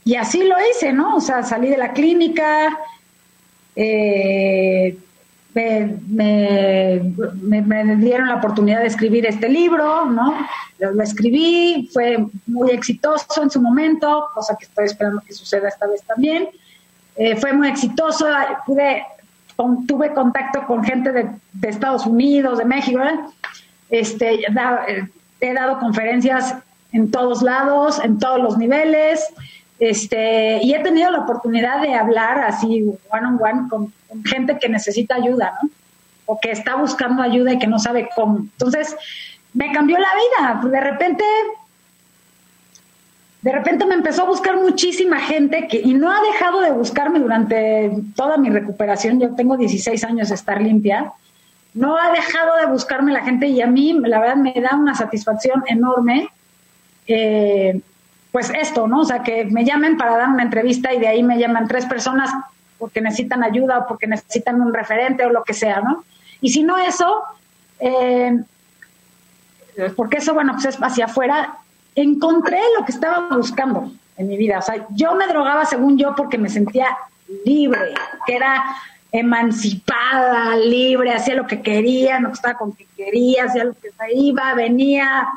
y 0.03 0.15
así 0.15 0.43
lo 0.43 0.55
hice, 0.69 0.91
¿no? 0.93 1.15
O 1.15 1.21
sea, 1.21 1.43
salí 1.43 1.69
de 1.69 1.77
la 1.77 1.93
clínica, 1.93 2.75
eh, 3.75 4.97
me, 5.53 5.97
me, 6.07 7.95
dieron 7.97 8.29
la 8.29 8.35
oportunidad 8.35 8.79
de 8.79 8.87
escribir 8.87 9.25
este 9.25 9.49
libro, 9.49 10.05
¿no? 10.05 10.33
Lo, 10.79 11.03
escribí, 11.03 11.89
fue 11.91 12.25
muy 12.47 12.71
exitoso 12.71 13.43
en 13.43 13.49
su 13.49 13.61
momento, 13.61 14.29
cosa 14.33 14.55
que 14.57 14.65
estoy 14.65 14.85
esperando 14.85 15.21
que 15.21 15.33
suceda 15.33 15.67
esta 15.67 15.87
vez 15.87 16.01
también. 16.03 16.49
Eh, 17.17 17.35
fue 17.35 17.51
muy 17.53 17.67
exitoso, 17.67 18.25
pude, 18.65 19.05
tuve 19.87 20.13
contacto 20.13 20.65
con 20.65 20.83
gente 20.83 21.11
de, 21.11 21.29
Estados 21.63 22.05
Unidos, 22.05 22.57
de 22.57 22.65
México, 22.65 22.99
Este, 23.89 24.35
eh, 24.35 25.07
he 25.41 25.53
dado 25.53 25.79
conferencias 25.79 26.55
en 26.93 27.11
todos 27.11 27.41
lados, 27.41 27.99
en 28.03 28.19
todos 28.19 28.41
los 28.41 28.57
niveles, 28.57 29.25
este, 29.81 30.59
y 30.61 30.75
he 30.75 30.79
tenido 30.83 31.09
la 31.09 31.21
oportunidad 31.21 31.81
de 31.81 31.95
hablar 31.95 32.37
así 32.41 32.83
one 33.09 33.27
on 33.27 33.39
one 33.41 33.67
con, 33.67 33.93
gente 34.25 34.59
que 34.59 34.69
necesita 34.69 35.15
ayuda, 35.15 35.57
¿no? 35.59 35.69
O 36.27 36.39
que 36.39 36.51
está 36.51 36.75
buscando 36.75 37.23
ayuda 37.23 37.53
y 37.53 37.57
que 37.57 37.65
no 37.65 37.79
sabe 37.79 38.07
cómo. 38.15 38.37
Entonces, 38.37 38.95
me 39.53 39.71
cambió 39.71 39.97
la 39.97 40.09
vida. 40.61 40.69
De 40.69 40.81
repente, 40.81 41.23
de 43.41 43.51
repente 43.51 43.87
me 43.87 43.95
empezó 43.95 44.21
a 44.21 44.25
buscar 44.27 44.57
muchísima 44.57 45.19
gente 45.19 45.67
y 45.71 45.95
no 45.95 46.11
ha 46.11 46.21
dejado 46.21 46.61
de 46.61 46.71
buscarme 46.71 47.17
durante 47.17 47.91
toda 48.15 48.37
mi 48.37 48.51
recuperación. 48.51 49.19
Yo 49.19 49.33
tengo 49.33 49.57
16 49.57 50.03
años 50.03 50.29
de 50.29 50.35
estar 50.35 50.61
limpia. 50.61 51.11
No 51.73 51.97
ha 51.97 52.11
dejado 52.11 52.57
de 52.57 52.67
buscarme 52.67 53.13
la 53.13 53.23
gente 53.23 53.47
y 53.47 53.61
a 53.61 53.67
mí, 53.67 53.93
la 53.93 54.19
verdad, 54.19 54.35
me 54.35 54.53
da 54.61 54.75
una 54.75 54.93
satisfacción 54.93 55.63
enorme. 55.67 56.29
Eh, 57.07 57.81
pues 58.31 58.51
esto, 58.51 58.87
¿no? 58.87 59.01
O 59.01 59.05
sea, 59.05 59.23
que 59.23 59.45
me 59.45 59.65
llamen 59.65 59.97
para 59.97 60.17
dar 60.17 60.29
una 60.29 60.43
entrevista 60.43 60.93
y 60.93 60.99
de 60.99 61.07
ahí 61.07 61.23
me 61.23 61.37
llaman 61.37 61.67
tres 61.67 61.85
personas 61.85 62.31
porque 62.77 63.01
necesitan 63.01 63.43
ayuda 63.43 63.79
o 63.79 63.87
porque 63.87 64.07
necesitan 64.07 64.61
un 64.61 64.73
referente 64.73 65.25
o 65.25 65.29
lo 65.29 65.43
que 65.43 65.53
sea, 65.53 65.81
¿no? 65.81 66.03
Y 66.39 66.49
si 66.49 66.63
no 66.63 66.77
eso, 66.77 67.23
eh, 67.79 68.39
porque 69.95 70.17
eso, 70.17 70.33
bueno, 70.33 70.53
pues 70.53 70.65
es 70.65 70.77
hacia 70.81 71.05
afuera, 71.05 71.57
encontré 71.95 72.59
lo 72.77 72.85
que 72.85 72.91
estaba 72.91 73.27
buscando 73.35 73.91
en 74.17 74.27
mi 74.27 74.37
vida. 74.37 74.59
O 74.59 74.61
sea, 74.61 74.87
yo 74.91 75.15
me 75.15 75.27
drogaba 75.27 75.65
según 75.65 75.97
yo 75.97 76.15
porque 76.15 76.37
me 76.37 76.49
sentía 76.49 76.87
libre, 77.45 77.93
que 78.25 78.35
era 78.35 78.63
emancipada, 79.11 80.55
libre, 80.55 81.13
hacía 81.13 81.35
lo 81.35 81.45
que 81.45 81.61
quería, 81.61 82.19
no 82.19 82.29
estaba 82.29 82.57
con 82.57 82.73
que 82.73 82.87
quería, 82.95 83.45
hacía 83.45 83.65
lo 83.65 83.73
que 83.73 83.91
iba, 84.13 84.53
venía, 84.53 85.27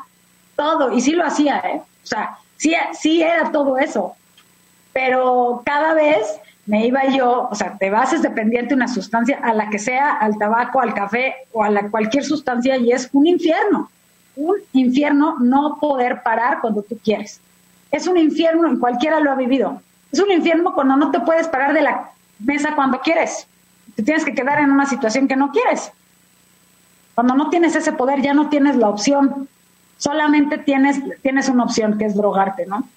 todo, 0.55 0.93
y 0.93 1.01
sí 1.01 1.11
lo 1.11 1.25
hacía, 1.25 1.59
¿eh? 1.59 1.81
O 1.81 2.07
sea, 2.07 2.37
sí, 2.57 2.75
sí 2.99 3.21
era 3.21 3.51
todo 3.51 3.77
eso, 3.77 4.15
pero 4.93 5.61
cada 5.65 5.93
vez 5.93 6.39
me 6.65 6.87
iba 6.87 7.05
yo, 7.05 7.47
o 7.51 7.55
sea, 7.55 7.77
te 7.77 7.89
vas 7.89 8.19
dependiente 8.21 8.69
de 8.69 8.75
una 8.75 8.87
sustancia, 8.87 9.39
a 9.43 9.53
la 9.53 9.69
que 9.69 9.77
sea, 9.77 10.13
al 10.13 10.37
tabaco, 10.37 10.81
al 10.81 10.93
café 10.93 11.35
o 11.53 11.63
a 11.63 11.69
la 11.69 11.89
cualquier 11.89 12.23
sustancia 12.23 12.77
y 12.77 12.91
es 12.91 13.09
un 13.13 13.27
infierno. 13.27 13.89
Un 14.35 14.55
infierno 14.73 15.35
no 15.39 15.77
poder 15.79 16.23
parar 16.23 16.59
cuando 16.61 16.81
tú 16.81 16.97
quieres. 17.03 17.39
Es 17.91 18.07
un 18.07 18.17
infierno, 18.17 18.67
en 18.67 18.79
cualquiera 18.79 19.19
lo 19.19 19.31
ha 19.31 19.35
vivido. 19.35 19.81
Es 20.11 20.19
un 20.19 20.31
infierno 20.31 20.73
cuando 20.73 20.97
no 20.97 21.11
te 21.11 21.19
puedes 21.19 21.47
parar 21.47 21.73
de 21.73 21.83
la 21.83 22.11
mesa 22.39 22.73
cuando 22.75 22.99
quieres. 22.99 23.47
Te 23.95 24.03
tienes 24.03 24.25
que 24.25 24.33
quedar 24.33 24.59
en 24.59 24.71
una 24.71 24.85
situación 24.85 25.27
que 25.27 25.35
no 25.35 25.51
quieres. 25.51 25.91
Cuando 27.13 27.35
no 27.35 27.49
tienes 27.49 27.75
ese 27.75 27.93
poder, 27.93 28.21
ya 28.21 28.33
no 28.33 28.49
tienes 28.49 28.75
la 28.75 28.89
opción 28.89 29.47
solamente 29.97 30.57
tienes, 30.57 30.99
tienes 31.21 31.49
una 31.49 31.63
opción 31.63 31.97
que 31.97 32.05
es 32.05 32.15
drogarte, 32.15 32.65
¿no? 32.65 32.87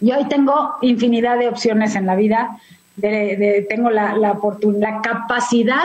Y 0.00 0.12
hoy 0.12 0.26
tengo 0.28 0.76
infinidad 0.80 1.38
de 1.38 1.48
opciones 1.48 1.94
en 1.94 2.06
la 2.06 2.16
vida, 2.16 2.58
de, 2.96 3.66
tengo 3.68 3.90
la, 3.90 4.16
la, 4.16 4.38
la 4.62 5.02
capacidad 5.02 5.84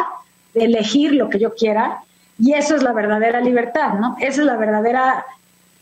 de 0.53 0.65
elegir 0.65 1.13
lo 1.13 1.30
que 1.30 1.39
yo 1.39 1.53
quiera 1.53 1.99
y 2.38 2.53
eso 2.53 2.76
es 2.76 2.84
la 2.84 2.91
verdadera 2.91 3.39
libertad, 3.39 3.93
¿no? 3.93 4.17
Esa 4.20 4.41
es 4.41 4.47
la 4.47 4.57
verdadera, 4.57 5.26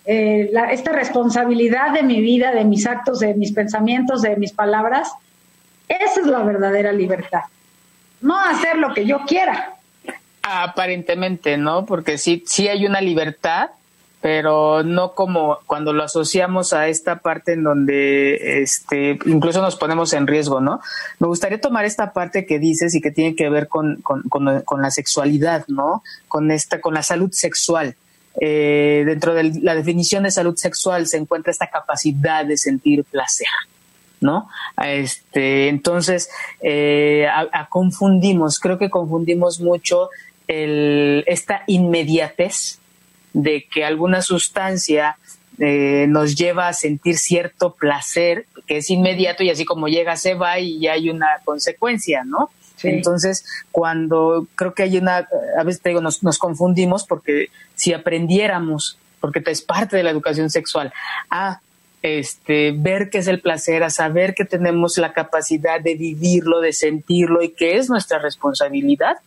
eh, 0.05 0.51
esta 0.71 0.91
responsabilidad 0.91 1.91
de 1.91 2.03
mi 2.03 2.21
vida, 2.21 2.51
de 2.51 2.63
mis 2.63 2.85
actos, 2.85 3.19
de 3.19 3.33
mis 3.33 3.51
pensamientos, 3.51 4.21
de 4.21 4.35
mis 4.35 4.51
palabras, 4.51 5.11
esa 5.87 6.21
es 6.21 6.27
la 6.27 6.39
verdadera 6.39 6.91
libertad. 6.91 7.41
No 8.21 8.39
hacer 8.39 8.77
lo 8.77 8.93
que 8.93 9.05
yo 9.05 9.21
quiera. 9.25 9.75
Aparentemente, 10.43 11.57
¿no? 11.57 11.85
Porque 11.85 12.17
sí, 12.17 12.43
sí 12.45 12.67
hay 12.67 12.85
una 12.85 13.01
libertad, 13.01 13.71
pero 14.23 14.83
no 14.83 15.15
como 15.15 15.59
cuando 15.67 15.91
lo 15.91 16.01
asociamos 16.01 16.71
a 16.71 16.87
esta 16.87 17.17
parte 17.19 17.51
en 17.51 17.63
donde 17.63 18.61
este, 18.61 19.19
incluso 19.25 19.61
nos 19.61 19.75
ponemos 19.75 20.13
en 20.13 20.27
riesgo, 20.27 20.61
¿no? 20.61 20.79
Me 21.19 21.27
gustaría 21.27 21.59
tomar 21.59 21.83
esta 21.83 22.13
parte 22.13 22.45
que 22.45 22.57
dices 22.57 22.95
y 22.95 23.01
que 23.01 23.11
tiene 23.11 23.35
que 23.35 23.49
ver 23.49 23.67
con, 23.67 24.01
con, 24.01 24.81
la 24.81 24.91
sexualidad, 24.91 25.65
¿no? 25.67 26.03
Con, 26.29 26.51
esta, 26.51 26.79
con 26.79 26.93
la 26.93 27.03
salud 27.03 27.33
sexual. 27.33 27.97
Eh, 28.39 29.03
dentro 29.05 29.33
de 29.33 29.59
la 29.61 29.75
definición 29.75 30.23
de 30.23 30.31
salud 30.31 30.55
sexual 30.55 31.05
se 31.05 31.17
encuentra 31.17 31.51
esta 31.51 31.67
capacidad 31.67 32.45
de 32.45 32.55
sentir 32.55 33.03
placer. 33.03 33.47
¿no? 34.21 34.47
Este, 34.81 35.67
entonces, 35.67 36.29
eh, 36.61 37.27
confundimos, 37.67 38.57
creo 38.61 38.77
que 38.77 38.89
confundimos 38.89 39.59
mucho 39.59 40.07
esta 40.47 41.63
inmediatez 41.67 42.79
de 43.33 43.65
que 43.71 43.83
alguna 43.83 44.21
sustancia 44.21 45.17
eh, 45.59 46.05
nos 46.07 46.35
lleva 46.35 46.67
a 46.67 46.73
sentir 46.73 47.17
cierto 47.17 47.73
placer 47.73 48.45
que 48.65 48.77
es 48.77 48.89
inmediato 48.89 49.43
y 49.43 49.49
así 49.49 49.65
como 49.65 49.87
llega 49.87 50.15
se 50.15 50.35
va 50.35 50.59
y 50.59 50.79
ya 50.79 50.93
hay 50.93 51.09
una 51.09 51.27
consecuencia, 51.43 52.23
¿no? 52.23 52.49
Entonces, 52.81 53.45
cuando 53.71 54.47
creo 54.55 54.73
que 54.73 54.83
hay 54.83 54.97
una, 54.97 55.27
a 55.57 55.63
veces 55.63 55.81
te 55.81 55.89
digo, 55.89 56.01
nos, 56.01 56.23
nos 56.23 56.37
confundimos 56.37 57.05
porque 57.05 57.49
si 57.75 57.93
aprendiéramos, 57.93 58.97
porque 59.21 59.41
es 59.45 59.61
parte 59.61 59.95
de 59.95 60.03
la 60.03 60.09
educación 60.09 60.49
sexual, 60.49 60.91
a 61.29 61.61
este, 62.01 62.73
ver 62.73 63.09
qué 63.09 63.19
es 63.19 63.27
el 63.27 63.39
placer, 63.39 63.83
a 63.83 63.89
saber 63.89 64.35
que 64.35 64.43
tenemos 64.43 64.97
la 64.97 65.13
capacidad 65.13 65.79
de 65.79 65.95
vivirlo, 65.95 66.59
de 66.59 66.73
sentirlo 66.73 67.41
y 67.41 67.49
que 67.49 67.77
es 67.77 67.89
nuestra 67.89 68.19
responsabilidad, 68.19 69.17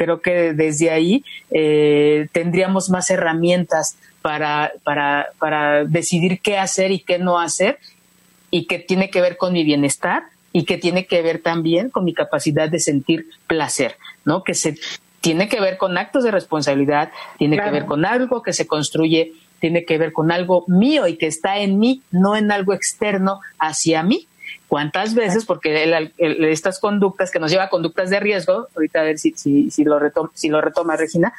creo 0.00 0.22
que 0.22 0.54
desde 0.54 0.90
ahí 0.90 1.22
eh, 1.50 2.28
tendríamos 2.32 2.88
más 2.88 3.10
herramientas 3.10 3.98
para, 4.22 4.72
para, 4.82 5.28
para 5.38 5.84
decidir 5.84 6.40
qué 6.40 6.56
hacer 6.56 6.90
y 6.90 7.00
qué 7.00 7.18
no 7.18 7.38
hacer 7.38 7.78
y 8.50 8.66
que 8.66 8.78
tiene 8.78 9.10
que 9.10 9.20
ver 9.20 9.36
con 9.36 9.52
mi 9.52 9.62
bienestar 9.62 10.22
y 10.54 10.64
que 10.64 10.78
tiene 10.78 11.04
que 11.04 11.20
ver 11.20 11.42
también 11.42 11.90
con 11.90 12.06
mi 12.06 12.14
capacidad 12.14 12.70
de 12.70 12.78
sentir 12.78 13.26
placer, 13.46 13.98
¿no? 14.24 14.42
Que 14.42 14.54
se 14.54 14.78
tiene 15.20 15.50
que 15.50 15.60
ver 15.60 15.76
con 15.76 15.98
actos 15.98 16.24
de 16.24 16.30
responsabilidad, 16.30 17.12
tiene 17.36 17.58
que 17.58 17.70
ver 17.70 17.84
con 17.84 18.06
algo 18.06 18.42
que 18.42 18.54
se 18.54 18.66
construye, 18.66 19.34
tiene 19.58 19.84
que 19.84 19.98
ver 19.98 20.14
con 20.14 20.32
algo 20.32 20.64
mío 20.66 21.08
y 21.08 21.18
que 21.18 21.26
está 21.26 21.58
en 21.58 21.78
mí, 21.78 22.00
no 22.10 22.36
en 22.36 22.50
algo 22.50 22.72
externo 22.72 23.40
hacia 23.58 24.02
mí. 24.02 24.26
¿Cuántas 24.70 25.16
veces? 25.16 25.46
Porque 25.46 25.84
estas 26.18 26.78
conductas 26.78 27.32
que 27.32 27.40
nos 27.40 27.50
lleva 27.50 27.64
a 27.64 27.68
conductas 27.70 28.08
de 28.08 28.20
riesgo, 28.20 28.68
ahorita 28.76 29.00
a 29.00 29.02
ver 29.02 29.18
si, 29.18 29.32
si, 29.32 29.68
si, 29.72 29.82
lo, 29.82 29.98
retoma, 29.98 30.30
si 30.32 30.48
lo 30.48 30.60
retoma 30.60 30.96
Regina, 30.96 31.32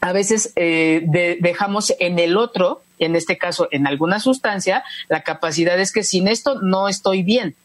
a 0.00 0.12
veces 0.12 0.52
eh, 0.54 1.36
dejamos 1.40 1.92
en 1.98 2.20
el 2.20 2.36
otro, 2.36 2.82
en 3.00 3.16
este 3.16 3.36
caso 3.36 3.66
en 3.72 3.88
alguna 3.88 4.20
sustancia, 4.20 4.84
la 5.08 5.24
capacidad 5.24 5.76
es 5.80 5.90
que 5.90 6.04
sin 6.04 6.28
esto 6.28 6.62
no 6.62 6.88
estoy 6.88 7.24
bien. 7.24 7.56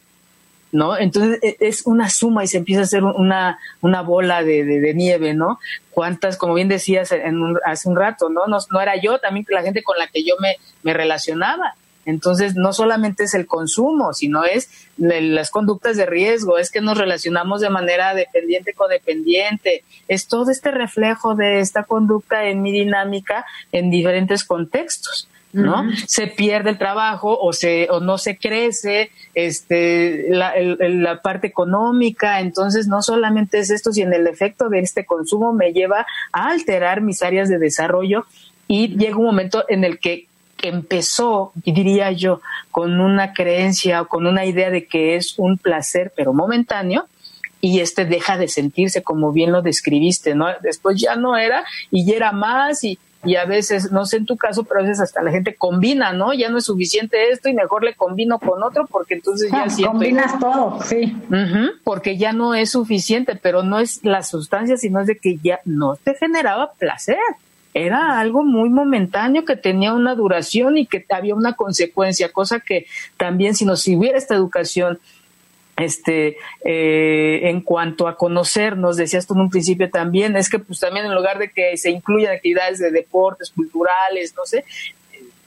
¿no? 0.72 0.98
Entonces 0.98 1.38
e, 1.44 1.58
es 1.60 1.86
una 1.86 2.10
suma 2.10 2.42
y 2.42 2.48
se 2.48 2.56
empieza 2.56 2.80
a 2.80 2.84
hacer 2.84 3.04
una, 3.04 3.60
una 3.82 4.02
bola 4.02 4.42
de, 4.42 4.64
de, 4.64 4.94
nieve, 4.94 5.32
¿no? 5.32 5.60
Cuántas, 5.92 6.36
como 6.36 6.54
bien 6.54 6.66
decías 6.66 7.12
en 7.12 7.54
hace 7.64 7.88
un 7.88 7.94
rato, 7.94 8.30
¿no? 8.30 8.48
¿no? 8.48 8.58
No 8.72 8.80
era 8.80 8.96
yo, 8.96 9.20
también 9.20 9.46
la 9.48 9.62
gente 9.62 9.84
con 9.84 9.96
la 9.96 10.08
que 10.08 10.24
yo 10.24 10.34
me, 10.40 10.56
me 10.82 10.92
relacionaba. 10.92 11.76
Entonces, 12.04 12.56
no 12.56 12.72
solamente 12.72 13.24
es 13.24 13.34
el 13.34 13.46
consumo, 13.46 14.12
sino 14.12 14.44
es 14.44 14.70
las 14.96 15.50
conductas 15.50 15.96
de 15.96 16.06
riesgo, 16.06 16.58
es 16.58 16.70
que 16.70 16.80
nos 16.80 16.98
relacionamos 16.98 17.60
de 17.60 17.70
manera 17.70 18.14
dependiente, 18.14 18.74
codependiente, 18.74 19.84
es 20.08 20.26
todo 20.26 20.50
este 20.50 20.70
reflejo 20.70 21.34
de 21.34 21.60
esta 21.60 21.84
conducta 21.84 22.44
en 22.46 22.62
mi 22.62 22.72
dinámica 22.72 23.44
en 23.70 23.90
diferentes 23.90 24.44
contextos. 24.44 25.28
¿no? 25.52 25.84
Se 26.06 26.28
pierde 26.28 26.70
el 26.70 26.78
trabajo 26.78 27.38
o 27.38 27.52
se 27.52 27.88
o 27.90 28.00
no 28.00 28.16
se 28.16 28.38
crece 28.38 29.10
este 29.34 30.28
la, 30.30 30.54
la 30.58 31.20
parte 31.20 31.46
económica, 31.46 32.40
entonces 32.40 32.86
no 32.86 33.02
solamente 33.02 33.58
es 33.58 33.70
esto, 33.70 33.92
sino 33.92 34.16
el 34.16 34.26
efecto 34.26 34.70
de 34.70 34.80
este 34.80 35.04
consumo 35.04 35.52
me 35.52 35.72
lleva 35.72 36.06
a 36.32 36.48
alterar 36.48 37.02
mis 37.02 37.22
áreas 37.22 37.50
de 37.50 37.58
desarrollo 37.58 38.24
y 38.66 38.96
llega 38.96 39.18
un 39.18 39.26
momento 39.26 39.66
en 39.68 39.84
el 39.84 39.98
que 39.98 40.26
empezó, 40.62 41.52
diría 41.54 42.10
yo, 42.12 42.40
con 42.70 43.00
una 43.00 43.32
creencia 43.32 44.02
o 44.02 44.08
con 44.08 44.26
una 44.26 44.46
idea 44.46 44.70
de 44.70 44.86
que 44.86 45.16
es 45.16 45.38
un 45.38 45.58
placer, 45.58 46.12
pero 46.16 46.32
momentáneo, 46.32 47.06
y 47.60 47.80
este 47.80 48.04
deja 48.04 48.36
de 48.36 48.48
sentirse 48.48 49.02
como 49.02 49.32
bien 49.32 49.52
lo 49.52 49.62
describiste, 49.62 50.34
¿no? 50.34 50.46
Después 50.62 51.00
ya 51.00 51.14
no 51.16 51.36
era 51.36 51.64
y 51.90 52.04
ya 52.04 52.16
era 52.16 52.32
más 52.32 52.82
y, 52.82 52.98
y 53.24 53.36
a 53.36 53.44
veces, 53.44 53.92
no 53.92 54.04
sé 54.04 54.16
en 54.16 54.26
tu 54.26 54.36
caso, 54.36 54.64
pero 54.64 54.80
a 54.80 54.82
veces 54.82 55.00
hasta 55.00 55.22
la 55.22 55.30
gente 55.30 55.54
combina, 55.54 56.12
¿no? 56.12 56.34
Ya 56.34 56.48
no 56.48 56.58
es 56.58 56.64
suficiente 56.64 57.30
esto 57.30 57.48
y 57.48 57.54
mejor 57.54 57.84
le 57.84 57.94
combino 57.94 58.40
con 58.40 58.64
otro 58.64 58.86
porque 58.90 59.14
entonces 59.14 59.50
ya 59.52 59.62
ah, 59.62 59.70
siento... 59.70 59.92
Combinas 59.92 60.38
todo, 60.40 60.80
sí. 60.82 61.16
porque 61.84 62.16
ya 62.16 62.32
no 62.32 62.54
es 62.54 62.72
suficiente, 62.72 63.36
pero 63.36 63.62
no 63.62 63.78
es 63.78 64.04
la 64.04 64.24
sustancia, 64.24 64.76
sino 64.76 65.00
es 65.00 65.06
de 65.06 65.18
que 65.18 65.38
ya 65.40 65.60
no 65.64 65.94
te 65.94 66.14
generaba 66.14 66.72
placer 66.72 67.16
era 67.74 68.20
algo 68.20 68.42
muy 68.42 68.68
momentáneo 68.68 69.44
que 69.44 69.56
tenía 69.56 69.94
una 69.94 70.14
duración 70.14 70.76
y 70.76 70.86
que 70.86 71.04
había 71.10 71.34
una 71.34 71.54
consecuencia, 71.54 72.30
cosa 72.30 72.60
que 72.60 72.86
también 73.16 73.54
si 73.54 73.64
nos 73.64 73.86
hubiera 73.86 74.18
esta 74.18 74.34
educación 74.34 74.98
este 75.76 76.36
eh, 76.64 77.48
en 77.48 77.62
cuanto 77.62 78.06
a 78.06 78.16
conocernos 78.16 78.98
decías 78.98 79.26
tú 79.26 79.32
en 79.32 79.40
un 79.40 79.50
principio 79.50 79.88
también 79.90 80.36
es 80.36 80.50
que 80.50 80.58
pues 80.58 80.80
también 80.80 81.06
en 81.06 81.14
lugar 81.14 81.38
de 81.38 81.50
que 81.50 81.78
se 81.78 81.90
incluyan 81.90 82.34
actividades 82.34 82.78
de 82.78 82.90
deportes 82.90 83.50
culturales 83.50 84.34
no 84.36 84.44
sé 84.44 84.66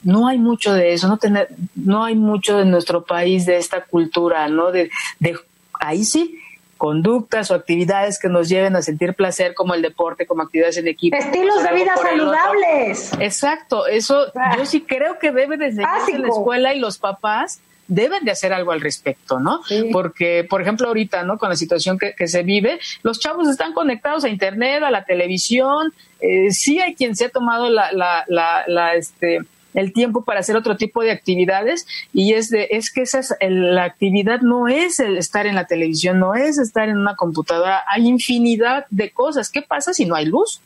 no 0.01 0.27
hay 0.27 0.39
mucho 0.39 0.73
de 0.73 0.93
eso 0.93 1.07
no 1.07 1.17
tener 1.17 1.49
no 1.75 2.03
hay 2.03 2.15
mucho 2.15 2.59
en 2.59 2.71
nuestro 2.71 3.05
país 3.05 3.45
de 3.45 3.57
esta 3.57 3.81
cultura 3.81 4.47
no 4.47 4.71
de, 4.71 4.89
de 5.19 5.37
ahí 5.79 6.03
sí 6.03 6.39
conductas 6.77 7.51
o 7.51 7.55
actividades 7.55 8.19
que 8.19 8.27
nos 8.27 8.49
lleven 8.49 8.75
a 8.75 8.81
sentir 8.81 9.13
placer 9.13 9.53
como 9.53 9.73
el 9.73 9.81
deporte, 9.81 10.25
como 10.25 10.43
actividades 10.43 10.77
en 10.77 10.87
equipo. 10.87 11.15
Estilos 11.17 11.63
de 11.63 11.73
vida 11.73 11.95
saludables. 11.95 13.13
Exacto, 13.19 13.87
eso 13.87 14.31
yo 14.57 14.65
sí 14.65 14.81
creo 14.81 15.19
que 15.19 15.31
debe 15.31 15.57
desde 15.57 15.83
la 15.83 16.27
escuela 16.27 16.73
y 16.73 16.79
los 16.79 16.97
papás 16.97 17.61
deben 17.87 18.25
de 18.25 18.31
hacer 18.31 18.51
algo 18.51 18.71
al 18.71 18.81
respecto, 18.81 19.39
¿no? 19.39 19.61
Porque, 19.91 20.45
por 20.49 20.61
ejemplo, 20.61 20.87
ahorita, 20.87 21.23
¿no? 21.23 21.37
Con 21.37 21.49
la 21.49 21.55
situación 21.55 21.97
que, 21.99 22.27
se 22.27 22.43
vive, 22.43 22.79
los 23.03 23.19
chavos 23.19 23.47
están 23.47 23.73
conectados 23.73 24.23
a 24.23 24.29
Internet, 24.29 24.83
a 24.83 24.91
la 24.91 25.03
televisión, 25.03 25.93
eh, 26.19 26.51
sí 26.51 26.79
hay 26.79 26.95
quien 26.95 27.15
se 27.15 27.25
ha 27.25 27.29
tomado 27.29 27.69
la, 27.69 27.91
la, 27.91 28.25
la, 28.27 28.63
la 28.67 28.95
este, 28.95 29.39
el 29.75 29.93
tiempo 29.93 30.23
para 30.23 30.39
hacer 30.39 30.55
otro 30.55 30.77
tipo 30.77 31.03
de 31.03 31.11
actividades 31.11 31.85
y 32.13 32.33
es 32.33 32.49
de 32.49 32.69
es 32.71 32.91
que 32.91 33.01
esa 33.01 33.21
la 33.41 33.83
actividad 33.83 34.41
no 34.41 34.67
es 34.67 34.99
el 34.99 35.17
estar 35.17 35.45
en 35.45 35.55
la 35.55 35.67
televisión, 35.67 36.19
no 36.19 36.33
es 36.33 36.57
estar 36.57 36.89
en 36.89 36.97
una 36.97 37.15
computadora, 37.15 37.83
hay 37.87 38.07
infinidad 38.07 38.85
de 38.89 39.11
cosas. 39.11 39.49
¿Qué 39.49 39.61
pasa 39.61 39.93
si 39.93 40.05
no 40.05 40.15
hay 40.15 40.25
luz? 40.25 40.61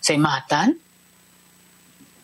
¿Se 0.00 0.18
matan? 0.18 0.78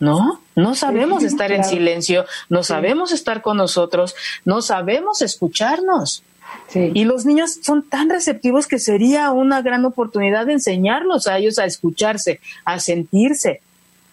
¿No? 0.01 0.41
No 0.57 0.75
sabemos 0.75 1.23
estar 1.23 1.51
en 1.53 1.65
silencio, 1.65 2.27
no 2.49 2.63
sabemos 2.63 3.13
estar 3.13 3.41
con 3.41 3.57
nosotros, 3.57 4.15
no 4.45 4.61
sabemos 4.61 5.23
escucharnos. 5.23 6.23
Y 6.75 7.05
los 7.05 7.25
niños 7.25 7.59
son 7.63 7.89
tan 7.89 8.11
receptivos 8.11 8.67
que 8.67 8.79
sería 8.79 9.31
una 9.31 9.63
gran 9.63 9.85
oportunidad 9.85 10.47
de 10.47 10.55
enseñarlos 10.55 11.27
a 11.27 11.39
ellos 11.39 11.59
a 11.59 11.65
escucharse, 11.65 12.41
a 12.65 12.81
sentirse, 12.81 13.61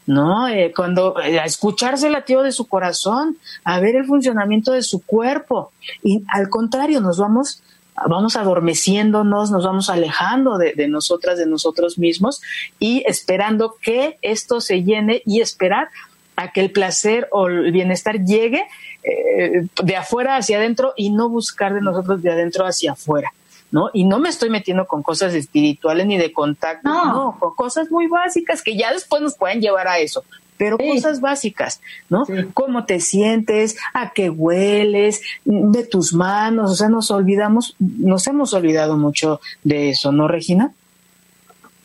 ¿no? 0.06 0.48
Eh, 0.48 0.74
cuando 0.76 1.20
eh, 1.22 1.40
a 1.40 1.46
escucharse 1.46 2.08
el 2.08 2.14
latido 2.14 2.44
de 2.44 2.52
su 2.52 2.68
corazón, 2.68 3.38
a 3.64 3.80
ver 3.80 3.96
el 3.96 4.06
funcionamiento 4.06 4.72
de 4.72 4.82
su 4.82 5.02
cuerpo. 5.02 5.72
Y 6.04 6.24
al 6.28 6.50
contrario, 6.50 7.02
nos 7.02 7.18
vamos, 7.18 7.62
vamos 8.08 8.36
adormeciéndonos, 8.36 9.52
nos 9.52 9.66
vamos 9.66 9.90
alejando 9.90 10.58
de, 10.58 10.88
nosotras, 10.88 11.38
de 11.38 11.46
nosotros 11.46 11.98
mismos 11.98 12.42
y 12.80 13.04
esperando 13.08 13.76
que 13.82 14.18
esto 14.22 14.62
se 14.62 14.84
llene 14.84 15.22
y 15.26 15.42
esperar 15.42 15.90
a 16.36 16.52
que 16.52 16.62
el 16.62 16.72
placer 16.72 17.28
o 17.32 17.48
el 17.48 17.72
bienestar 17.72 18.24
llegue 18.24 18.66
eh, 19.04 19.68
de 19.84 19.96
afuera 19.96 20.38
hacia 20.38 20.58
adentro 20.58 20.94
y 20.96 21.12
no 21.12 21.30
buscar 21.30 21.74
de 21.74 21.82
nosotros 21.82 22.22
de 22.24 22.32
adentro 22.32 22.66
hacia 22.66 22.94
afuera. 22.94 23.32
¿No? 23.72 23.90
Y 23.94 24.04
no 24.04 24.20
me 24.20 24.30
estoy 24.30 24.50
metiendo 24.50 24.86
con 24.86 25.02
cosas 25.02 25.34
espirituales 25.34 26.06
ni 26.06 26.18
de 26.18 26.32
contacto, 26.32 26.88
no, 26.88 27.38
con 27.40 27.56
cosas 27.56 27.90
muy 27.90 28.08
básicas 28.08 28.62
que 28.62 28.76
ya 28.76 28.92
después 28.94 29.22
nos 29.22 29.36
pueden 29.36 29.62
llevar 29.62 29.88
a 29.88 30.00
eso, 30.00 30.24
pero 30.58 30.78
cosas 30.78 31.22
básicas, 31.22 31.82
¿no? 32.10 32.26
Cómo 32.54 32.86
te 32.86 33.00
sientes, 33.00 33.78
a 33.94 34.12
qué 34.12 34.30
hueles, 34.30 35.22
de 35.46 35.84
tus 35.86 36.14
manos, 36.14 36.72
o 36.72 36.76
sea, 36.76 36.90
nos 36.90 37.10
olvidamos, 37.10 37.76
nos 37.80 38.28
hemos 38.28 38.54
olvidado 38.54 38.98
mucho 38.98 39.42
de 39.64 39.90
eso, 39.90 40.12
¿no, 40.12 40.28
Regina? 40.28 40.72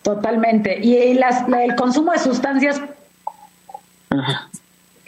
Totalmente. 0.02 0.78
Y 0.84 1.14
las, 1.14 1.48
el 1.48 1.74
consumo 1.74 2.12
de 2.12 2.18
sustancias, 2.18 2.80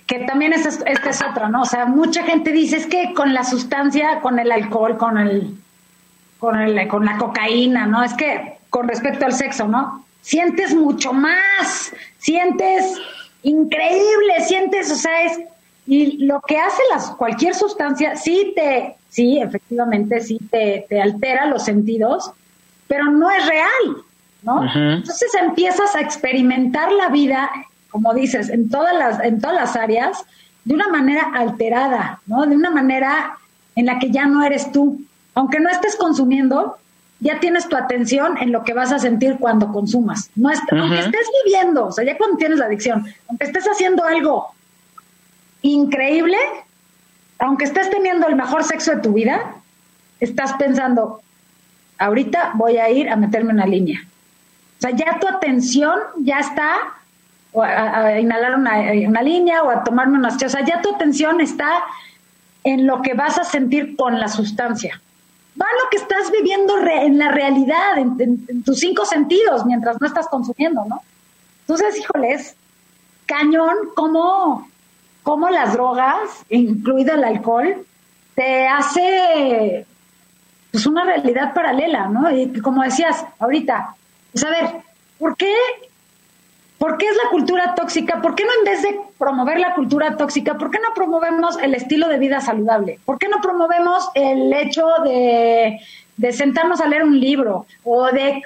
que 0.07 0.21
también 0.21 0.53
es, 0.55 0.65
este 0.65 1.11
es 1.11 1.23
otro, 1.23 1.49
¿no? 1.49 1.63
O 1.63 1.67
sea, 1.67 1.87
mucha 1.87 2.23
gente 2.25 2.53
dice, 2.53 2.77
es 2.77 2.87
que 2.87 3.13
con 3.15 3.35
la 3.35 3.45
sustancia, 3.45 4.21
con 4.21 4.39
el 4.39 4.51
alcohol, 4.51 4.97
con 4.97 5.19
el 5.19 5.55
con, 6.39 6.61
el, 6.61 6.89
con 6.89 7.05
la 7.05 7.19
cocaína, 7.19 7.87
¿no? 7.87 8.03
Es 8.03 8.15
que 8.15 8.59
con 8.71 8.89
respecto 8.89 9.25
al 9.25 9.33
sexo, 9.33 9.67
¿no? 9.67 10.05
Sientes 10.21 10.75
mucho 10.75 11.13
más, 11.13 11.93
sientes 12.19 13.01
increíble, 13.43 14.41
sientes, 14.47 14.91
o 14.91 14.97
sea, 14.97 15.23
es 15.23 15.39
y 15.89 16.27
lo 16.27 16.43
que 16.43 16.59
hace 16.59 16.83
las 16.93 17.11
cualquier 17.13 17.55
sustancia 17.55 18.15
sí 18.15 18.53
te 18.55 18.97
sí, 19.09 19.39
efectivamente 19.39 20.21
sí 20.21 20.39
te, 20.51 20.85
te 20.87 21.01
altera 21.01 21.47
los 21.47 21.65
sentidos, 21.65 22.31
pero 22.87 23.07
no 23.07 23.31
es 23.31 23.47
real, 23.47 24.05
¿no? 24.43 24.65
Entonces 24.65 25.33
empiezas 25.41 25.97
a 25.97 26.03
experimentar 26.03 26.93
la 26.93 27.09
vida, 27.09 27.51
como 27.89 28.13
dices, 28.13 28.51
en 28.51 28.69
todas 28.69 28.95
las 28.95 29.25
en 29.25 29.41
todas 29.41 29.57
las 29.57 29.77
áreas 29.77 30.27
de 30.65 30.75
una 30.75 30.89
manera 30.89 31.31
alterada, 31.35 32.21
¿no? 32.27 32.45
De 32.45 32.55
una 32.55 32.71
manera 32.71 33.39
en 33.75 33.87
la 33.87 33.99
que 33.99 34.11
ya 34.11 34.27
no 34.27 34.45
eres 34.45 34.71
tú. 34.71 35.01
Aunque 35.39 35.61
no 35.61 35.71
estés 35.71 35.95
consumiendo, 35.95 36.79
ya 37.21 37.39
tienes 37.39 37.69
tu 37.69 37.77
atención 37.77 38.39
en 38.39 38.51
lo 38.51 38.65
que 38.65 38.75
vas 38.75 38.91
a 38.91 38.99
sentir 38.99 39.37
cuando 39.39 39.71
consumas. 39.71 40.33
No 40.35 40.49
Aunque 40.49 40.99
estés 40.99 41.29
viviendo, 41.45 41.87
o 41.87 41.93
sea, 41.93 42.05
ya 42.05 42.19
cuando 42.19 42.39
tienes 42.39 42.59
la 42.59 42.65
adicción, 42.65 43.07
aunque 43.29 43.47
estés 43.47 43.65
haciendo 43.69 44.03
algo 44.03 44.49
increíble, 45.63 46.37
aunque 47.39 47.67
estés 47.67 47.89
teniendo 47.89 48.27
el 48.27 48.35
mejor 48.35 48.65
sexo 48.65 48.97
de 48.97 49.01
tu 49.01 49.13
vida, 49.13 49.55
estás 50.19 50.55
pensando, 50.55 51.23
ahorita 51.99 52.55
voy 52.55 52.79
a 52.79 52.91
ir 52.91 53.09
a 53.09 53.15
meterme 53.15 53.53
una 53.53 53.65
línea. 53.65 54.01
O 54.79 54.81
sea, 54.81 54.91
ya 54.91 55.21
tu 55.21 55.29
atención 55.29 56.01
ya 56.19 56.41
está 56.41 56.79
o 57.53 57.63
a, 57.63 58.19
inhalar 58.19 58.57
una, 58.57 59.23
línea 59.23 59.63
o 59.63 59.71
a 59.71 59.85
tomarme 59.85 60.19
unas... 60.19 60.43
O 60.43 60.49
sea, 60.49 60.65
ya 60.65 60.83
tu 60.83 60.97
atención 60.97 61.41
está 61.41 61.85
en 62.65 62.89
lo 62.89 63.03
que 63.03 63.15
vas 63.15 63.39
a 63.39 63.45
sentir 63.45 63.95
con 63.95 64.19
la 64.19 64.27
sustancia. 64.27 65.01
Va 65.61 65.67
lo 65.83 65.91
que 65.91 65.97
estás 65.97 66.31
viviendo 66.31 66.79
en 66.79 67.19
la 67.19 67.31
realidad, 67.31 67.99
en, 67.99 68.63
tus 68.63 68.79
cinco 68.79 69.05
sentidos, 69.05 69.67
mientras 69.67 70.01
no 70.01 70.07
estás 70.07 70.29
consumiendo, 70.29 70.85
¿no? 70.85 71.03
Entonces, 71.61 71.99
híjoles, 71.99 72.57
cañón, 73.27 73.77
como, 73.95 74.69
como 75.23 75.51
las 75.51 75.73
drogas, 75.73 76.45
incluido 76.49 77.15
el 77.15 77.25
alcohol, 77.25 77.87
te 78.35 78.69
hace 78.69 79.85
pues 80.71 80.87
una 80.87 81.05
realidad 81.05 81.55
paralela, 81.55 82.09
¿no? 82.09 82.31
Y 82.31 82.61
como 82.61 82.83
decías 82.83 83.25
ahorita, 83.39 83.97
pues 84.33 84.45
a 84.45 84.51
ver, 84.51 84.83
¿por 85.19 85.37
qué 85.37 85.55
¿Por 86.79 86.97
qué 86.97 87.07
es 87.07 87.17
la 87.17 87.31
cultura 87.31 87.75
tóxica? 87.75 88.23
¿Por 88.23 88.37
qué 88.37 88.45
no 88.45 88.51
en 88.61 88.65
vez 88.65 88.83
de 88.83 89.01
promover 89.19 89.59
la 89.59 89.75
cultura 89.75 90.17
tóxica, 90.17 90.57
por 90.57 90.71
qué 90.71 90.79
no 90.79 90.95
promovemos 90.95 91.59
el 91.59 91.75
estilo 91.75 92.09
de 92.09 92.19
vida 92.19 92.41
saludable? 92.41 93.01
¿Por 93.05 93.19
qué 93.19 93.29
no 93.29 93.41
promovemos 93.41 94.09
el 94.15 94.53
hecho 94.53 94.87
de, 95.03 95.81
sentarnos 96.33 96.81
a 96.81 96.87
leer 96.87 97.03
un 97.03 97.19
libro 97.19 97.67
o 97.83 98.07
de, 98.07 98.43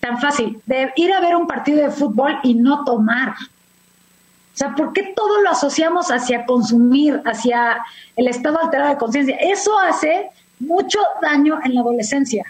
tan 0.00 0.18
fácil, 0.18 0.60
de 0.64 0.90
ir 0.96 1.12
a 1.12 1.20
ver 1.20 1.36
un 1.36 1.46
partido 1.46 1.82
de 1.82 1.90
fútbol 1.90 2.38
y 2.42 2.54
no 2.54 2.82
tomar? 2.84 3.34
O 3.34 4.58
sea, 4.58 4.74
¿por 4.74 4.94
qué 4.94 5.12
todo 5.14 5.42
lo 5.42 5.50
asociamos 5.50 6.10
hacia 6.10 6.46
consumir, 6.46 7.20
hacia 7.26 7.76
el 8.16 8.26
estado 8.26 8.58
alterado 8.58 8.88
de 8.88 8.96
conciencia? 8.96 9.36
Eso 9.36 9.78
hace 9.78 10.30
mucho 10.58 10.98
daño 11.20 11.58
en 11.62 11.74
la 11.74 11.82
adolescencia, 11.82 12.46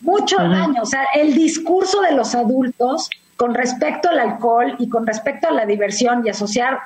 mucho 0.00 0.36
daño. 0.36 0.82
O 0.82 0.86
sea, 0.86 1.04
el 1.16 1.34
discurso 1.34 2.00
de 2.02 2.12
los 2.12 2.36
adultos 2.36 3.10
con 3.36 3.54
respecto 3.54 4.08
al 4.08 4.20
alcohol 4.20 4.76
y 4.78 4.88
con 4.88 5.06
respecto 5.06 5.48
a 5.48 5.52
la 5.52 5.66
diversión 5.66 6.24
y 6.24 6.30
asociar 6.30 6.78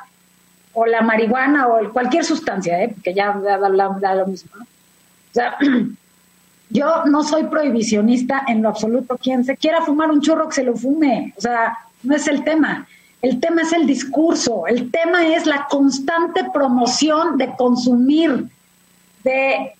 o 0.72 0.84
la 0.84 1.00
marihuana 1.00 1.68
o 1.68 1.90
cualquier 1.92 2.24
sustancia, 2.24 2.82
¿eh? 2.82 2.94
que 3.02 3.14
ya 3.14 3.32
da, 3.32 3.58
lo 4.14 4.26
mismo. 4.26 4.50
O 4.60 5.32
sea, 5.32 5.56
yo 6.70 7.04
no 7.06 7.22
soy 7.22 7.44
prohibicionista 7.44 8.44
en 8.46 8.62
lo 8.62 8.68
absoluto. 8.68 9.16
Quien 9.16 9.44
se 9.44 9.56
quiera 9.56 9.80
fumar 9.80 10.10
un 10.10 10.20
churro, 10.20 10.48
que 10.48 10.56
se 10.56 10.64
lo 10.64 10.76
fume. 10.76 11.32
O 11.36 11.40
sea, 11.40 11.78
no 12.02 12.14
es 12.14 12.28
el 12.28 12.44
tema. 12.44 12.86
El 13.22 13.40
tema 13.40 13.62
es 13.62 13.72
el 13.72 13.86
discurso. 13.86 14.66
El 14.66 14.90
tema 14.90 15.26
es 15.26 15.46
la 15.46 15.66
constante 15.68 16.44
promoción 16.52 17.38
de 17.38 17.56
consumir, 17.56 18.46
de 19.24 19.72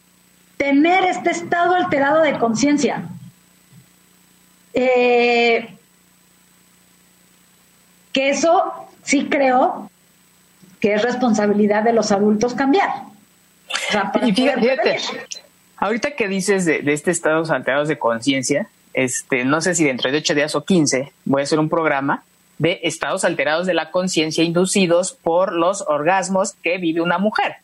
tener 0.57 1.05
este 1.05 1.31
estado 1.31 1.75
alterado 1.75 2.23
de 2.23 2.39
conciencia. 2.39 3.07
Eh, 4.73 5.76
que 8.17 8.31
eso 8.31 8.73
sí 9.03 9.27
creo 9.29 9.91
que 10.81 10.95
es 10.95 11.03
responsabilidad 11.03 11.83
de 11.83 11.93
los 11.93 12.13
adultos 12.13 12.55
cambiar. 12.55 12.89
y 14.25 14.33
fíjate, 14.33 14.97
ahorita 15.77 16.13
que 16.13 16.27
dices 16.27 16.65
de, 16.65 16.81
este 16.87 17.11
estado 17.11 17.45
alterados 17.53 17.89
de 17.89 17.99
conciencia, 17.99 18.69
este, 18.95 19.45
no 19.45 19.61
sé 19.61 19.75
si 19.75 19.85
dentro 19.85 20.11
de 20.11 20.17
ocho 20.17 20.35
días 20.35 20.55
o 20.55 20.65
quince 20.65 21.13
voy 21.27 21.43
a 21.43 21.45
hacer 21.45 21.59
un 21.59 21.69
programa 21.69 22.25
de 22.57 22.81
estados 22.85 23.27
alterados 23.27 23.67
de 23.67 23.75
la 23.75 23.91
conciencia 23.91 24.43
inducidos 24.43 25.13
por 25.13 25.53
los 25.53 25.83
orgasmos 25.83 26.55
que 26.63 26.79
vive 26.79 27.03
una 27.03 27.19
mujer. 27.19 27.57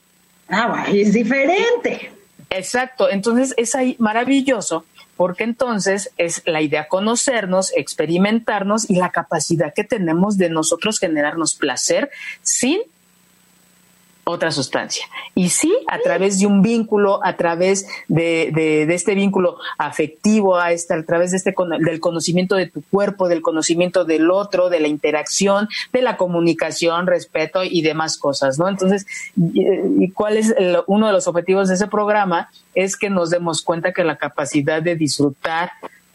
Ah, 0.51 0.85
es 0.93 1.15
diferente. 1.15 2.13
Exacto, 2.51 3.09
entonces 3.09 3.55
es 3.57 3.75
ahí 3.75 3.97
maravilloso 3.99 4.85
porque 5.17 5.45
entonces 5.45 6.11
es 6.17 6.43
la 6.47 6.63
idea 6.63 6.89
conocernos, 6.89 7.73
experimentarnos 7.77 8.89
y 8.89 8.97
la 8.97 9.11
capacidad 9.11 9.75
que 9.75 9.85
tenemos 9.85 10.39
de 10.39 10.51
nosotros 10.51 10.99
generarnos 10.99 11.55
placer 11.55 12.11
sin 12.43 12.81
otra 14.25 14.53
sustancia. 14.53 15.07
Y 15.35 15.49
sí, 15.49 15.75
a 15.89 15.99
través 15.99 16.39
de 16.39 16.47
un 16.47 16.63
vínculo, 16.63 17.25
a 17.25 17.37
través 17.37 17.87
de, 18.07 18.87
este 18.89 19.15
vínculo 19.15 19.59
afectivo, 19.79 20.57
a, 20.57 20.73
este, 20.73 20.95
a 20.95 21.03
través 21.03 21.33
de 21.33 21.39
este, 21.39 21.55
del 21.81 22.01
conocimiento 22.01 22.55
de 22.55 22.67
tu 22.67 22.83
cuerpo, 22.83 23.29
del 23.29 23.43
conocimiento 23.43 24.05
del 24.05 24.31
otro, 24.31 24.69
de 24.69 24.81
la 24.81 24.89
interacción, 24.89 25.69
de 25.93 26.03
la 26.03 26.17
comunicación, 26.17 27.07
respeto 27.07 27.65
y 27.65 27.83
demás 27.83 28.17
cosas, 28.17 28.59
¿no? 28.59 28.69
Entonces, 28.69 29.07
¿y 29.37 30.11
cuál 30.13 30.37
es 30.37 30.55
uno 30.87 31.09
de 31.09 31.13
los 31.13 31.27
objetivos 31.27 31.69
de 31.69 31.75
ese 31.75 31.89
programa? 31.89 32.49
Es 32.75 32.97
que 32.97 33.11
nos 33.11 33.31
demos 33.31 33.63
cuenta 33.63 33.93
que 33.93 34.05
la 34.05 34.17
capacidad 34.17 34.83
de 34.83 34.95
disfrutar 34.95 35.73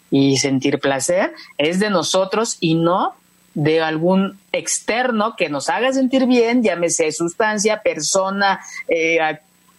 y 0.10 0.38
sentir 0.38 0.80
placer 0.80 1.34
es 1.58 1.80
de 1.80 1.90
nosotros 1.90 2.58
y 2.62 2.76
no 2.76 3.16
de 3.58 3.82
algún 3.82 4.38
externo 4.52 5.34
que 5.36 5.50
nos 5.50 5.68
haga 5.68 5.92
sentir 5.92 6.28
bien, 6.28 6.62
llámese 6.62 7.12
sustancia, 7.12 7.82
persona, 7.82 8.60
eh, 8.88 9.18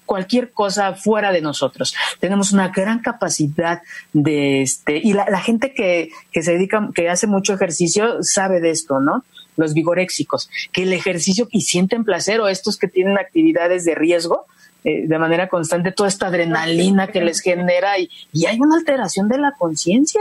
cualquier 0.04 0.50
cosa 0.50 0.94
fuera 0.94 1.30
de 1.30 1.40
nosotros. 1.40 1.94
Tenemos 2.18 2.50
una 2.50 2.70
gran 2.70 2.98
capacidad 2.98 3.80
de 4.12 4.62
este, 4.62 4.96
y 4.98 5.12
la, 5.12 5.40
gente 5.40 5.74
que, 5.74 6.10
que, 6.32 6.42
se 6.42 6.54
dedica, 6.54 6.88
que 6.92 7.08
hace 7.08 7.28
mucho 7.28 7.54
ejercicio 7.54 8.16
sabe 8.20 8.58
de 8.58 8.70
esto, 8.70 8.98
¿no? 8.98 9.24
Los 9.56 9.74
vigoréxicos, 9.74 10.50
que 10.72 10.82
el 10.82 10.92
ejercicio 10.92 11.46
y 11.52 11.60
sienten 11.60 12.02
placer 12.02 12.40
o 12.40 12.48
estos 12.48 12.78
que 12.78 12.88
tienen 12.88 13.16
actividades 13.16 13.84
de 13.84 13.94
riesgo, 13.94 14.46
eh, 14.82 15.06
de 15.06 15.18
manera 15.20 15.48
constante, 15.48 15.92
toda 15.92 16.08
esta 16.08 16.26
adrenalina 16.26 17.06
que 17.06 17.20
les 17.20 17.38
genera 17.38 17.96
y, 17.96 18.10
y 18.32 18.46
hay 18.46 18.58
una 18.58 18.74
alteración 18.74 19.28
de 19.28 19.38
la 19.38 19.52
conciencia. 19.56 20.20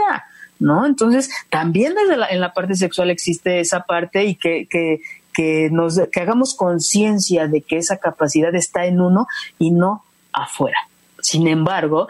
¿No? 0.58 0.86
Entonces, 0.86 1.30
también 1.50 1.94
desde 1.94 2.34
en 2.34 2.40
la 2.40 2.52
parte 2.52 2.74
sexual 2.74 3.10
existe 3.10 3.60
esa 3.60 3.80
parte 3.80 4.24
y 4.24 4.34
que, 4.34 4.66
que, 4.68 5.00
que, 5.32 5.68
nos, 5.70 6.00
que 6.12 6.20
hagamos 6.20 6.54
conciencia 6.54 7.46
de 7.46 7.62
que 7.62 7.76
esa 7.76 7.98
capacidad 7.98 8.54
está 8.54 8.86
en 8.86 9.00
uno 9.00 9.26
y 9.58 9.70
no 9.70 10.04
afuera. 10.32 10.78
Sin 11.20 11.48
embargo, 11.48 12.08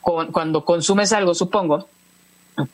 cuando 0.00 0.64
consumes 0.64 1.12
algo, 1.12 1.34
supongo, 1.34 1.86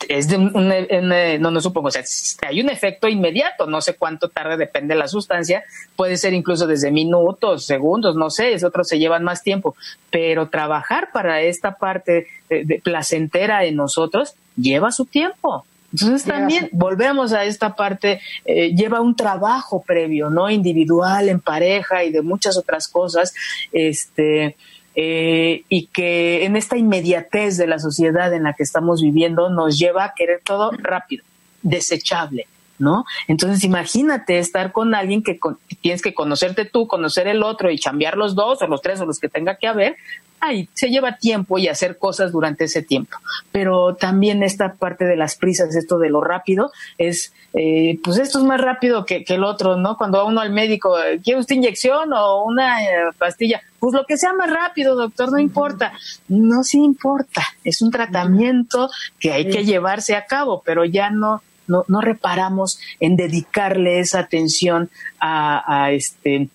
es 0.08 0.28
de 0.28 0.36
un, 0.36 1.40
no, 1.40 1.50
no 1.50 1.60
supongo, 1.60 1.88
o 1.88 1.90
sea, 1.90 2.02
hay 2.46 2.60
un 2.60 2.70
efecto 2.70 3.08
inmediato, 3.08 3.66
no 3.66 3.80
sé 3.80 3.96
cuánto 3.96 4.28
tarde, 4.28 4.56
depende 4.56 4.94
de 4.94 4.98
la 4.98 5.08
sustancia, 5.08 5.62
puede 5.94 6.16
ser 6.16 6.32
incluso 6.32 6.66
desde 6.66 6.90
minutos, 6.90 7.66
segundos, 7.66 8.16
no 8.16 8.30
sé, 8.30 8.54
es 8.54 8.64
otros 8.64 8.88
se 8.88 8.98
llevan 8.98 9.24
más 9.24 9.42
tiempo, 9.42 9.76
pero 10.10 10.48
trabajar 10.48 11.10
para 11.12 11.42
esta 11.42 11.76
parte 11.76 12.28
de, 12.48 12.80
placentera 12.82 13.64
en 13.64 13.76
nosotros 13.76 14.34
lleva 14.56 14.92
su 14.92 15.04
tiempo. 15.04 15.64
Entonces 15.94 16.24
también 16.24 16.68
volvemos 16.72 17.32
a 17.32 17.44
esta 17.44 17.76
parte, 17.76 18.20
eh, 18.44 18.74
lleva 18.74 19.00
un 19.00 19.14
trabajo 19.14 19.80
previo, 19.82 20.28
¿no? 20.28 20.50
Individual, 20.50 21.28
en 21.28 21.38
pareja 21.38 22.02
y 22.02 22.10
de 22.10 22.20
muchas 22.20 22.56
otras 22.56 22.88
cosas, 22.88 23.32
este, 23.70 24.56
eh, 24.96 25.62
y 25.68 25.86
que 25.86 26.44
en 26.44 26.56
esta 26.56 26.76
inmediatez 26.76 27.56
de 27.56 27.68
la 27.68 27.78
sociedad 27.78 28.32
en 28.34 28.42
la 28.42 28.54
que 28.54 28.64
estamos 28.64 29.02
viviendo 29.02 29.50
nos 29.50 29.78
lleva 29.78 30.04
a 30.04 30.14
querer 30.14 30.40
todo 30.44 30.72
rápido, 30.72 31.24
desechable. 31.62 32.46
¿No? 32.76 33.04
Entonces 33.28 33.62
imagínate 33.62 34.40
estar 34.40 34.72
con 34.72 34.96
alguien 34.96 35.22
que, 35.22 35.38
tienes 35.80 36.02
que 36.02 36.12
conocerte 36.12 36.64
tú, 36.64 36.88
conocer 36.88 37.28
el 37.28 37.44
otro 37.44 37.70
y 37.70 37.78
cambiar 37.78 38.16
los 38.16 38.34
dos 38.34 38.60
o 38.62 38.66
los 38.66 38.82
tres 38.82 39.00
o 39.00 39.06
los 39.06 39.20
que 39.20 39.28
tenga 39.28 39.54
que 39.58 39.68
haber, 39.68 39.94
ahí 40.40 40.68
se 40.74 40.88
lleva 40.90 41.16
tiempo 41.16 41.58
y 41.58 41.68
hacer 41.68 41.98
cosas 41.98 42.32
durante 42.32 42.64
ese 42.64 42.82
tiempo. 42.82 43.16
Pero 43.52 43.94
también 43.94 44.42
esta 44.42 44.74
parte 44.74 45.04
de 45.04 45.16
las 45.16 45.36
prisas, 45.36 45.74
esto 45.74 45.98
de 45.98 46.10
lo 46.10 46.20
rápido, 46.20 46.70
es, 46.98 47.32
eh, 47.54 47.98
pues 48.02 48.18
esto 48.18 48.38
es 48.38 48.44
más 48.44 48.60
rápido 48.60 49.04
que, 49.04 49.24
el 49.26 49.44
otro, 49.44 49.76
¿no? 49.76 49.96
Cuando 49.96 50.18
va 50.18 50.24
uno 50.24 50.40
al 50.40 50.50
médico, 50.50 50.96
¿quiere 51.22 51.40
usted 51.40 51.56
inyección 51.56 52.12
o 52.12 52.44
una 52.44 52.84
eh, 52.84 52.88
pastilla? 53.18 53.62
Pues 53.78 53.94
lo 53.94 54.04
que 54.04 54.16
sea 54.16 54.32
más 54.32 54.50
rápido, 54.50 54.94
doctor, 54.94 55.32
no 55.32 55.38
importa. 55.38 55.92
No, 56.28 56.62
sí 56.62 56.78
importa. 56.78 57.42
Es 57.64 57.82
un 57.82 57.90
tratamiento 57.90 58.90
que 59.18 59.32
hay 59.32 59.48
que 59.48 59.64
llevarse 59.64 60.14
a 60.14 60.26
cabo, 60.26 60.62
pero 60.64 60.84
ya 60.84 61.10
no 61.10 61.42
no, 61.66 61.84
no 61.88 62.00
reparamos 62.00 62.78
en 63.00 63.16
dedicarle 63.16 64.00
esa 64.00 64.20
atención 64.20 64.90
a, 65.18 65.84
a 65.84 65.92
este 65.92 66.48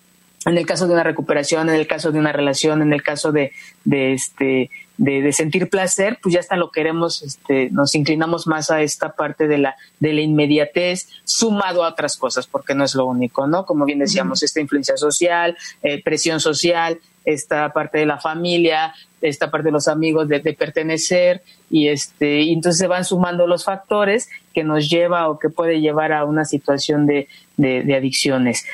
en 0.46 0.56
el 0.56 0.66
caso 0.66 0.86
de 0.86 0.94
una 0.94 1.02
recuperación, 1.02 1.68
en 1.68 1.74
el 1.74 1.86
caso 1.86 2.12
de 2.12 2.18
una 2.18 2.32
relación, 2.32 2.80
en 2.82 2.92
el 2.92 3.02
caso 3.02 3.32
de, 3.32 3.52
de 3.84 4.14
este 4.14 4.70
de, 5.00 5.32
sentir 5.32 5.70
placer, 5.70 6.18
pues 6.22 6.34
ya 6.34 6.40
hasta 6.40 6.56
lo 6.56 6.70
queremos, 6.70 7.22
este, 7.22 7.70
nos 7.70 7.94
inclinamos 7.94 8.46
más 8.46 8.70
a 8.70 8.82
esta 8.82 9.12
parte 9.12 9.48
de 9.48 9.56
la, 9.56 9.76
de 9.98 10.12
la 10.12 10.20
inmediatez, 10.20 11.08
sumado 11.24 11.84
a 11.84 11.88
otras 11.88 12.18
cosas, 12.18 12.46
porque 12.46 12.74
no 12.74 12.84
es 12.84 12.94
lo 12.94 13.06
único, 13.06 13.46
¿no? 13.46 13.64
Como 13.64 13.86
bien 13.86 13.98
decíamos, 13.98 14.42
esta 14.42 14.60
influencia 14.60 14.98
social, 14.98 15.56
eh, 15.82 16.02
presión 16.02 16.38
social, 16.38 17.00
esta 17.24 17.72
parte 17.72 17.98
de 17.98 18.06
la 18.06 18.18
familia, 18.18 18.94
esta 19.20 19.50
parte 19.50 19.66
de 19.66 19.72
los 19.72 19.88
amigos 19.88 20.28
de, 20.28 20.40
pertenecer 20.40 21.42
y 21.70 21.88
este 21.88 22.40
y 22.40 22.52
entonces 22.52 22.78
se 22.78 22.86
van 22.86 23.04
sumando 23.04 23.46
los 23.46 23.64
factores 23.64 24.28
que 24.54 24.64
nos 24.64 24.88
lleva 24.88 25.28
o 25.28 25.38
que 25.38 25.50
puede 25.50 25.80
llevar 25.80 26.12
a 26.12 26.24
una 26.24 26.44
situación 26.44 27.06
de, 27.06 27.28
de, 27.56 27.94
adicciones 27.94 28.66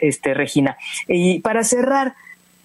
este 0.00 0.34
Regina 0.34 0.76
y 1.06 1.40
para 1.40 1.64
cerrar 1.64 2.14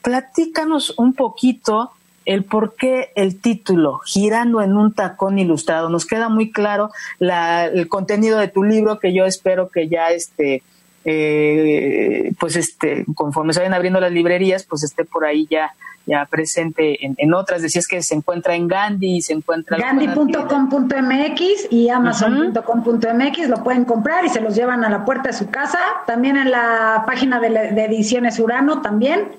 platícanos 0.01 0.93
un 0.97 1.13
poquito 1.13 1.91
el 2.25 2.43
por 2.43 2.75
qué 2.75 3.11
el 3.15 3.39
título, 3.39 3.99
Girando 4.05 4.61
en 4.61 4.75
un 4.75 4.93
tacón 4.93 5.39
ilustrado. 5.39 5.89
Nos 5.89 6.05
queda 6.05 6.27
muy 6.27 6.51
claro 6.51 6.91
el 7.19 7.87
contenido 7.87 8.37
de 8.37 8.49
tu 8.49 8.63
libro 8.63 8.99
que 8.99 9.13
yo 9.13 9.25
espero 9.25 9.69
que 9.69 9.87
ya 9.87 10.09
este, 10.09 10.61
eh, 11.09 12.33
pues 12.37 12.57
este, 12.57 13.05
conforme 13.15 13.53
se 13.53 13.61
vayan 13.61 13.73
abriendo 13.73 14.01
las 14.01 14.11
librerías, 14.11 14.65
pues 14.65 14.83
esté 14.83 15.05
por 15.05 15.23
ahí 15.23 15.47
ya 15.49 15.71
ya 16.05 16.25
presente 16.25 16.97
en, 17.05 17.33
otras. 17.33 17.61
Decías 17.61 17.85
que 17.85 18.01
se 18.01 18.15
encuentra 18.15 18.55
en 18.55 18.67
Gandhi, 18.67 19.21
se 19.21 19.33
encuentra... 19.33 19.77
Gandhi.com.mx 19.77 21.67
y 21.69 21.89
Amazon.com.mx 21.89 23.49
lo 23.49 23.63
pueden 23.63 23.83
comprar 23.83 24.25
y 24.25 24.29
se 24.29 24.39
los 24.39 24.55
llevan 24.55 24.85
a 24.85 24.89
la 24.89 25.03
puerta 25.03 25.29
de 25.29 25.33
su 25.33 25.49
casa. 25.49 25.79
También 26.05 26.37
en 26.37 26.49
la 26.49 27.03
página 27.05 27.39
de, 27.39 27.47
Ediciones 27.83 28.39
Urano 28.39 28.81
también. 28.81 29.33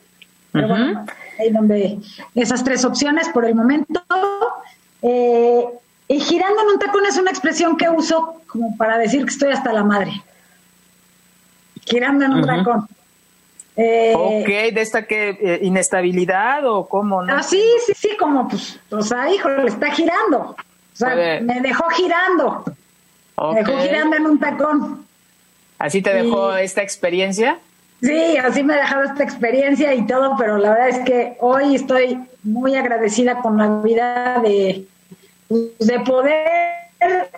Pero 0.52 0.68
bueno, 0.68 1.06
ahí 1.40 1.50
donde 1.50 1.98
esas 2.34 2.62
tres 2.62 2.84
opciones 2.84 3.30
por 3.30 3.46
el 3.46 3.54
momento. 3.54 4.02
Eh, 5.00 5.64
y 6.06 6.20
girando 6.20 6.62
en 6.62 6.68
un 6.68 6.78
tacón 6.78 7.06
es 7.06 7.16
una 7.16 7.30
expresión 7.30 7.76
que 7.76 7.88
uso 7.88 8.42
como 8.46 8.76
para 8.76 8.98
decir 8.98 9.24
que 9.24 9.30
estoy 9.30 9.52
hasta 9.52 9.72
la 9.72 9.84
madre. 9.84 10.22
Girando 11.88 12.24
en 12.24 12.32
un 12.32 12.46
tacón. 12.46 12.88
Eh, 13.76 14.12
ok, 14.16 14.74
de 14.74 14.80
esta 14.80 15.06
que 15.06 15.38
eh, 15.40 15.60
inestabilidad 15.62 16.66
o 16.66 16.88
cómo, 16.88 17.22
¿no? 17.22 17.32
Ah, 17.32 17.44
sí, 17.44 17.62
sí, 17.86 17.92
sí, 17.94 18.16
como 18.18 18.48
pues, 18.48 18.80
o 18.90 19.02
sea, 19.02 19.30
hijo, 19.32 19.48
le 19.48 19.68
está 19.68 19.92
girando. 19.92 20.56
O 20.56 20.56
sea, 20.92 21.14
me 21.40 21.60
dejó 21.60 21.88
girando. 21.90 22.64
Me 23.52 23.62
dejó 23.62 23.78
girando 23.78 24.16
en 24.16 24.26
un 24.26 24.40
tacón. 24.40 25.06
¿Así 25.78 26.02
te 26.02 26.12
dejó 26.12 26.56
esta 26.56 26.82
experiencia? 26.82 27.60
Sí, 28.00 28.36
así 28.36 28.62
me 28.62 28.74
ha 28.74 28.78
dejado 28.78 29.04
esta 29.04 29.22
experiencia 29.22 29.94
y 29.94 30.06
todo, 30.06 30.34
pero 30.36 30.58
la 30.58 30.70
verdad 30.70 30.88
es 30.88 30.98
que 31.00 31.36
hoy 31.40 31.76
estoy 31.76 32.18
muy 32.42 32.74
agradecida 32.74 33.40
con 33.40 33.58
la 33.58 33.80
vida 33.80 34.40
de, 34.40 34.86
de 35.48 36.00
poder 36.00 37.30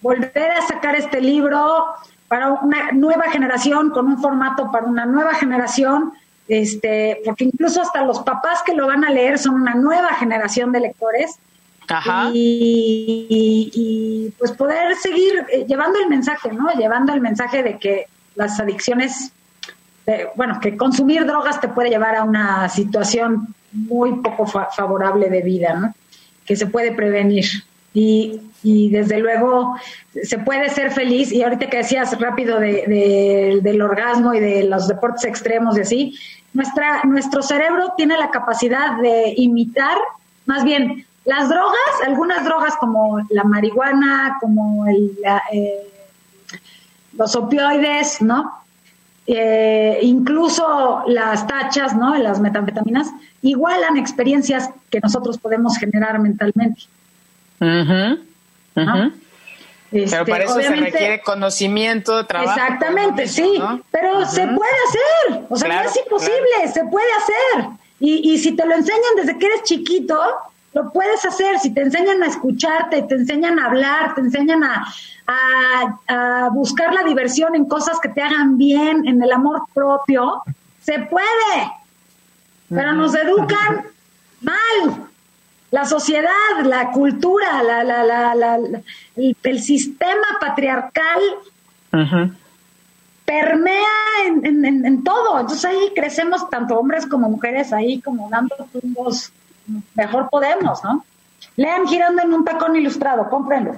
volver 0.00 0.50
a 0.52 0.62
sacar 0.66 0.96
este 0.96 1.20
libro 1.20 1.86
para 2.28 2.52
una 2.52 2.92
nueva 2.92 3.30
generación, 3.30 3.90
con 3.90 4.06
un 4.06 4.20
formato 4.20 4.70
para 4.70 4.86
una 4.86 5.06
nueva 5.06 5.34
generación, 5.34 6.12
este, 6.48 7.20
porque 7.24 7.44
incluso 7.44 7.80
hasta 7.80 8.04
los 8.04 8.20
papás 8.20 8.62
que 8.64 8.74
lo 8.74 8.86
van 8.86 9.04
a 9.04 9.10
leer 9.10 9.38
son 9.38 9.54
una 9.54 9.74
nueva 9.74 10.14
generación 10.14 10.72
de 10.72 10.80
lectores. 10.80 11.38
Ajá. 11.88 12.30
Y, 12.32 13.26
y, 13.28 14.32
pues 14.38 14.52
poder 14.52 14.96
seguir 14.96 15.44
eh, 15.52 15.66
llevando 15.68 15.98
el 15.98 16.08
mensaje, 16.08 16.50
¿no? 16.50 16.70
Llevando 16.72 17.12
el 17.12 17.20
mensaje 17.20 17.62
de 17.62 17.78
que 17.78 18.06
las 18.36 18.58
adicciones 18.58 19.32
bueno, 20.36 20.60
que 20.60 20.76
consumir 20.76 21.24
drogas 21.26 21.60
te 21.60 21.68
puede 21.68 21.90
llevar 21.90 22.16
a 22.16 22.24
una 22.24 22.68
situación 22.68 23.54
muy 23.72 24.20
poco 24.20 24.46
favorable 24.46 25.30
de 25.30 25.42
vida, 25.42 25.74
¿no? 25.74 25.94
Que 26.44 26.56
se 26.56 26.66
puede 26.66 26.92
prevenir. 26.92 27.46
Y, 27.94 28.40
desde 28.90 29.18
luego 29.18 29.76
se 30.22 30.38
puede 30.38 30.68
ser 30.70 30.90
feliz. 30.90 31.30
Y 31.30 31.42
ahorita 31.42 31.68
que 31.68 31.78
decías 31.78 32.18
rápido 32.18 32.58
de, 32.58 33.60
del 33.62 33.82
orgasmo 33.82 34.34
y 34.34 34.40
de 34.40 34.64
los 34.64 34.88
deportes 34.88 35.24
extremos 35.24 35.76
y 35.76 35.80
así, 35.82 36.18
nuestra, 36.52 37.02
nuestro 37.04 37.42
cerebro 37.42 37.92
tiene 37.96 38.16
la 38.16 38.30
capacidad 38.30 38.98
de 39.00 39.34
imitar, 39.36 39.98
más 40.46 40.64
bien, 40.64 41.06
las 41.24 41.48
drogas, 41.48 41.94
algunas 42.06 42.44
drogas 42.44 42.74
como 42.76 43.20
la 43.30 43.44
marihuana, 43.44 44.38
como 44.40 44.86
el, 44.86 45.18
eh, 45.52 45.86
los 47.16 47.36
opioides, 47.36 48.20
¿no? 48.22 48.64
eh, 49.26 50.00
incluso 50.02 51.02
las 51.06 51.46
tachas, 51.46 51.96
¿no? 51.96 52.16
Las 52.16 52.40
metanfetaminas, 52.40 53.10
igualan 53.42 53.96
experiencias 53.96 54.70
que 54.90 55.00
nosotros 55.00 55.38
podemos 55.38 55.76
generar 55.78 56.18
mentalmente. 56.18 56.82
Pero 57.58 58.18
este, 59.92 60.24
para 60.24 60.44
eso 60.44 60.60
se 60.60 60.74
requiere 60.74 61.22
conocimiento, 61.22 62.26
trabajo. 62.26 62.58
Exactamente, 62.58 63.28
sí, 63.28 63.62
pero 63.92 64.26
se 64.26 64.46
puede 64.48 64.72
hacer, 64.88 65.46
o 65.48 65.56
sea, 65.56 65.68
no 65.68 65.88
es 65.88 65.96
imposible, 65.96 66.72
se 66.72 66.84
puede 66.84 67.06
hacer. 67.12 67.70
Y, 68.00 68.32
y 68.32 68.38
si 68.38 68.52
te 68.56 68.66
lo 68.66 68.74
enseñan 68.74 69.14
desde 69.16 69.38
que 69.38 69.46
eres 69.46 69.62
chiquito, 69.62 70.18
lo 70.74 70.90
puedes 70.92 71.24
hacer. 71.24 71.58
Si 71.60 71.72
te 71.72 71.82
enseñan 71.82 72.22
a 72.22 72.26
escucharte, 72.26 73.02
te 73.02 73.14
enseñan 73.14 73.58
a 73.58 73.66
hablar, 73.66 74.14
te 74.14 74.20
enseñan 74.20 74.62
a, 74.64 74.84
a, 76.08 76.48
buscar 76.50 76.92
la 76.92 77.04
diversión 77.04 77.54
en 77.54 77.64
cosas 77.66 77.98
que 78.00 78.08
te 78.08 78.20
hagan 78.20 78.58
bien, 78.58 79.06
en 79.06 79.22
el 79.22 79.32
amor 79.32 79.62
propio, 79.72 80.42
se 80.82 80.98
puede, 80.98 81.72
pero 82.68 82.92
nos 82.92 83.14
educan 83.14 83.86
mal. 84.40 85.08
La 85.74 85.84
sociedad, 85.84 86.62
la 86.62 86.92
cultura, 86.92 87.60
la, 87.64 87.82
la, 87.82 88.04
la, 88.36 88.58
el, 89.16 89.60
sistema 89.60 90.38
patriarcal 90.40 91.20
permea 93.24 93.96
en, 94.24 94.64
en, 94.64 95.02
todo. 95.02 95.40
Entonces 95.40 95.64
ahí 95.64 95.90
crecemos 95.92 96.48
tanto 96.48 96.78
hombres 96.78 97.06
como 97.06 97.28
mujeres 97.28 97.72
ahí 97.72 98.00
como 98.00 98.30
dando 98.30 98.54
tumbos. 98.72 99.32
Mejor 99.96 100.30
podemos, 100.30 100.84
¿no? 100.84 101.04
Lean 101.56 101.88
girando 101.88 102.22
en 102.22 102.32
un 102.32 102.44
tacón 102.44 102.76
ilustrado, 102.76 103.28
cómprenlo. 103.28 103.74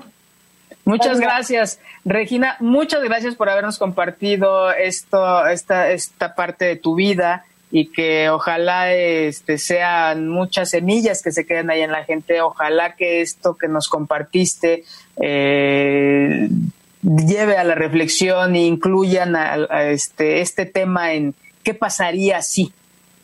Muchas 0.84 1.18
gracias, 1.18 1.80
Regina. 2.04 2.58
Muchas 2.60 3.02
gracias 3.04 3.36
por 3.36 3.48
habernos 3.48 3.78
compartido 3.78 4.70
esto, 4.70 5.46
esta, 5.46 5.90
esta 5.92 6.34
parte 6.34 6.66
de 6.66 6.76
tu 6.76 6.94
vida 6.94 7.46
y 7.70 7.86
que 7.86 8.30
ojalá 8.30 8.92
este, 8.94 9.58
sean 9.58 10.28
muchas 10.28 10.70
semillas 10.70 11.22
que 11.22 11.32
se 11.32 11.46
queden 11.46 11.70
ahí 11.70 11.82
en 11.82 11.92
la 11.92 12.04
gente. 12.04 12.40
Ojalá 12.40 12.94
que 12.94 13.20
esto 13.20 13.56
que 13.56 13.68
nos 13.68 13.88
compartiste 13.88 14.84
eh, 15.20 16.48
lleve 17.02 17.56
a 17.56 17.64
la 17.64 17.74
reflexión 17.74 18.54
e 18.54 18.66
incluyan 18.66 19.36
a, 19.36 19.84
este, 19.90 20.40
este 20.40 20.66
tema 20.66 21.12
en 21.12 21.34
qué 21.62 21.74
pasaría 21.74 22.42
si. 22.42 22.72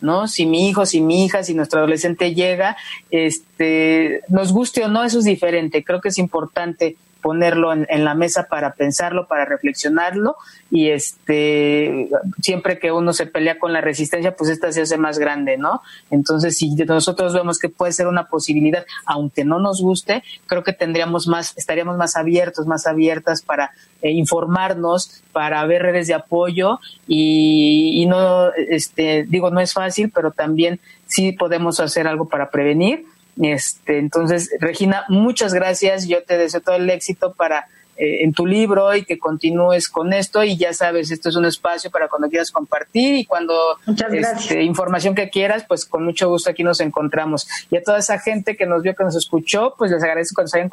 ¿no? 0.01 0.27
Si 0.27 0.47
mi 0.47 0.69
hijo, 0.69 0.85
si 0.85 1.01
mi 1.01 1.25
hija, 1.25 1.45
si 1.45 1.55
nuestro 1.55 1.79
adolescente 1.79 2.35
llega, 2.35 2.77
este, 3.13 4.23
nos 4.29 4.53
guste 4.53 4.85
o 4.85 4.89
no, 4.89 5.05
eso 5.05 5.21
es 5.21 5.25
diferente. 5.25 5.85
Creo 5.85 6.01
que 6.01 6.09
es 6.09 6.19
importante 6.19 6.97
ponerlo 7.23 7.73
en, 7.73 8.05
la 8.05 8.15
mesa 8.15 8.49
para 8.51 8.75
pensarlo, 8.75 9.29
para 9.29 9.45
reflexionarlo 9.45 10.37
y 10.71 10.91
este 10.91 12.09
siempre 12.43 12.79
que 12.79 12.91
uno 12.93 13.13
se 13.13 13.27
pelea 13.27 13.59
con 13.59 13.73
la 13.73 13.81
resistencia, 13.81 14.37
pues 14.37 14.51
esta 14.51 14.73
se 14.73 14.83
hace 14.83 14.99
más 14.99 15.19
grande, 15.19 15.57
¿no? 15.57 15.83
Entonces, 16.11 16.59
si 16.59 16.75
nosotros 16.75 17.33
vemos 17.33 17.59
que 17.59 17.69
puede 17.69 17.93
ser 17.93 18.09
una 18.09 18.27
posibilidad, 18.27 18.85
aunque 19.07 19.45
no 19.45 19.61
nos 19.61 19.81
guste, 19.81 20.25
creo 20.47 20.65
que 20.65 20.73
tendríamos 20.73 21.29
más, 21.29 21.57
estaríamos 21.57 21.97
más 21.97 22.17
abiertos, 22.17 22.67
más 22.67 22.87
abiertas 22.87 23.43
para 23.43 23.71
eh, 24.03 24.11
informarnos, 24.11 25.23
para 25.33 25.65
ver 25.65 25.83
redes 25.83 26.09
de 26.09 26.15
apoyo 26.15 26.81
y, 27.07 28.03
y 28.03 28.07
no, 28.07 28.53
este, 28.69 29.25
digo, 29.29 29.51
no 29.51 29.61
es 29.61 29.73
fácil, 29.73 30.11
pero 30.11 30.33
también 30.33 30.81
sí 31.07 31.33
podemos 31.33 31.79
hacer 31.79 32.09
algo 32.09 32.29
para 32.29 32.51
prevenir 32.51 33.07
este, 33.41 33.99
entonces, 33.99 34.51
Regina, 34.61 35.05
muchas 35.09 35.55
gracias. 35.55 36.07
Yo 36.07 36.23
te 36.23 36.37
deseo 36.37 36.61
todo 36.61 36.77
el 36.77 36.89
éxito 36.91 37.33
para 37.33 37.67
eh, 37.97 38.25
en 38.25 38.33
tu 38.33 38.47
libro 38.47 38.97
y 38.97 39.05
que 39.05 39.19
continúes 39.19 39.89
con 39.89 40.13
esto. 40.13 40.43
Y 40.43 40.57
ya 40.57 40.73
sabes, 40.73 41.11
esto 41.11 41.29
es 41.29 41.37
un 41.37 41.45
espacio 41.45 41.91
para 41.91 42.09
cuando 42.09 42.29
quieras 42.29 42.51
compartir 42.51 43.17
y 43.17 43.25
cuando 43.25 43.55
este, 43.87 44.63
información 44.63 45.15
que 45.15 45.31
quieras, 45.31 45.65
pues 45.69 45.85
con 45.85 46.05
mucho 46.05 46.29
gusto 46.29 46.51
aquí 46.51 46.63
nos 46.63 46.81
encontramos. 46.81 47.47
Y 47.71 47.77
a 47.77 47.83
toda 47.83 47.99
esa 47.99 48.19
gente 48.19 48.57
que 48.57 48.67
nos 48.67 48.83
vio, 48.83 48.95
que 48.95 49.05
nos 49.05 49.15
escuchó, 49.15 49.75
pues 49.77 49.91
les 49.91 50.03
agradezco 50.03 50.37
que 50.37 50.43
nos 50.43 50.55
hayan 50.55 50.71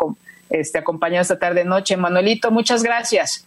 este, 0.50 0.80
acompañado 0.80 1.22
esta 1.22 1.38
tarde 1.38 1.66
noche. 1.66 1.98
Manuelito, 1.98 2.52
muchas 2.52 2.84
gracias. 2.84 3.46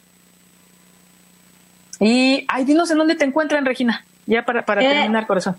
Y, 1.99 2.45
ay, 2.49 2.65
dinos 2.65 2.91
en 2.91 2.99
dónde 2.99 3.15
te 3.15 3.25
encuentran, 3.25 3.65
Regina, 3.65 4.05
ya 4.27 4.45
para, 4.45 4.65
para 4.65 4.83
eh, 4.83 4.89
terminar, 4.89 5.27
corazón. 5.27 5.57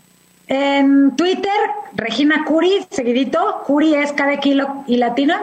En 0.48 1.16
Twitter, 1.16 1.52
Regina 1.94 2.44
Curi, 2.46 2.86
seguidito. 2.90 3.62
Curi 3.66 3.96
es 3.96 4.12
cada 4.14 4.40
kilo 4.40 4.84
y 4.88 4.98
latina. 4.98 5.42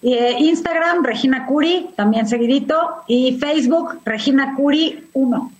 eh, 0.00 0.36
Instagram, 0.38 1.04
Regina 1.04 1.44
Curi, 1.46 1.90
también 1.96 2.28
seguidito, 2.28 3.02
y 3.08 3.36
Facebook, 3.38 4.00
Regina 4.04 4.54
Curi 4.56 5.08
1. 5.12 5.52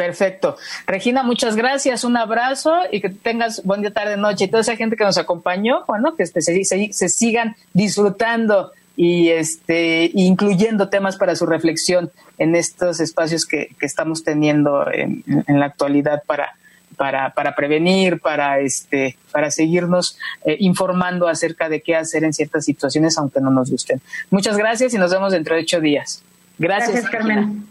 Perfecto. 0.00 0.56
Regina, 0.86 1.22
muchas 1.22 1.56
gracias, 1.56 2.04
un 2.04 2.16
abrazo 2.16 2.72
y 2.90 3.02
que 3.02 3.10
tengas 3.10 3.62
buen 3.64 3.82
día, 3.82 3.92
tarde, 3.92 4.16
noche. 4.16 4.46
Y 4.46 4.48
toda 4.48 4.62
esa 4.62 4.74
gente 4.74 4.96
que 4.96 5.04
nos 5.04 5.18
acompañó, 5.18 5.84
bueno, 5.86 6.16
que 6.16 6.22
este, 6.22 6.40
se, 6.40 7.08
sigan 7.10 7.54
disfrutando 7.74 8.72
y 8.96 9.28
este, 9.28 10.10
incluyendo 10.14 10.88
temas 10.88 11.18
para 11.18 11.36
su 11.36 11.44
reflexión 11.44 12.10
en 12.38 12.54
estos 12.54 12.98
espacios 12.98 13.44
que, 13.44 13.76
estamos 13.82 14.24
teniendo 14.24 14.90
en, 14.90 15.22
la 15.48 15.66
actualidad 15.66 16.22
para, 16.26 16.54
para, 17.00 17.30
para, 17.30 17.54
prevenir, 17.54 18.20
para, 18.20 18.60
este, 18.60 19.16
para 19.32 19.50
seguirnos 19.50 20.18
eh, 20.44 20.58
informando 20.60 21.28
acerca 21.28 21.70
de 21.70 21.80
qué 21.80 21.96
hacer 21.96 22.24
en 22.24 22.34
ciertas 22.34 22.66
situaciones, 22.66 23.16
aunque 23.16 23.40
no 23.40 23.48
nos 23.48 23.70
gusten. 23.70 24.02
Muchas 24.28 24.58
gracias 24.58 24.92
y 24.92 24.98
nos 24.98 25.10
vemos 25.10 25.32
dentro 25.32 25.54
de 25.54 25.62
ocho 25.62 25.80
días. 25.80 26.22
Gracias, 26.58 26.90
gracias 26.90 27.10
Carmen. 27.10 27.69